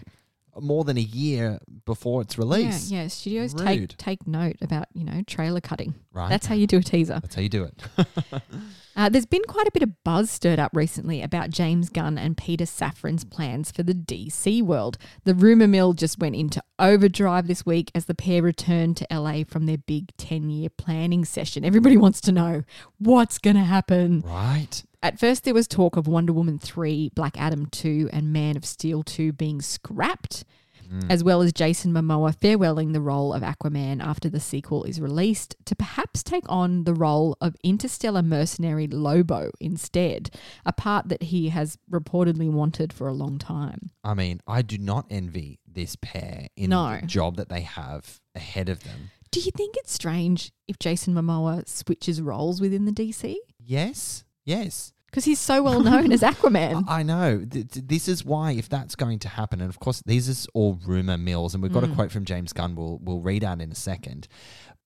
More 0.61 0.85
than 0.85 0.97
a 0.97 1.03
year 1.03 1.59
before 1.85 2.23
its 2.23 2.39
release. 2.39 2.91
Yeah, 2.91 3.03
yeah. 3.03 3.09
Studios 3.09 3.55
Rude. 3.55 3.91
take 3.91 3.97
take 3.97 4.27
note 4.27 4.57
about 4.61 4.87
you 4.95 5.05
know 5.05 5.23
trailer 5.27 5.61
cutting. 5.61 5.95
Right. 6.13 6.29
That's 6.29 6.47
how 6.47 6.55
you 6.55 6.67
do 6.67 6.79
a 6.79 6.83
teaser. 6.83 7.21
That's 7.21 7.35
how 7.35 7.43
you 7.43 7.49
do 7.49 7.65
it. 7.65 8.43
Uh, 8.99 9.09
there's 9.09 9.27
been 9.27 9.45
quite 9.47 9.69
a 9.69 9.71
bit 9.71 9.85
of 9.85 10.03
buzz 10.03 10.29
stirred 10.29 10.59
up 10.59 10.75
recently 10.75 11.23
about 11.23 11.51
James 11.51 11.89
Gunn 11.89 12.19
and 12.19 12.37
Peter 12.37 12.65
Safran's 12.65 13.23
plans 13.23 13.71
for 13.71 13.85
the 13.85 13.95
DC 13.95 14.61
world. 14.61 14.99
The 15.23 15.37
rumor 15.37 15.69
mill 15.69 15.93
just 15.93 16.19
went 16.19 16.35
into 16.35 16.61
overdrive 16.81 17.47
this 17.47 17.65
week 17.65 17.93
as 17.95 18.07
the 18.07 18.15
pair 18.17 18.43
returned 18.43 18.97
to 18.97 19.07
LA 19.09 19.45
from 19.45 19.67
their 19.67 19.79
big 19.79 20.11
10 20.17 20.51
year 20.51 20.69
planning 20.69 21.25
session. 21.25 21.65
Everybody 21.65 21.97
wants 21.97 22.21
to 22.23 22.33
know 22.33 22.65
what's 22.99 23.39
going 23.39 23.55
to 23.55 23.63
happen. 23.63 24.25
right. 24.27 24.83
At 25.03 25.19
first, 25.21 25.45
there 25.45 25.55
was 25.55 25.69
talk 25.69 25.97
of 25.97 26.09
Wonder 26.09 26.33
Woman 26.33 26.59
3, 26.59 27.13
Black 27.15 27.39
Adam 27.41 27.67
2, 27.67 28.11
and 28.13 28.33
Man 28.33 28.57
of 28.57 28.65
Steel 28.65 29.05
2 29.05 29.33
being 29.33 29.63
scrapped, 29.63 30.45
hmm. 30.89 31.09
as 31.09 31.23
well 31.23 31.41
as 31.41 31.53
Jason 31.53 31.93
Momoa 31.93 32.37
farewelling 32.37 32.93
the 32.93 33.01
role 33.01 33.33
of 33.33 33.43
Aquaman 33.43 34.03
after 34.03 34.29
the 34.29 34.41
sequel 34.41 34.83
is 34.83 35.01
released 35.01 35.55
to 35.67 35.77
perhaps 35.77 36.25
take 36.25 36.43
on 36.49 36.83
the 36.83 36.95
role 36.95 37.37
of 37.41 37.55
interstellar 37.63 38.23
mercenary 38.23 38.89
Lobo 38.89 39.53
instead, 39.61 40.31
a 40.67 40.73
part 40.73 41.09
that 41.11 41.25
he 41.25 41.51
has 41.51 41.79
reportedly 41.89 42.51
wanted 42.51 42.93
for 42.93 43.07
a 43.07 43.13
long 43.13 43.39
time. 43.39 43.91
I 44.03 44.15
mean, 44.15 44.41
I 44.49 44.63
do 44.63 44.79
not 44.79 45.07
envy 45.11 45.61
this 45.65 45.95
pair 45.95 46.49
in 46.57 46.71
No. 46.71 46.99
the 47.01 47.07
job 47.07 47.37
that 47.37 47.49
they 47.49 47.61
have 47.61 48.21
ahead 48.35 48.69
of 48.69 48.83
them. 48.83 49.11
Do 49.31 49.39
you 49.41 49.53
think 49.53 49.77
it's 49.77 49.93
strange 49.93 50.51
if 50.67 50.79
Jason 50.81 51.15
Momoa 51.15 51.69
switches 51.69 52.21
roles 52.21 52.61
within 52.61 52.85
the 52.85 52.93
DC? 52.93 53.37
Yes. 53.61 54.25
Yes. 54.49 54.95
Because 55.07 55.25
he's 55.25 55.39
so 55.39 55.63
well 55.63 55.81
known 55.81 56.11
as 56.11 56.23
Aquaman. 56.33 56.85
I 56.89 57.03
know. 57.03 57.45
Th- 57.45 57.69
th- 57.69 57.87
This 57.87 58.09
is 58.09 58.25
why, 58.25 58.53
if 58.53 58.69
that's 58.69 58.95
going 58.95 59.19
to 59.21 59.29
happen, 59.29 59.61
and 59.61 59.69
of 59.69 59.79
course, 59.79 60.03
these 60.07 60.29
is 60.29 60.47
all 60.55 60.79
rumor 60.87 61.19
mills, 61.19 61.55
and 61.55 61.63
we've 61.63 61.73
got 61.73 61.85
a 61.85 61.87
mm. 61.87 61.95
quote 61.95 62.11
from 62.11 62.25
James 62.25 62.53
Gunn 62.53 62.75
we'll, 62.75 62.99
we'll 63.03 63.21
read 63.21 63.45
out 63.45 63.61
in 63.61 63.71
a 63.71 63.75
second. 63.75 64.27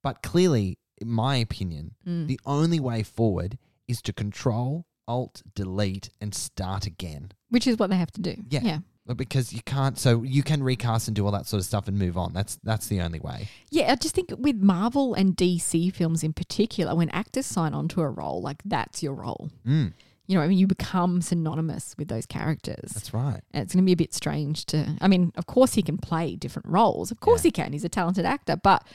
But 0.02 0.22
clearly, 0.22 0.78
in 0.98 1.08
my 1.08 1.36
opinion, 1.36 1.94
mm. 2.06 2.26
the 2.26 2.40
only 2.44 2.80
way 2.80 3.04
forward 3.04 3.58
is 3.86 4.02
to 4.02 4.12
control, 4.12 4.86
alt, 5.06 5.42
delete, 5.54 6.10
and 6.20 6.34
start 6.34 6.86
again. 6.86 7.32
Which 7.50 7.66
is 7.66 7.78
what 7.78 7.90
they 7.90 7.96
have 7.96 8.12
to 8.12 8.20
do. 8.20 8.34
Yeah. 8.48 8.60
Yeah. 8.62 8.78
But 9.04 9.16
Because 9.16 9.52
you 9.52 9.60
can't, 9.66 9.98
so 9.98 10.22
you 10.22 10.42
can 10.42 10.62
recast 10.62 11.08
and 11.08 11.14
do 11.16 11.26
all 11.26 11.32
that 11.32 11.46
sort 11.46 11.58
of 11.60 11.66
stuff 11.66 11.88
and 11.88 11.98
move 11.98 12.16
on. 12.16 12.32
That's 12.32 12.56
that's 12.62 12.86
the 12.86 13.00
only 13.00 13.18
way. 13.18 13.48
Yeah, 13.70 13.90
I 13.92 13.96
just 13.96 14.14
think 14.14 14.32
with 14.38 14.56
Marvel 14.56 15.14
and 15.14 15.36
DC 15.36 15.92
films 15.94 16.22
in 16.22 16.32
particular, 16.32 16.94
when 16.94 17.08
actors 17.10 17.46
sign 17.46 17.74
on 17.74 17.88
to 17.88 18.02
a 18.02 18.08
role, 18.08 18.40
like 18.40 18.62
that's 18.64 19.02
your 19.02 19.14
role. 19.14 19.50
Mm, 19.66 19.92
You 20.28 20.36
know, 20.36 20.42
I 20.44 20.46
mean, 20.46 20.56
you 20.58 20.68
become 20.68 21.20
synonymous 21.20 21.96
with 21.98 22.06
those 22.08 22.26
characters. 22.26 22.92
that's 22.92 23.12
right. 23.12 23.40
And 23.52 23.64
it's 23.64 23.74
going 23.74 23.82
to 23.84 23.86
be 23.86 23.92
a 23.92 23.96
bit 23.96 24.14
strange 24.14 24.66
to. 24.66 24.96
I 25.00 25.08
mean, 25.08 25.32
of 25.34 25.46
course, 25.46 25.74
he 25.74 25.82
can 25.82 25.98
play 25.98 26.36
different 26.36 26.68
roles. 26.68 27.10
Of 27.10 27.18
course, 27.18 27.40
Yeah. 27.42 27.48
he 27.48 27.50
can. 27.50 27.72
He's 27.72 27.84
a 27.84 27.88
talented 27.88 28.24
actor. 28.24 28.54
But 28.56 28.86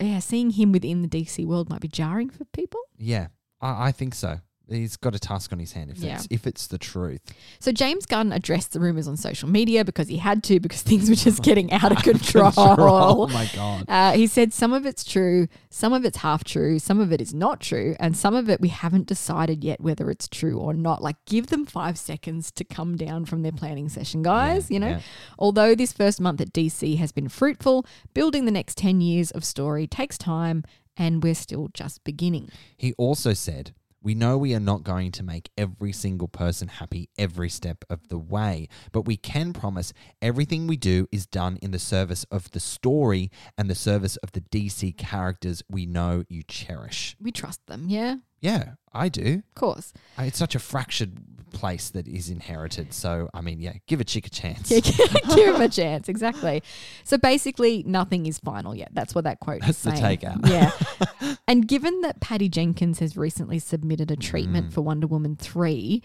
yeah, 0.00 0.20
seeing 0.20 0.50
him 0.50 0.70
within 0.70 1.02
the 1.02 1.08
DC 1.08 1.44
world 1.44 1.68
might 1.68 1.80
be 1.80 1.88
jarring 1.88 2.30
for 2.30 2.44
people. 2.46 2.80
Yeah, 2.96 3.26
I, 3.60 3.88
I 3.88 3.92
think 3.92 4.14
so. 4.14 4.38
He's 4.70 4.96
got 4.96 5.14
a 5.14 5.18
task 5.18 5.52
on 5.52 5.58
his 5.58 5.72
hand 5.72 5.90
if 5.90 5.98
Yeah. 5.98 6.14
it's 6.14 6.28
if 6.30 6.46
it's 6.46 6.66
the 6.68 6.78
truth. 6.78 7.20
So 7.58 7.72
James 7.72 8.06
Gunn 8.06 8.32
addressed 8.32 8.72
the 8.72 8.80
rumors 8.80 9.08
on 9.08 9.16
social 9.16 9.48
media 9.48 9.84
because 9.84 10.08
he 10.08 10.18
had 10.18 10.42
to, 10.44 10.60
because 10.60 10.82
things 10.90 11.10
were 11.10 11.16
just 11.16 11.42
getting 11.42 11.72
out 11.72 11.90
of 11.92 11.98
control. 12.04 12.52
Oh 12.56 13.26
my 13.28 13.50
god. 13.54 13.84
Uh, 13.88 14.12
he 14.12 14.26
said 14.26 14.52
some 14.52 14.72
of 14.72 14.86
it's 14.86 15.04
true, 15.04 15.48
some 15.70 15.92
of 15.92 16.04
it's 16.04 16.18
half 16.18 16.44
true, 16.44 16.78
some 16.78 17.00
of 17.00 17.12
it 17.12 17.20
is 17.20 17.34
not 17.34 17.60
true, 17.60 17.96
and 17.98 18.16
some 18.16 18.34
of 18.34 18.48
it 18.48 18.60
we 18.60 18.68
haven't 18.68 19.06
decided 19.06 19.64
yet 19.64 19.80
whether 19.80 20.10
it's 20.10 20.28
true 20.28 20.58
or 20.58 20.72
not. 20.72 21.02
Like, 21.02 21.16
give 21.26 21.48
them 21.48 21.66
five 21.66 21.98
seconds 21.98 22.50
to 22.52 22.64
come 22.64 22.96
down 22.96 23.24
from 23.24 23.42
their 23.42 23.52
planning 23.52 23.88
session, 23.88 24.22
guys. 24.22 24.70
Yeah, 24.70 24.74
you 24.74 24.80
know, 24.80 24.88
yeah. 24.88 25.00
although 25.38 25.74
this 25.74 25.92
first 25.92 26.20
month 26.20 26.40
at 26.40 26.52
DC 26.52 26.96
has 26.98 27.10
been 27.12 27.28
fruitful, 27.28 27.84
building 28.14 28.44
the 28.44 28.50
next 28.52 28.78
10 28.78 29.00
years 29.00 29.30
of 29.32 29.44
story 29.44 29.86
takes 29.86 30.16
time, 30.16 30.62
and 30.96 31.22
we're 31.22 31.34
still 31.34 31.68
just 31.72 32.04
beginning. 32.04 32.50
He 32.76 32.92
also 32.98 33.32
said, 33.32 33.72
We 34.02 34.14
know 34.14 34.38
we 34.38 34.54
are 34.54 34.60
not 34.60 34.82
going 34.82 35.12
to 35.12 35.22
make 35.22 35.50
every 35.58 35.92
single 35.92 36.28
person 36.28 36.68
happy 36.68 37.10
every 37.18 37.50
step 37.50 37.84
of 37.90 38.08
the 38.08 38.18
way, 38.18 38.68
but 38.92 39.02
we 39.02 39.18
can 39.18 39.52
promise 39.52 39.92
everything 40.22 40.66
we 40.66 40.78
do 40.78 41.06
is 41.12 41.26
done 41.26 41.58
in 41.60 41.70
the 41.70 41.78
service 41.78 42.24
of 42.30 42.50
the 42.52 42.60
story 42.60 43.30
and 43.58 43.68
the 43.68 43.74
service 43.74 44.16
of 44.16 44.32
the 44.32 44.40
DC 44.40 44.96
characters 44.96 45.62
we 45.68 45.84
know 45.84 46.24
you 46.28 46.42
cherish. 46.42 47.14
We 47.20 47.30
trust 47.30 47.66
them, 47.66 47.86
yeah? 47.88 48.16
Yeah, 48.40 48.72
I 48.92 49.08
do. 49.08 49.42
Of 49.48 49.54
course. 49.54 49.92
Uh, 50.18 50.22
It's 50.22 50.38
such 50.38 50.54
a 50.54 50.58
fractured 50.58 51.12
place 51.52 51.90
that 51.90 52.06
is 52.08 52.30
inherited. 52.30 52.94
So, 52.94 53.28
I 53.34 53.40
mean, 53.40 53.60
yeah, 53.60 53.74
give 53.86 54.00
a 54.00 54.04
chick 54.04 54.26
a 54.26 54.30
chance. 54.30 54.70
Yeah, 54.70 54.80
give 55.34 55.54
him 55.54 55.60
a 55.60 55.68
chance. 55.68 56.08
Exactly. 56.08 56.62
So 57.04 57.18
basically, 57.18 57.82
nothing 57.86 58.26
is 58.26 58.38
final 58.38 58.74
yet. 58.74 58.90
That's 58.92 59.14
what 59.14 59.24
that 59.24 59.40
quote 59.40 59.60
That's 59.60 59.78
is 59.78 59.82
the 59.82 59.96
saying. 59.96 60.18
takeout. 60.18 60.48
Yeah. 60.48 61.34
and 61.48 61.66
given 61.66 62.00
that 62.02 62.20
Patty 62.20 62.48
Jenkins 62.48 63.00
has 63.00 63.16
recently 63.16 63.58
submitted 63.58 64.10
a 64.10 64.16
treatment 64.16 64.70
Mm. 64.70 64.72
for 64.72 64.80
Wonder 64.82 65.06
Woman 65.08 65.34
3, 65.36 66.02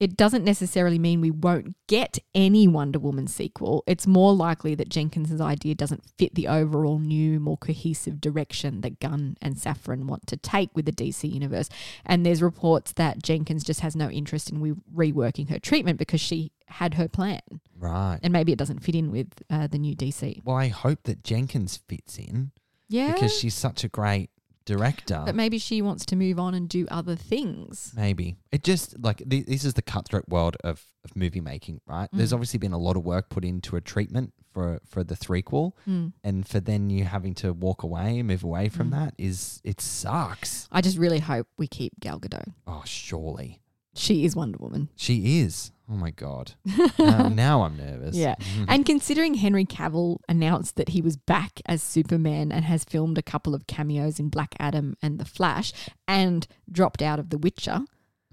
it 0.00 0.16
doesn't 0.16 0.44
necessarily 0.44 0.98
mean 0.98 1.20
we 1.20 1.30
won't 1.30 1.74
get 1.88 2.18
any 2.34 2.68
Wonder 2.68 2.98
Woman 3.00 3.26
sequel. 3.26 3.82
It's 3.86 4.06
more 4.06 4.32
likely 4.32 4.74
that 4.76 4.88
Jenkins' 4.88 5.40
idea 5.40 5.74
doesn't 5.74 6.04
fit 6.16 6.34
the 6.36 6.46
overall 6.46 6.98
new, 7.00 7.40
more 7.40 7.56
cohesive 7.56 8.20
direction 8.20 8.80
that 8.82 9.00
Gunn 9.00 9.36
and 9.42 9.56
Safran 9.56 10.04
want 10.04 10.26
to 10.28 10.36
take 10.36 10.70
with 10.74 10.84
the 10.86 10.92
DC 10.92 11.28
universe. 11.32 11.68
And 12.06 12.24
there's 12.24 12.42
reports 12.42 12.92
that 12.92 13.22
Jenkins 13.22 13.64
just 13.64 13.80
has 13.80 13.96
no 13.96 14.08
interest 14.08 14.50
in 14.50 14.60
re- 14.60 15.12
reworking 15.12 15.50
her 15.50 15.58
treatment 15.58 15.98
because 15.98 16.20
she 16.20 16.52
had 16.68 16.94
her 16.94 17.08
plan. 17.08 17.40
Right. 17.76 18.20
And 18.22 18.32
maybe 18.32 18.52
it 18.52 18.58
doesn't 18.58 18.80
fit 18.84 18.94
in 18.94 19.10
with 19.10 19.28
uh, 19.50 19.66
the 19.66 19.78
new 19.78 19.96
DC. 19.96 20.44
Well, 20.44 20.56
I 20.56 20.68
hope 20.68 21.04
that 21.04 21.24
Jenkins 21.24 21.76
fits 21.88 22.18
in 22.18 22.52
Yeah. 22.88 23.12
because 23.14 23.36
she's 23.36 23.54
such 23.54 23.82
a 23.82 23.88
great 23.88 24.30
director. 24.76 25.22
but 25.26 25.34
maybe 25.34 25.58
she 25.58 25.82
wants 25.82 26.04
to 26.06 26.16
move 26.16 26.38
on 26.38 26.54
and 26.54 26.68
do 26.68 26.86
other 26.90 27.16
things. 27.16 27.92
Maybe 27.96 28.36
it 28.52 28.62
just 28.62 28.98
like 29.02 29.18
th- 29.28 29.46
this 29.46 29.64
is 29.64 29.74
the 29.74 29.82
cutthroat 29.82 30.28
world 30.28 30.56
of, 30.64 30.84
of 31.04 31.16
movie 31.16 31.40
making, 31.40 31.80
right? 31.86 32.08
There's 32.12 32.30
Mm. 32.30 32.34
obviously 32.34 32.58
been 32.58 32.72
a 32.72 32.78
lot 32.78 32.96
of 32.96 33.04
work 33.04 33.28
put 33.30 33.44
into 33.44 33.76
a 33.76 33.80
treatment 33.80 34.32
for 34.52 34.80
for 34.86 35.02
the 35.04 35.14
threequel, 35.14 35.72
Mm. 35.86 36.12
and 36.24 36.46
for 36.48 36.60
then 36.60 36.90
you 36.90 37.04
having 37.04 37.34
to 37.42 37.52
walk 37.52 37.82
away, 37.82 38.22
move 38.22 38.42
away 38.44 38.68
from 38.68 38.88
Mm. 38.88 38.92
that 38.98 39.14
is 39.18 39.60
it 39.64 39.80
sucks. 39.80 40.68
I 40.72 40.80
just 40.80 40.98
really 40.98 41.20
hope 41.20 41.46
we 41.58 41.66
keep 41.66 41.92
Gal 42.00 42.18
Gadot. 42.20 42.52
Oh, 42.66 42.82
surely 42.86 43.60
She 43.98 44.24
is 44.24 44.36
Wonder 44.36 44.58
Woman. 44.58 44.88
she 44.96 45.40
is. 45.40 45.72
Oh 45.90 45.96
my 45.96 46.10
god. 46.10 46.52
now, 46.98 47.28
now 47.28 47.62
I'm 47.62 47.76
nervous. 47.76 48.14
Yeah. 48.14 48.34
Mm-hmm. 48.34 48.64
And 48.68 48.84
considering 48.84 49.34
Henry 49.34 49.64
Cavill 49.64 50.18
announced 50.28 50.76
that 50.76 50.90
he 50.90 51.00
was 51.00 51.16
back 51.16 51.62
as 51.64 51.82
Superman 51.82 52.52
and 52.52 52.66
has 52.66 52.84
filmed 52.84 53.16
a 53.16 53.22
couple 53.22 53.54
of 53.54 53.66
cameos 53.66 54.20
in 54.20 54.28
Black 54.28 54.54
Adam 54.60 54.96
and 55.00 55.18
The 55.18 55.24
Flash 55.24 55.72
and 56.06 56.46
dropped 56.70 57.00
out 57.00 57.18
of 57.18 57.30
The 57.30 57.38
Witcher, 57.38 57.80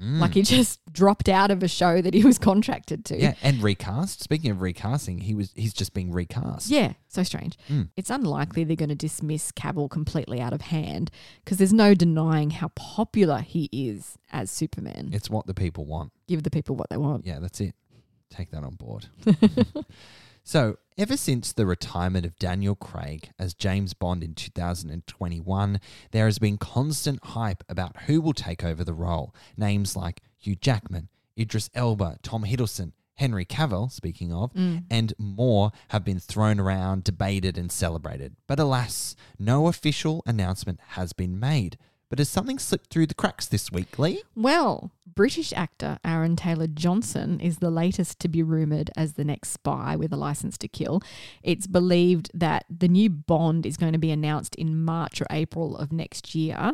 Mm. 0.02 0.20
like 0.20 0.34
he 0.34 0.41
just 0.58 0.80
dropped 0.91 1.30
out 1.30 1.52
of 1.52 1.64
a 1.64 1.70
show 1.70 2.02
that 2.02 2.14
he 2.14 2.24
was 2.26 2.38
contracted 2.38 3.06
to. 3.06 3.18
yeah, 3.18 3.36
and 3.41 3.64
recast. 3.64 4.22
Speaking 4.22 4.52
of 4.52 4.62
recasting, 4.62 5.20
he 5.20 5.34
was 5.34 5.52
he's 5.56 5.74
just 5.74 5.93
being 5.93 6.12
recast. 6.12 6.70
Yeah, 6.70 6.93
so 7.08 7.24
strange. 7.24 7.58
Mm. 7.70 7.89
It's 7.96 8.10
unlikely 8.10 8.66
they're 8.66 8.76
going 8.76 8.89
to 8.89 8.96
dismiss 8.96 9.52
Cavill 9.54 9.89
completely 9.89 10.41
out 10.41 10.52
of 10.52 10.62
hand 10.62 11.12
because 11.43 11.58
there's 11.60 11.72
no 11.74 11.93
denying 11.93 12.50
how 12.50 12.70
popular 12.76 13.39
he 13.39 13.70
is 13.72 14.18
as 14.34 14.52
Superman. 14.52 15.12
It's 15.14 15.30
what 15.30 15.48
the 15.48 15.54
people 15.54 15.86
want. 15.86 16.12
Give 16.28 16.43
the 16.43 16.52
people 16.52 16.76
what 16.76 16.89
they 16.89 16.98
want. 16.98 17.26
Yeah, 17.26 17.39
that's 17.39 17.62
it. 17.62 17.74
Take 18.30 18.52
that 18.52 18.64
on 18.66 18.76
board. 18.76 19.08
so, 20.48 20.78
ever 20.96 21.18
since 21.18 21.52
the 21.52 21.66
retirement 21.66 22.24
of 22.24 22.38
Daniel 22.38 22.76
Craig 22.76 23.32
as 23.39 23.56
James 23.56 23.96
Bond 23.96 24.24
in 24.24 24.36
2021, 24.36 25.80
there 26.12 26.26
has 26.26 26.38
been 26.38 26.58
constant 26.60 27.20
hype 27.24 27.64
about 27.68 28.04
who 28.04 28.22
will 28.22 28.34
take 28.34 28.64
over 28.64 28.84
the 28.84 28.93
role. 28.93 29.34
Names 29.58 29.96
like 29.96 30.22
Hugh 30.38 30.56
Jackman, 30.56 31.10
Idris 31.38 31.72
Elba, 31.74 32.20
Tom 32.22 32.43
Hiddleston, 32.43 32.91
Henry 33.16 33.43
Cavill, 33.43 33.91
speaking 33.91 34.32
of, 34.32 34.54
mm. 34.54 34.84
and 34.91 35.16
more 35.18 35.72
have 35.88 36.06
been 36.06 36.20
thrown 36.20 36.60
around, 36.60 37.04
debated, 37.04 37.58
and 37.58 37.72
celebrated. 37.72 38.36
But 38.46 38.60
alas, 38.60 39.16
no 39.39 39.66
official 39.66 40.22
announcement 40.28 40.80
has 40.89 41.12
been 41.12 41.39
made. 41.39 41.80
But 42.10 42.20
has 42.20 42.30
something 42.30 42.60
slipped 42.60 42.91
through 42.91 43.08
the 43.08 43.14
cracks 43.16 43.47
this 43.47 43.72
week, 43.72 43.97
Lee? 43.97 44.22
Well, 44.36 44.91
British 45.16 45.51
actor 45.53 45.97
Aaron 46.06 46.36
Taylor 46.36 46.68
Johnson 46.68 47.39
is 47.39 47.58
the 47.58 47.72
latest 47.72 48.20
to 48.20 48.28
be 48.28 48.43
rumoured 48.43 48.91
as 48.95 49.14
the 49.14 49.24
next 49.24 49.49
spy 49.51 49.95
with 49.95 50.14
a 50.14 50.18
license 50.18 50.58
to 50.60 50.68
kill. 50.68 51.01
It's 51.41 51.66
believed 51.68 52.30
that 52.34 52.66
the 52.70 52.88
new 52.88 53.10
Bond 53.10 53.66
is 53.66 53.76
going 53.78 53.93
to 53.93 53.99
be 53.99 54.12
announced 54.12 54.56
in 54.56 54.84
March 54.84 55.20
or 55.22 55.26
April 55.32 55.76
of 55.78 55.91
next 55.91 56.36
year. 56.36 56.74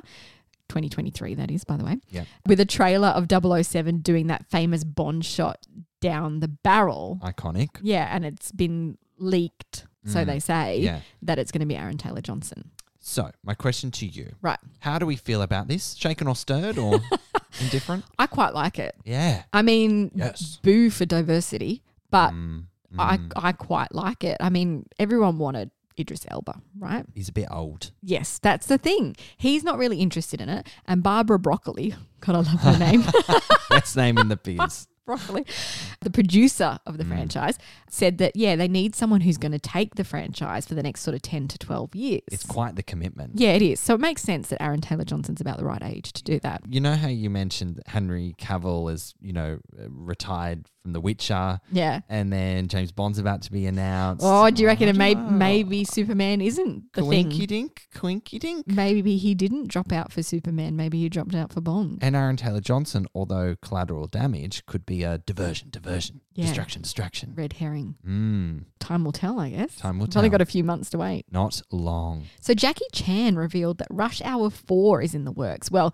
2023, 0.69 1.35
that 1.35 1.51
is, 1.51 1.63
by 1.63 1.75
the 1.77 1.83
way. 1.83 1.97
Yeah. 2.09 2.23
With 2.45 2.59
a 2.59 2.65
trailer 2.65 3.09
of 3.09 3.27
007 3.29 3.99
doing 3.99 4.27
that 4.27 4.45
famous 4.49 4.83
Bond 4.83 5.25
shot 5.25 5.65
down 5.99 6.39
the 6.39 6.47
barrel. 6.47 7.19
Iconic. 7.23 7.69
Yeah, 7.81 8.07
and 8.09 8.25
it's 8.25 8.51
been 8.51 8.97
leaked, 9.17 9.85
so 10.05 10.23
Mm. 10.23 10.25
they 10.25 10.39
say, 10.39 10.79
Yeah. 10.79 11.01
that 11.21 11.37
it's 11.39 11.51
going 11.51 11.59
to 11.59 11.65
be 11.67 11.75
Aaron 11.75 11.97
Taylor 11.97 12.21
Johnson. 12.21 12.71
So, 13.03 13.31
my 13.43 13.55
question 13.55 13.89
to 13.91 14.05
you 14.05 14.33
Right. 14.41 14.59
How 14.79 14.99
do 14.99 15.05
we 15.07 15.15
feel 15.15 15.41
about 15.41 15.67
this? 15.67 15.95
Shaken 15.95 16.27
or 16.27 16.35
stirred 16.35 16.77
or 16.77 16.99
indifferent? 17.59 18.05
I 18.19 18.27
quite 18.27 18.53
like 18.53 18.77
it. 18.79 18.95
Yeah. 19.03 19.43
I 19.51 19.63
mean, 19.63 20.11
Yes. 20.15 20.59
boo 20.61 20.89
for 20.91 21.05
diversity, 21.05 21.81
but 22.11 22.31
Mm, 22.31 22.65
I 22.99 23.17
Mm. 23.17 23.31
I 23.35 23.51
quite 23.53 23.93
like 23.95 24.23
it. 24.23 24.37
I 24.39 24.49
mean, 24.49 24.85
everyone 24.99 25.39
wanted 25.39 25.71
Idris 25.99 26.25
Elba, 26.29 26.61
right? 26.79 27.05
He's 27.15 27.29
a 27.29 27.31
bit 27.33 27.47
old. 27.51 27.91
Yes, 28.03 28.39
that's 28.39 28.67
the 28.67 28.77
thing. 28.77 29.15
He's 29.37 29.63
not 29.63 29.77
really 29.77 29.99
interested 29.99 30.39
in 30.39 30.49
it. 30.49 30.67
And 30.85 31.01
Barbara 31.03 31.39
Broccoli, 31.39 31.95
God, 32.21 32.35
I 32.35 32.39
love 32.39 32.61
her 32.61 32.77
name. 32.77 33.03
Best 33.69 33.95
name 33.97 34.17
in 34.19 34.27
the 34.29 34.35
biz. 34.37 34.87
Broccoli, 35.15 35.45
the 36.01 36.09
producer 36.09 36.79
of 36.85 36.95
Mm. 36.95 36.97
the 36.97 37.05
franchise, 37.05 37.57
said 37.89 38.17
that, 38.19 38.35
yeah, 38.35 38.55
they 38.55 38.67
need 38.67 38.95
someone 38.95 39.21
who's 39.21 39.37
going 39.37 39.51
to 39.51 39.59
take 39.59 39.95
the 39.95 40.03
franchise 40.03 40.65
for 40.65 40.75
the 40.75 40.83
next 40.83 41.01
sort 41.01 41.15
of 41.15 41.21
10 41.21 41.47
to 41.49 41.57
12 41.57 41.95
years. 41.95 42.21
It's 42.31 42.45
quite 42.45 42.75
the 42.75 42.83
commitment. 42.83 43.33
yeah, 43.39 43.51
it 43.53 43.61
is. 43.61 43.79
So 43.79 43.95
it 43.95 43.99
makes 44.01 44.21
sense 44.21 44.47
that 44.49 44.61
Aaron 44.61 44.81
Taylor 44.81 45.03
Johnson's 45.05 45.41
about 45.41 45.57
the 45.57 45.65
right 45.65 45.83
age 45.83 46.13
to 46.13 46.23
do 46.23 46.39
that. 46.41 46.61
You 46.69 46.79
know 46.79 46.95
how 46.95 47.07
you 47.07 47.29
mentioned 47.29 47.81
Henry 47.87 48.35
Cavill 48.39 48.91
is, 48.91 49.13
you 49.21 49.33
know, 49.33 49.59
uh, 49.79 49.89
retired 49.89 50.67
from 50.81 50.93
The 50.93 51.01
Witcher, 51.01 51.59
Yeah. 51.71 52.01
and 52.09 52.33
then 52.33 52.67
James 52.67 52.91
Bond's 52.91 53.19
about 53.19 53.43
to 53.43 53.51
be 53.51 53.67
announced. 53.67 54.23
Oh, 54.25 54.49
do 54.49 54.61
you 54.63 54.67
reckon 54.67 54.87
it 54.89 54.95
may, 54.95 55.13
maybe 55.13 55.83
Superman 55.83 56.41
isn't 56.41 56.93
the 56.93 57.03
Quinky 57.03 57.39
thing? 57.39 57.47
dink, 57.47 57.87
quinky 57.95 58.39
dink. 58.39 58.65
Maybe 58.67 59.17
he 59.17 59.35
didn't 59.35 59.67
drop 59.67 59.91
out 59.91 60.11
for 60.11 60.23
Superman. 60.23 60.75
Maybe 60.75 60.99
he 60.99 61.07
dropped 61.09 61.35
out 61.35 61.53
for 61.53 61.61
Bond. 61.61 61.99
And 62.01 62.15
Aaron 62.15 62.35
Taylor 62.37 62.61
Johnson, 62.61 63.05
although 63.13 63.55
collateral 63.61 64.07
damage, 64.07 64.65
could 64.65 64.85
be 64.87 65.00
a 65.03 65.17
diversion, 65.19 65.69
diversion, 65.71 66.21
Yeah. 66.33 66.45
distraction, 66.45 66.81
distraction. 66.81 67.33
Red 67.35 67.53
herring. 67.53 67.95
Mm, 68.07 68.65
Time 68.79 69.03
will 69.05 69.11
tell, 69.11 69.39
I 69.39 69.49
guess. 69.51 69.75
Time 69.77 69.99
will 69.99 70.05
It's 70.07 70.15
only 70.15 70.29
tell. 70.29 70.37
got 70.39 70.41
a 70.41 70.45
few 70.45 70.63
months 70.63 70.89
to 70.91 70.97
wait. 70.97 71.25
not 71.31 71.61
long. 71.71 72.25
So 72.39 72.53
Jackie 72.53 72.85
Chan 72.93 73.35
revealed 73.35 73.77
that 73.79 73.87
Rush 73.89 74.21
Hour 74.21 74.49
4 74.49 75.01
is 75.01 75.13
in 75.15 75.25
the 75.25 75.31
works. 75.31 75.69
Well, 75.71 75.93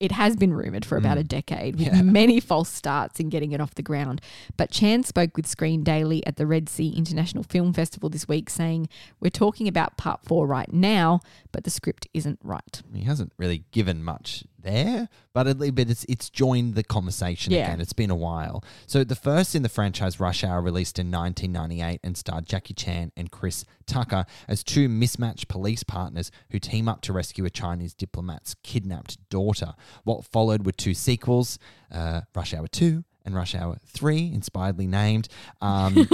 it 0.00 0.10
has 0.12 0.34
been 0.36 0.52
rumored 0.52 0.84
for 0.84 0.98
about 0.98 1.18
a 1.18 1.24
decade 1.24 1.76
with 1.76 1.86
Mm. 1.88 1.94
Yeah. 1.94 2.02
many 2.20 2.40
false 2.40 2.68
starts 2.68 3.20
in 3.20 3.28
getting 3.28 3.52
it 3.52 3.60
off 3.60 3.74
the 3.76 3.82
ground. 3.82 4.20
But 4.56 4.70
Chan 4.70 5.04
spoke 5.04 5.36
with 5.36 5.46
Screen 5.46 5.82
Daily 5.84 6.26
at 6.26 6.36
the 6.36 6.46
Red 6.46 6.68
Sea 6.68 6.90
International 6.90 7.44
Film 7.44 7.72
Festival 7.72 8.10
this 8.10 8.26
week 8.28 8.50
saying, 8.50 8.88
We're 9.20 9.30
talking 9.30 9.68
about 9.68 9.96
part 9.96 10.20
4 10.24 10.46
right 10.46 10.70
now, 10.72 11.20
but 11.52 11.64
the 11.64 11.70
script 11.70 12.08
isn't 12.12 12.40
right. 12.42 12.82
He 12.92 13.04
hasn't 13.04 13.32
really 13.38 13.64
given 13.70 14.02
much 14.02 14.44
there, 14.64 15.08
but 15.32 15.46
at 15.46 15.58
least 15.60 15.76
but 15.76 15.88
it's 15.88 16.04
it's 16.08 16.28
joined 16.28 16.74
the 16.74 16.82
conversation 16.82 17.52
Yeah. 17.52 17.66
again. 17.68 17.80
It's 17.80 17.92
been 17.92 18.10
a 18.10 18.16
while. 18.16 18.64
So 18.86 19.04
the 19.04 19.14
first 19.14 19.54
in 19.54 19.62
the 19.62 19.68
franchise, 19.68 20.18
Rush 20.18 20.42
Hour, 20.42 20.60
released 20.60 20.98
in 20.98 21.10
1998 21.12 22.00
and 22.02 22.16
starred 22.16 22.46
Jackie 22.46 22.74
Chan 22.74 23.12
and 23.16 23.30
Chris 23.30 23.64
Tucker 23.86 24.24
as 24.48 24.64
two 24.64 24.88
mismatched 24.88 25.46
police 25.46 25.84
partners 25.84 26.30
who 26.50 26.58
team 26.58 26.88
up 26.88 27.00
to 27.02 27.12
rescue 27.12 27.44
a 27.44 27.50
Chinese 27.50 27.94
diplomat's 27.94 28.54
kidnapped 28.62 29.18
daughter. 29.28 29.74
What 30.02 30.24
followed 30.24 30.66
were 30.66 30.72
two 30.72 30.94
sequels, 30.94 31.58
uh, 31.92 32.22
Rush 32.34 32.52
Hour 32.54 32.66
2 32.66 33.04
and 33.24 33.34
Rush 33.34 33.54
Hour 33.54 33.78
3, 33.86 34.32
inspiredly 34.34 34.86
named, 34.86 35.28
um, 35.60 35.96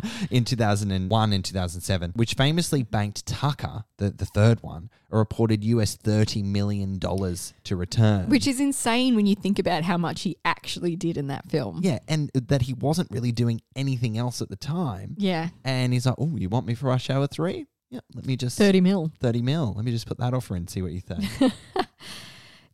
in 0.30 0.44
2001 0.44 1.32
and 1.32 1.44
2007, 1.44 2.12
which 2.16 2.34
famously 2.34 2.82
banked 2.82 3.26
Tucker, 3.26 3.84
the, 3.98 4.10
the 4.10 4.26
third 4.26 4.62
one, 4.62 4.90
a 5.10 5.16
reported 5.18 5.64
US 5.64 5.96
$30 5.96 6.44
million 6.44 6.98
to 6.98 7.76
return. 7.76 8.28
Which 8.28 8.46
is 8.46 8.60
insane 8.60 9.14
when 9.14 9.26
you 9.26 9.34
think 9.34 9.58
about 9.58 9.84
how 9.84 9.96
much 9.96 10.22
he 10.22 10.36
actually 10.44 10.96
did 10.96 11.16
in 11.16 11.28
that 11.28 11.48
film. 11.48 11.80
yeah, 11.82 11.98
and 12.08 12.30
that 12.34 12.62
he 12.62 12.74
wasn't 12.74 13.10
really 13.10 13.32
doing 13.32 13.60
anything 13.76 14.18
else 14.18 14.42
at 14.42 14.48
the 14.48 14.56
time. 14.56 15.14
Yeah. 15.18 15.48
And 15.64 15.92
he's 15.92 16.06
like, 16.06 16.16
oh, 16.18 16.36
you 16.36 16.48
want 16.48 16.66
me 16.66 16.74
for 16.74 16.86
Rush 16.86 17.08
Hour 17.10 17.26
3? 17.26 17.66
Yeah, 17.90 18.00
let 18.14 18.26
me 18.26 18.36
just. 18.36 18.58
30 18.58 18.80
mil. 18.82 19.12
30 19.20 19.40
mil. 19.42 19.72
Let 19.74 19.84
me 19.84 19.92
just 19.92 20.06
put 20.06 20.18
that 20.18 20.34
offer 20.34 20.56
in, 20.56 20.68
see 20.68 20.82
what 20.82 20.92
you 20.92 21.00
think. 21.00 21.24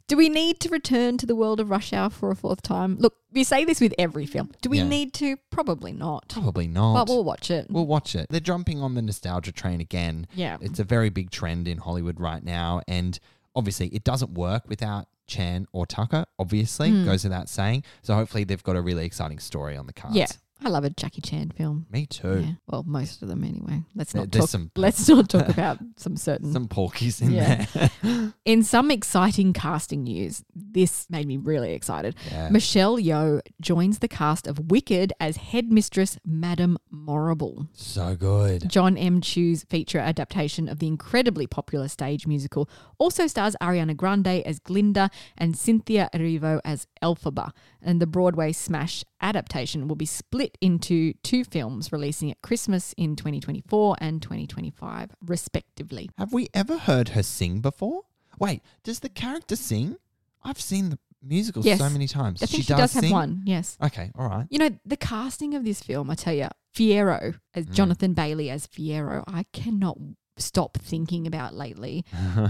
Do 0.07 0.17
we 0.19 0.29
need 0.29 0.61
to 0.61 0.69
return 0.69 1.17
to 1.19 1.27
the 1.27 1.35
world 1.35 1.61
of 1.61 1.71
Rush 1.71 1.93
Hour 1.93 2.11
for 2.11 2.31
a 2.31 2.37
fourth 2.37 2.61
time? 2.61 2.97
Look, 2.99 3.15
we 3.33 3.43
say 3.43 3.65
this 3.65 3.81
with 3.81 3.95
every 3.99 4.27
film. 4.27 4.51
Do 4.61 4.69
we 4.69 4.79
Yeah. 4.79 4.89
need 4.89 5.15
to? 5.15 5.39
Probably 5.51 5.93
not. 5.93 6.29
Probably 6.29 6.67
not. 6.69 6.95
But 6.95 7.09
we'll 7.09 7.25
watch 7.25 7.51
it. 7.51 7.69
We'll 7.71 7.87
watch 7.87 8.15
it. 8.15 8.27
They're 8.29 8.39
jumping 8.41 8.83
on 8.83 8.95
the 8.95 9.01
nostalgia 9.03 9.51
train 9.53 9.81
again. 9.81 10.27
Yeah. 10.35 10.59
It's 10.61 10.79
a 10.79 10.85
very 10.85 11.09
big 11.09 11.31
trend 11.31 11.67
in 11.67 11.79
Hollywood 11.79 12.21
right 12.21 12.45
now. 12.45 12.83
And 12.87 13.19
obviously, 13.57 13.89
it 13.89 14.05
doesn't 14.05 14.35
work 14.35 14.65
without 14.69 15.09
Chan 15.27 15.67
or 15.73 15.87
Tucker, 15.87 16.27
obviously, 16.39 16.91
Hmm. 16.91 17.07
goes 17.07 17.25
without 17.25 17.49
saying. 17.49 17.83
So 18.03 18.15
hopefully, 18.15 18.45
they've 18.45 18.63
got 18.63 18.77
a 18.77 18.83
really 18.83 19.07
exciting 19.07 19.39
story 19.39 19.75
on 19.75 19.87
the 19.87 19.95
cards. 19.95 20.17
yeah. 20.17 20.27
I 20.65 20.69
love 20.71 20.85
a 20.85 20.91
Jackie 20.91 21.21
Chan 21.21 21.51
film. 21.57 21.87
Me 21.91 22.07
too. 22.07 22.41
Yeah. 22.41 22.53
Well, 22.67 22.85
most 22.87 23.23
of 23.23 23.29
them 23.29 23.45
anyway. 23.45 23.83
Let's 23.95 24.13
There- 24.13 24.23
not 24.23 24.33
there's 24.33 24.45
talk. 24.45 24.51
some- 24.51 24.71
let's 24.77 25.09
not 25.09 25.29
talk 25.29 25.49
about 25.49 25.79
some 25.97 26.17
certain. 26.17 26.53
Some 26.53 26.69
porkies 26.69 27.21
in 27.21 27.33
Yeah. 27.33 27.67
there. 27.75 28.33
In 28.45 28.63
some 28.63 28.91
exciting 28.91 29.53
casting 29.55 30.03
news, 30.05 30.45
this 30.55 31.07
made 31.11 31.27
me 31.27 31.37
really 31.39 31.73
excited. 31.73 32.15
Yeah. 32.31 32.51
Michelle 32.51 32.99
Yeoh 32.99 33.41
joins 33.61 33.99
the 34.01 34.09
cast 34.09 34.47
of 34.47 34.71
Wicked 34.71 35.13
as 35.19 35.37
headmistress 35.39 36.19
Madame 36.27 36.77
Morrible. 36.91 37.69
so 37.73 38.15
good. 38.17 38.69
John 38.69 38.97
M. 38.99 39.21
Chu's 39.21 39.65
feature 39.65 39.99
adaptation 39.99 40.69
of 40.69 40.79
the 40.79 40.87
incredibly 40.87 41.47
popular 41.47 41.89
stage 41.89 42.27
musical 42.27 42.69
also 42.99 43.27
stars 43.27 43.57
Ariana 43.63 43.97
Grande 43.97 44.43
as 44.47 44.59
Glinda 44.59 45.11
and 45.39 45.57
Cynthia 45.57 46.09
Erivo 46.15 46.61
as 46.65 46.87
Elphaba. 47.03 47.51
And 47.83 48.01
the 48.01 48.07
Broadway 48.07 48.53
smash 48.53 49.05
adaptation 49.21 49.89
will 49.89 49.97
be 49.97 50.07
split 50.07 50.54
into 50.61 51.13
two 51.23 51.45
films 51.45 51.93
releasing 51.93 52.31
at 52.31 52.41
Christmas 52.43 52.95
in 52.97 53.17
2024 53.17 53.97
and 54.01 54.23
2025, 54.23 55.11
respectively. 55.25 56.11
Have 56.19 56.33
we 56.33 56.49
ever 56.55 56.79
heard 56.79 57.11
her 57.11 57.23
sing 57.23 57.61
before? 57.61 58.03
Wait, 58.39 58.63
does 58.83 59.01
the 59.01 59.09
character 59.09 59.57
sing? 59.57 59.97
I've 60.43 60.61
seen 60.61 60.91
the 60.91 60.99
musical 61.23 61.65
Yes. 61.65 61.79
so 61.79 61.89
many 61.89 62.07
times. 62.07 62.43
I 62.43 62.47
think 62.47 62.65
she, 62.65 62.69
does, 62.69 62.93
have 62.93 63.05
sing? 63.05 63.13
one, 63.13 63.43
yes. 63.47 63.79
Okay, 63.83 64.11
all 64.19 64.29
right. 64.29 64.47
You 64.51 64.59
know, 64.59 64.71
the 64.85 64.97
casting 64.97 65.55
of 65.55 65.65
this 65.65 65.81
film, 65.81 66.11
I 66.11 66.15
tell 66.15 66.35
you, 66.35 66.49
Fiyero 66.75 67.39
as 67.55 67.67
mm. 67.67 67.73
Jonathan 67.73 68.15
Bailey 68.15 68.51
as 68.51 68.67
Fiyero, 68.67 69.25
I 69.27 69.45
cannot 69.53 69.97
stop 70.37 70.77
thinking 70.79 71.27
about 71.27 71.55
lately. 71.55 72.05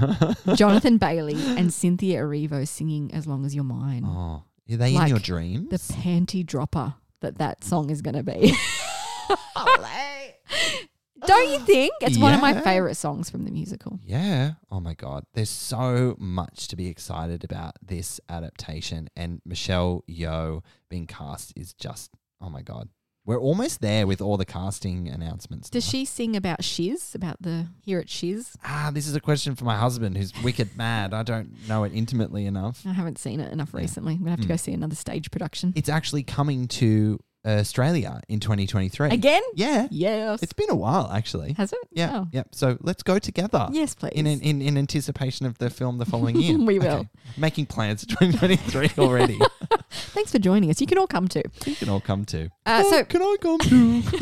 Jonathan 0.55 0.99
Bailey 0.99 1.37
and 1.37 1.73
Cynthia 1.73 2.21
Erivo 2.21 2.67
singing 2.67 3.13
As 3.13 3.27
Long 3.27 3.45
As 3.45 3.55
You're 3.55 3.65
Mine. 3.65 4.05
Oh, 4.07 4.45
are 4.71 4.77
they 4.77 4.91
in 4.91 4.95
Like 4.95 5.11
your 5.11 5.19
dreams? 5.19 5.69
The 5.71 5.95
panty 5.95 6.45
dropper 6.45 6.95
that 7.25 7.39
that 7.39 7.65
song 7.65 7.91
is 7.91 8.01
going 8.03 8.15
to 8.15 8.23
be. 8.23 8.55
Don't 11.27 11.51
you 11.51 11.59
think? 11.61 11.95
It's 12.03 12.19
one 12.19 12.35
of 12.35 12.41
my 12.43 12.53
Yeah. 12.53 12.61
favorite 12.61 12.97
songs 12.97 13.31
from 13.31 13.45
the 13.47 13.51
musical. 13.51 13.99
Yeah. 14.05 14.53
Oh 14.71 14.79
my 14.79 14.93
God. 14.93 15.25
There's 15.33 15.49
so 15.49 16.17
much 16.19 16.69
to 16.69 16.77
be 16.77 16.89
excited 16.89 17.45
about 17.45 17.77
this 17.83 18.21
adaptation. 18.29 19.09
And 19.17 19.41
Michelle 19.45 20.05
Yeoh 20.07 20.63
being 20.91 21.07
cast 21.07 21.55
is 21.57 21.73
just, 21.73 22.11
oh 22.43 22.51
my 22.51 22.61
God. 22.61 22.91
We're 23.27 23.39
almost 23.41 23.81
there 23.81 24.07
with 24.07 24.21
all 24.21 24.37
the 24.37 24.45
casting 24.45 25.09
announcements. 25.09 25.71
Does 25.71 25.87
now. 25.87 25.91
she 25.93 26.05
sing 26.05 26.37
about 26.37 26.63
Shiz, 26.63 27.15
about 27.15 27.41
the 27.41 27.69
here 27.81 27.99
at 27.99 28.11
Shiz? 28.11 28.55
Ah, 28.63 28.91
this 28.93 29.07
is 29.07 29.17
a 29.17 29.21
question 29.21 29.55
for 29.57 29.65
my 29.65 29.77
husband 29.79 30.17
who's 30.19 30.31
wicked 30.43 30.77
mad. 30.77 31.15
I 31.15 31.23
don't 31.23 31.67
know 31.67 31.85
it 31.85 31.93
intimately 31.95 32.45
enough. 32.45 32.83
I 32.87 32.93
haven't 32.93 33.19
seen 33.19 33.41
it 33.41 33.51
enough 33.51 33.73
recently. 33.73 34.13
I'm 34.15 34.19
going 34.19 34.27
to 34.27 34.31
have 34.33 34.41
to 34.41 34.45
Hmm. 34.47 34.53
go 34.53 34.57
see 34.57 34.73
another 34.73 34.95
stage 34.95 35.31
production. 35.31 35.73
It's 35.75 35.89
actually 35.89 36.23
coming 36.23 36.69
to 36.69 37.19
Australia 37.47 38.21
in 38.29 38.41
2023. 38.41 39.11
Again? 39.11 39.43
Yeah. 39.55 39.89
Yes. 39.91 40.43
It's 40.43 40.53
been 40.53 40.71
a 40.71 40.75
while, 40.75 41.11
actually. 41.13 41.53
Has 41.55 41.73
it? 41.73 41.79
Yeah. 41.93 42.11
Oh. 42.23 42.29
Yeah. 42.33 42.45
So 42.53 42.79
let's 42.81 43.03
go 43.03 43.19
together. 43.19 43.69
Yes, 43.73 43.95
please. 43.95 44.13
In, 44.15 44.27
in, 44.27 44.63
in 44.63 44.79
anticipation 44.79 45.47
of 45.47 45.59
the 45.59 45.71
film 45.71 45.99
the 45.99 46.07
following 46.07 46.37
year. 46.37 46.59
We 46.65 46.79
will. 46.79 47.07
Making 47.37 47.67
plans 47.67 48.03
for 48.03 48.09
2023 48.25 48.91
already. 49.05 49.39
Thanks 49.91 50.33
for 50.33 50.39
joining 50.39 50.71
us. 50.71 50.81
You 50.81 50.87
can 50.87 50.99
all 50.99 51.07
come 51.07 51.29
too. 51.29 51.43
you 51.67 51.75
can 51.77 51.89
all 51.89 52.01
come 52.01 52.25
to. 52.27 52.47
Uh, 52.67 52.83
Oh, 52.85 52.91
so- 52.91 53.05
can 53.05 53.23
I 53.23 53.37
come 53.41 53.59
too? 53.59 54.03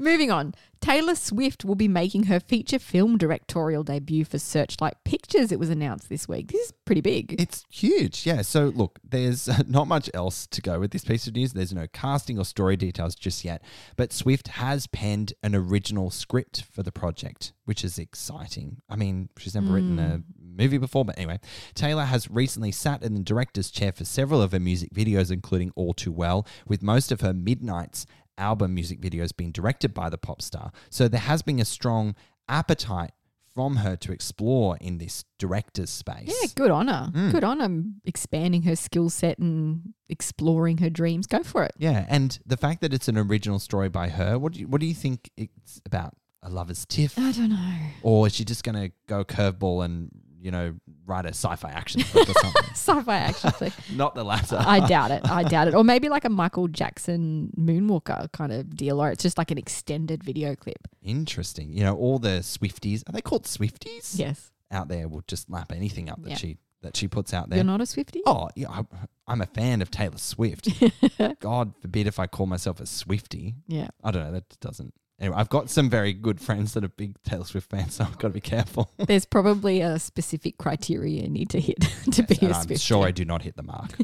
Moving 0.00 0.30
on, 0.30 0.54
Taylor 0.80 1.16
Swift 1.16 1.64
will 1.64 1.74
be 1.74 1.88
making 1.88 2.24
her 2.24 2.38
feature 2.38 2.78
film 2.78 3.18
directorial 3.18 3.82
debut 3.82 4.24
for 4.24 4.38
Searchlight 4.38 4.94
Pictures. 5.04 5.50
It 5.50 5.58
was 5.58 5.70
announced 5.70 6.08
this 6.08 6.28
week. 6.28 6.52
This 6.52 6.66
is 6.66 6.72
pretty 6.84 7.00
big. 7.00 7.34
It's 7.40 7.64
huge. 7.68 8.24
Yeah. 8.24 8.42
So, 8.42 8.66
look, 8.66 9.00
there's 9.02 9.48
not 9.68 9.88
much 9.88 10.08
else 10.14 10.46
to 10.46 10.62
go 10.62 10.78
with 10.78 10.92
this 10.92 11.04
piece 11.04 11.26
of 11.26 11.34
news. 11.34 11.52
There's 11.52 11.72
no 11.72 11.88
casting 11.92 12.38
or 12.38 12.44
story 12.44 12.76
details 12.76 13.16
just 13.16 13.44
yet. 13.44 13.60
But 13.96 14.12
Swift 14.12 14.48
has 14.48 14.86
penned 14.86 15.32
an 15.42 15.56
original 15.56 16.10
script 16.10 16.62
for 16.70 16.84
the 16.84 16.92
project, 16.92 17.52
which 17.64 17.82
is 17.82 17.98
exciting. 17.98 18.80
I 18.88 18.94
mean, 18.94 19.30
she's 19.36 19.56
never 19.56 19.72
written 19.72 19.98
a 19.98 20.18
mm. 20.18 20.24
movie 20.40 20.78
before, 20.78 21.04
but 21.04 21.18
anyway, 21.18 21.40
Taylor 21.74 22.04
has 22.04 22.30
recently 22.30 22.70
sat 22.70 23.02
in 23.02 23.14
the 23.14 23.20
director's 23.20 23.72
chair 23.72 23.90
for 23.90 24.04
several 24.04 24.40
of 24.40 24.52
her 24.52 24.60
music 24.60 24.90
videos, 24.94 25.32
including 25.32 25.72
All 25.74 25.92
Too 25.92 26.12
Well, 26.12 26.46
with 26.68 26.84
most 26.84 27.10
of 27.10 27.20
her 27.20 27.34
Midnights 27.34 28.06
album 28.38 28.74
music 28.74 29.00
videos 29.00 29.36
being 29.36 29.52
directed 29.52 29.92
by 29.92 30.08
the 30.08 30.18
pop 30.18 30.40
star. 30.40 30.72
So, 30.90 31.08
there 31.08 31.20
has 31.20 31.42
been 31.42 31.60
a 31.60 31.64
strong 31.64 32.14
appetite 32.48 33.10
from 33.54 33.76
her 33.76 33.96
to 33.96 34.12
explore 34.12 34.76
in 34.80 34.98
this 34.98 35.24
director's 35.36 35.90
space. 35.90 36.28
yeah, 36.28 36.48
good 36.54 36.70
on 36.70 36.86
her. 36.86 37.10
Mm. 37.12 37.32
Good 37.32 37.42
on 37.42 37.58
her 37.58 37.82
expanding 38.04 38.62
her 38.62 38.76
skill 38.76 39.10
set 39.10 39.38
and 39.38 39.94
exploring 40.08 40.78
her 40.78 40.88
dreams. 40.88 41.26
Go 41.26 41.42
for 41.42 41.64
it. 41.64 41.72
Yeah, 41.76 42.06
and 42.08 42.38
the 42.46 42.56
fact 42.56 42.82
that 42.82 42.94
it's 42.94 43.08
an 43.08 43.18
original 43.18 43.58
story 43.58 43.88
by 43.88 44.10
her, 44.10 44.38
what 44.38 44.52
do 44.52 44.60
you 44.60 44.68
what 44.68 44.80
do 44.80 44.86
you 44.86 44.94
think 44.94 45.30
it's 45.36 45.80
about? 45.84 46.14
A 46.40 46.48
lover's 46.48 46.86
tiff, 46.86 47.18
I 47.18 47.32
don't 47.32 47.50
know. 47.50 47.76
or 48.04 48.28
is 48.28 48.34
she 48.36 48.44
just 48.44 48.62
going 48.62 48.76
to 48.76 48.92
go 49.08 49.24
curveball 49.24 49.84
and 49.84 50.08
you 50.40 50.50
know 50.50 50.74
write 51.06 51.24
a 51.24 51.28
sci-fi 51.30 51.70
action 51.70 52.02
flick 52.02 52.28
or 52.28 52.32
something. 52.34 52.62
Sci-fi 52.72 53.16
action 53.16 53.50
flick. 53.50 53.72
Not 53.94 54.14
the 54.14 54.24
latter. 54.24 54.56
I 54.60 54.86
doubt 54.86 55.10
it. 55.10 55.28
I 55.28 55.42
doubt 55.44 55.68
it. 55.68 55.74
Or 55.74 55.84
maybe 55.84 56.08
like 56.08 56.24
a 56.24 56.28
Michael 56.28 56.68
Jackson 56.68 57.50
moonwalker 57.58 58.30
kind 58.32 58.52
of 58.52 58.76
deal, 58.76 59.02
or 59.02 59.10
it's 59.10 59.22
just 59.22 59.38
like 59.38 59.50
an 59.50 59.58
extended 59.58 60.22
video 60.22 60.54
clip. 60.54 60.88
Interesting. 61.02 61.72
You 61.72 61.84
know, 61.84 61.96
all 61.96 62.18
the 62.18 62.40
Swifties 62.40 63.02
are 63.08 63.12
they 63.12 63.20
called 63.22 63.44
Swifties? 63.44 64.18
Yes. 64.18 64.50
Out 64.70 64.88
there 64.88 65.08
will 65.08 65.22
just 65.26 65.50
lap 65.50 65.72
anything 65.74 66.10
up 66.10 66.22
that 66.22 66.30
Yeah. 66.30 66.36
she 66.36 66.58
that 66.82 66.96
she 66.96 67.08
puts 67.08 67.34
out 67.34 67.48
there. 67.48 67.56
You're 67.56 67.64
not 67.64 67.80
a 67.80 67.86
Swifty? 67.86 68.22
Oh, 68.24 68.50
yeah, 68.54 68.68
I, 68.70 68.84
I'm 69.26 69.40
a 69.40 69.46
fan 69.46 69.82
of 69.82 69.90
Taylor 69.90 70.18
Swift. 70.18 70.68
God 71.40 71.72
forbid 71.80 72.06
if 72.06 72.20
I 72.20 72.28
call 72.28 72.46
myself 72.46 72.78
a 72.80 72.86
Swifty. 72.86 73.56
Yeah. 73.66 73.88
I 74.04 74.12
don't 74.12 74.22
know. 74.24 74.32
That 74.32 74.60
doesn't. 74.60 74.94
Anyway, 75.20 75.36
I've 75.36 75.48
got 75.48 75.68
some 75.68 75.90
very 75.90 76.12
good 76.12 76.40
friends 76.40 76.74
that 76.74 76.84
are 76.84 76.88
big 76.88 77.20
Taylor 77.24 77.44
Swift 77.44 77.68
fans, 77.68 77.94
so 77.94 78.04
I've 78.04 78.18
got 78.18 78.28
to 78.28 78.34
be 78.34 78.40
careful. 78.40 78.92
There's 78.98 79.24
probably 79.26 79.80
a 79.80 79.98
specific 79.98 80.58
criteria 80.58 81.22
you 81.22 81.28
need 81.28 81.50
to 81.50 81.60
hit 81.60 81.80
to 82.12 82.22
be 82.22 82.38
And 82.40 82.52
a 82.52 82.54
I'm 82.54 82.62
Swifty. 82.62 82.76
sure 82.76 83.04
I 83.04 83.10
do 83.10 83.24
not 83.24 83.42
hit 83.42 83.56
the 83.56 83.64
mark. 83.64 83.90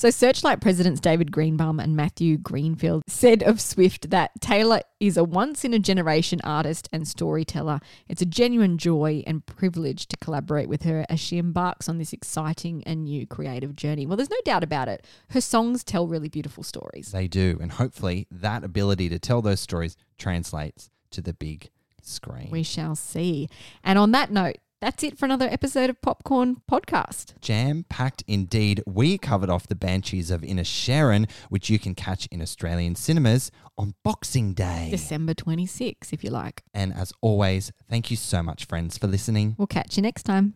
So, 0.00 0.08
Searchlight 0.08 0.62
presidents 0.62 0.98
David 0.98 1.30
Greenbaum 1.30 1.78
and 1.78 1.94
Matthew 1.94 2.38
Greenfield 2.38 3.02
said 3.06 3.42
of 3.42 3.60
Swift 3.60 4.08
that 4.08 4.30
Taylor 4.40 4.80
is 4.98 5.18
a 5.18 5.24
once 5.24 5.62
in 5.62 5.74
a 5.74 5.78
generation 5.78 6.40
artist 6.42 6.88
and 6.90 7.06
storyteller. 7.06 7.80
It's 8.08 8.22
a 8.22 8.24
genuine 8.24 8.78
joy 8.78 9.22
and 9.26 9.44
privilege 9.44 10.06
to 10.06 10.16
collaborate 10.16 10.70
with 10.70 10.84
her 10.84 11.04
as 11.10 11.20
she 11.20 11.36
embarks 11.36 11.86
on 11.86 11.98
this 11.98 12.14
exciting 12.14 12.82
and 12.86 13.04
new 13.04 13.26
creative 13.26 13.76
journey. 13.76 14.06
Well, 14.06 14.16
there's 14.16 14.30
no 14.30 14.40
doubt 14.42 14.64
about 14.64 14.88
it. 14.88 15.06
Her 15.28 15.40
songs 15.42 15.84
tell 15.84 16.06
really 16.06 16.30
beautiful 16.30 16.64
stories. 16.64 17.12
they 17.12 17.28
do, 17.28 17.58
and 17.60 17.70
hopefully 17.70 18.26
that 18.30 18.64
ability 18.64 19.10
to 19.10 19.18
tell 19.18 19.42
those 19.42 19.60
stories 19.60 19.98
translates 20.16 20.88
to 21.10 21.20
the 21.20 21.34
big 21.34 21.68
screen. 22.00 22.48
We 22.50 22.62
shall 22.62 22.96
see. 22.96 23.50
And 23.84 23.98
on 23.98 24.12
that 24.12 24.30
note, 24.30 24.56
that's 24.80 25.02
it 25.02 25.18
for 25.18 25.26
another 25.26 25.46
episode 25.50 25.90
of 25.90 26.00
Popcorn 26.00 26.62
Podcast. 26.70 27.38
Jam 27.40 27.84
packed 27.88 28.24
indeed. 28.26 28.82
We 28.86 29.18
covered 29.18 29.50
off 29.50 29.66
the 29.66 29.74
Banshees 29.74 30.30
of 30.30 30.40
Inisherin, 30.40 31.30
which 31.50 31.68
you 31.68 31.78
can 31.78 31.94
catch 31.94 32.26
in 32.26 32.40
Australian 32.40 32.94
cinemas 32.94 33.50
on 33.76 33.94
Boxing 34.02 34.54
Day. 34.54 34.88
December 34.90 35.34
26, 35.34 36.12
if 36.12 36.24
you 36.24 36.30
like. 36.30 36.62
And 36.72 36.94
as 36.94 37.12
always, 37.20 37.72
thank 37.88 38.10
you 38.10 38.16
so 38.16 38.42
much, 38.42 38.64
friends, 38.64 38.96
for 38.96 39.06
listening. 39.06 39.54
We'll 39.58 39.66
catch 39.66 39.96
you 39.96 40.02
next 40.02 40.22
time. 40.22 40.54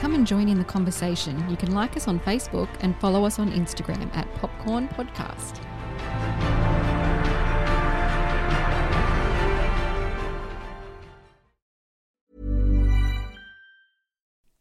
Come 0.00 0.14
and 0.14 0.26
join 0.26 0.48
in 0.48 0.58
the 0.58 0.64
conversation. 0.64 1.48
You 1.50 1.56
can 1.56 1.74
like 1.74 1.96
us 1.96 2.06
on 2.06 2.20
Facebook 2.20 2.68
and 2.80 2.96
follow 3.00 3.24
us 3.24 3.38
on 3.40 3.50
Instagram 3.50 4.14
at 4.14 4.32
Popcorn 4.34 4.88
Podcast. 4.88 5.62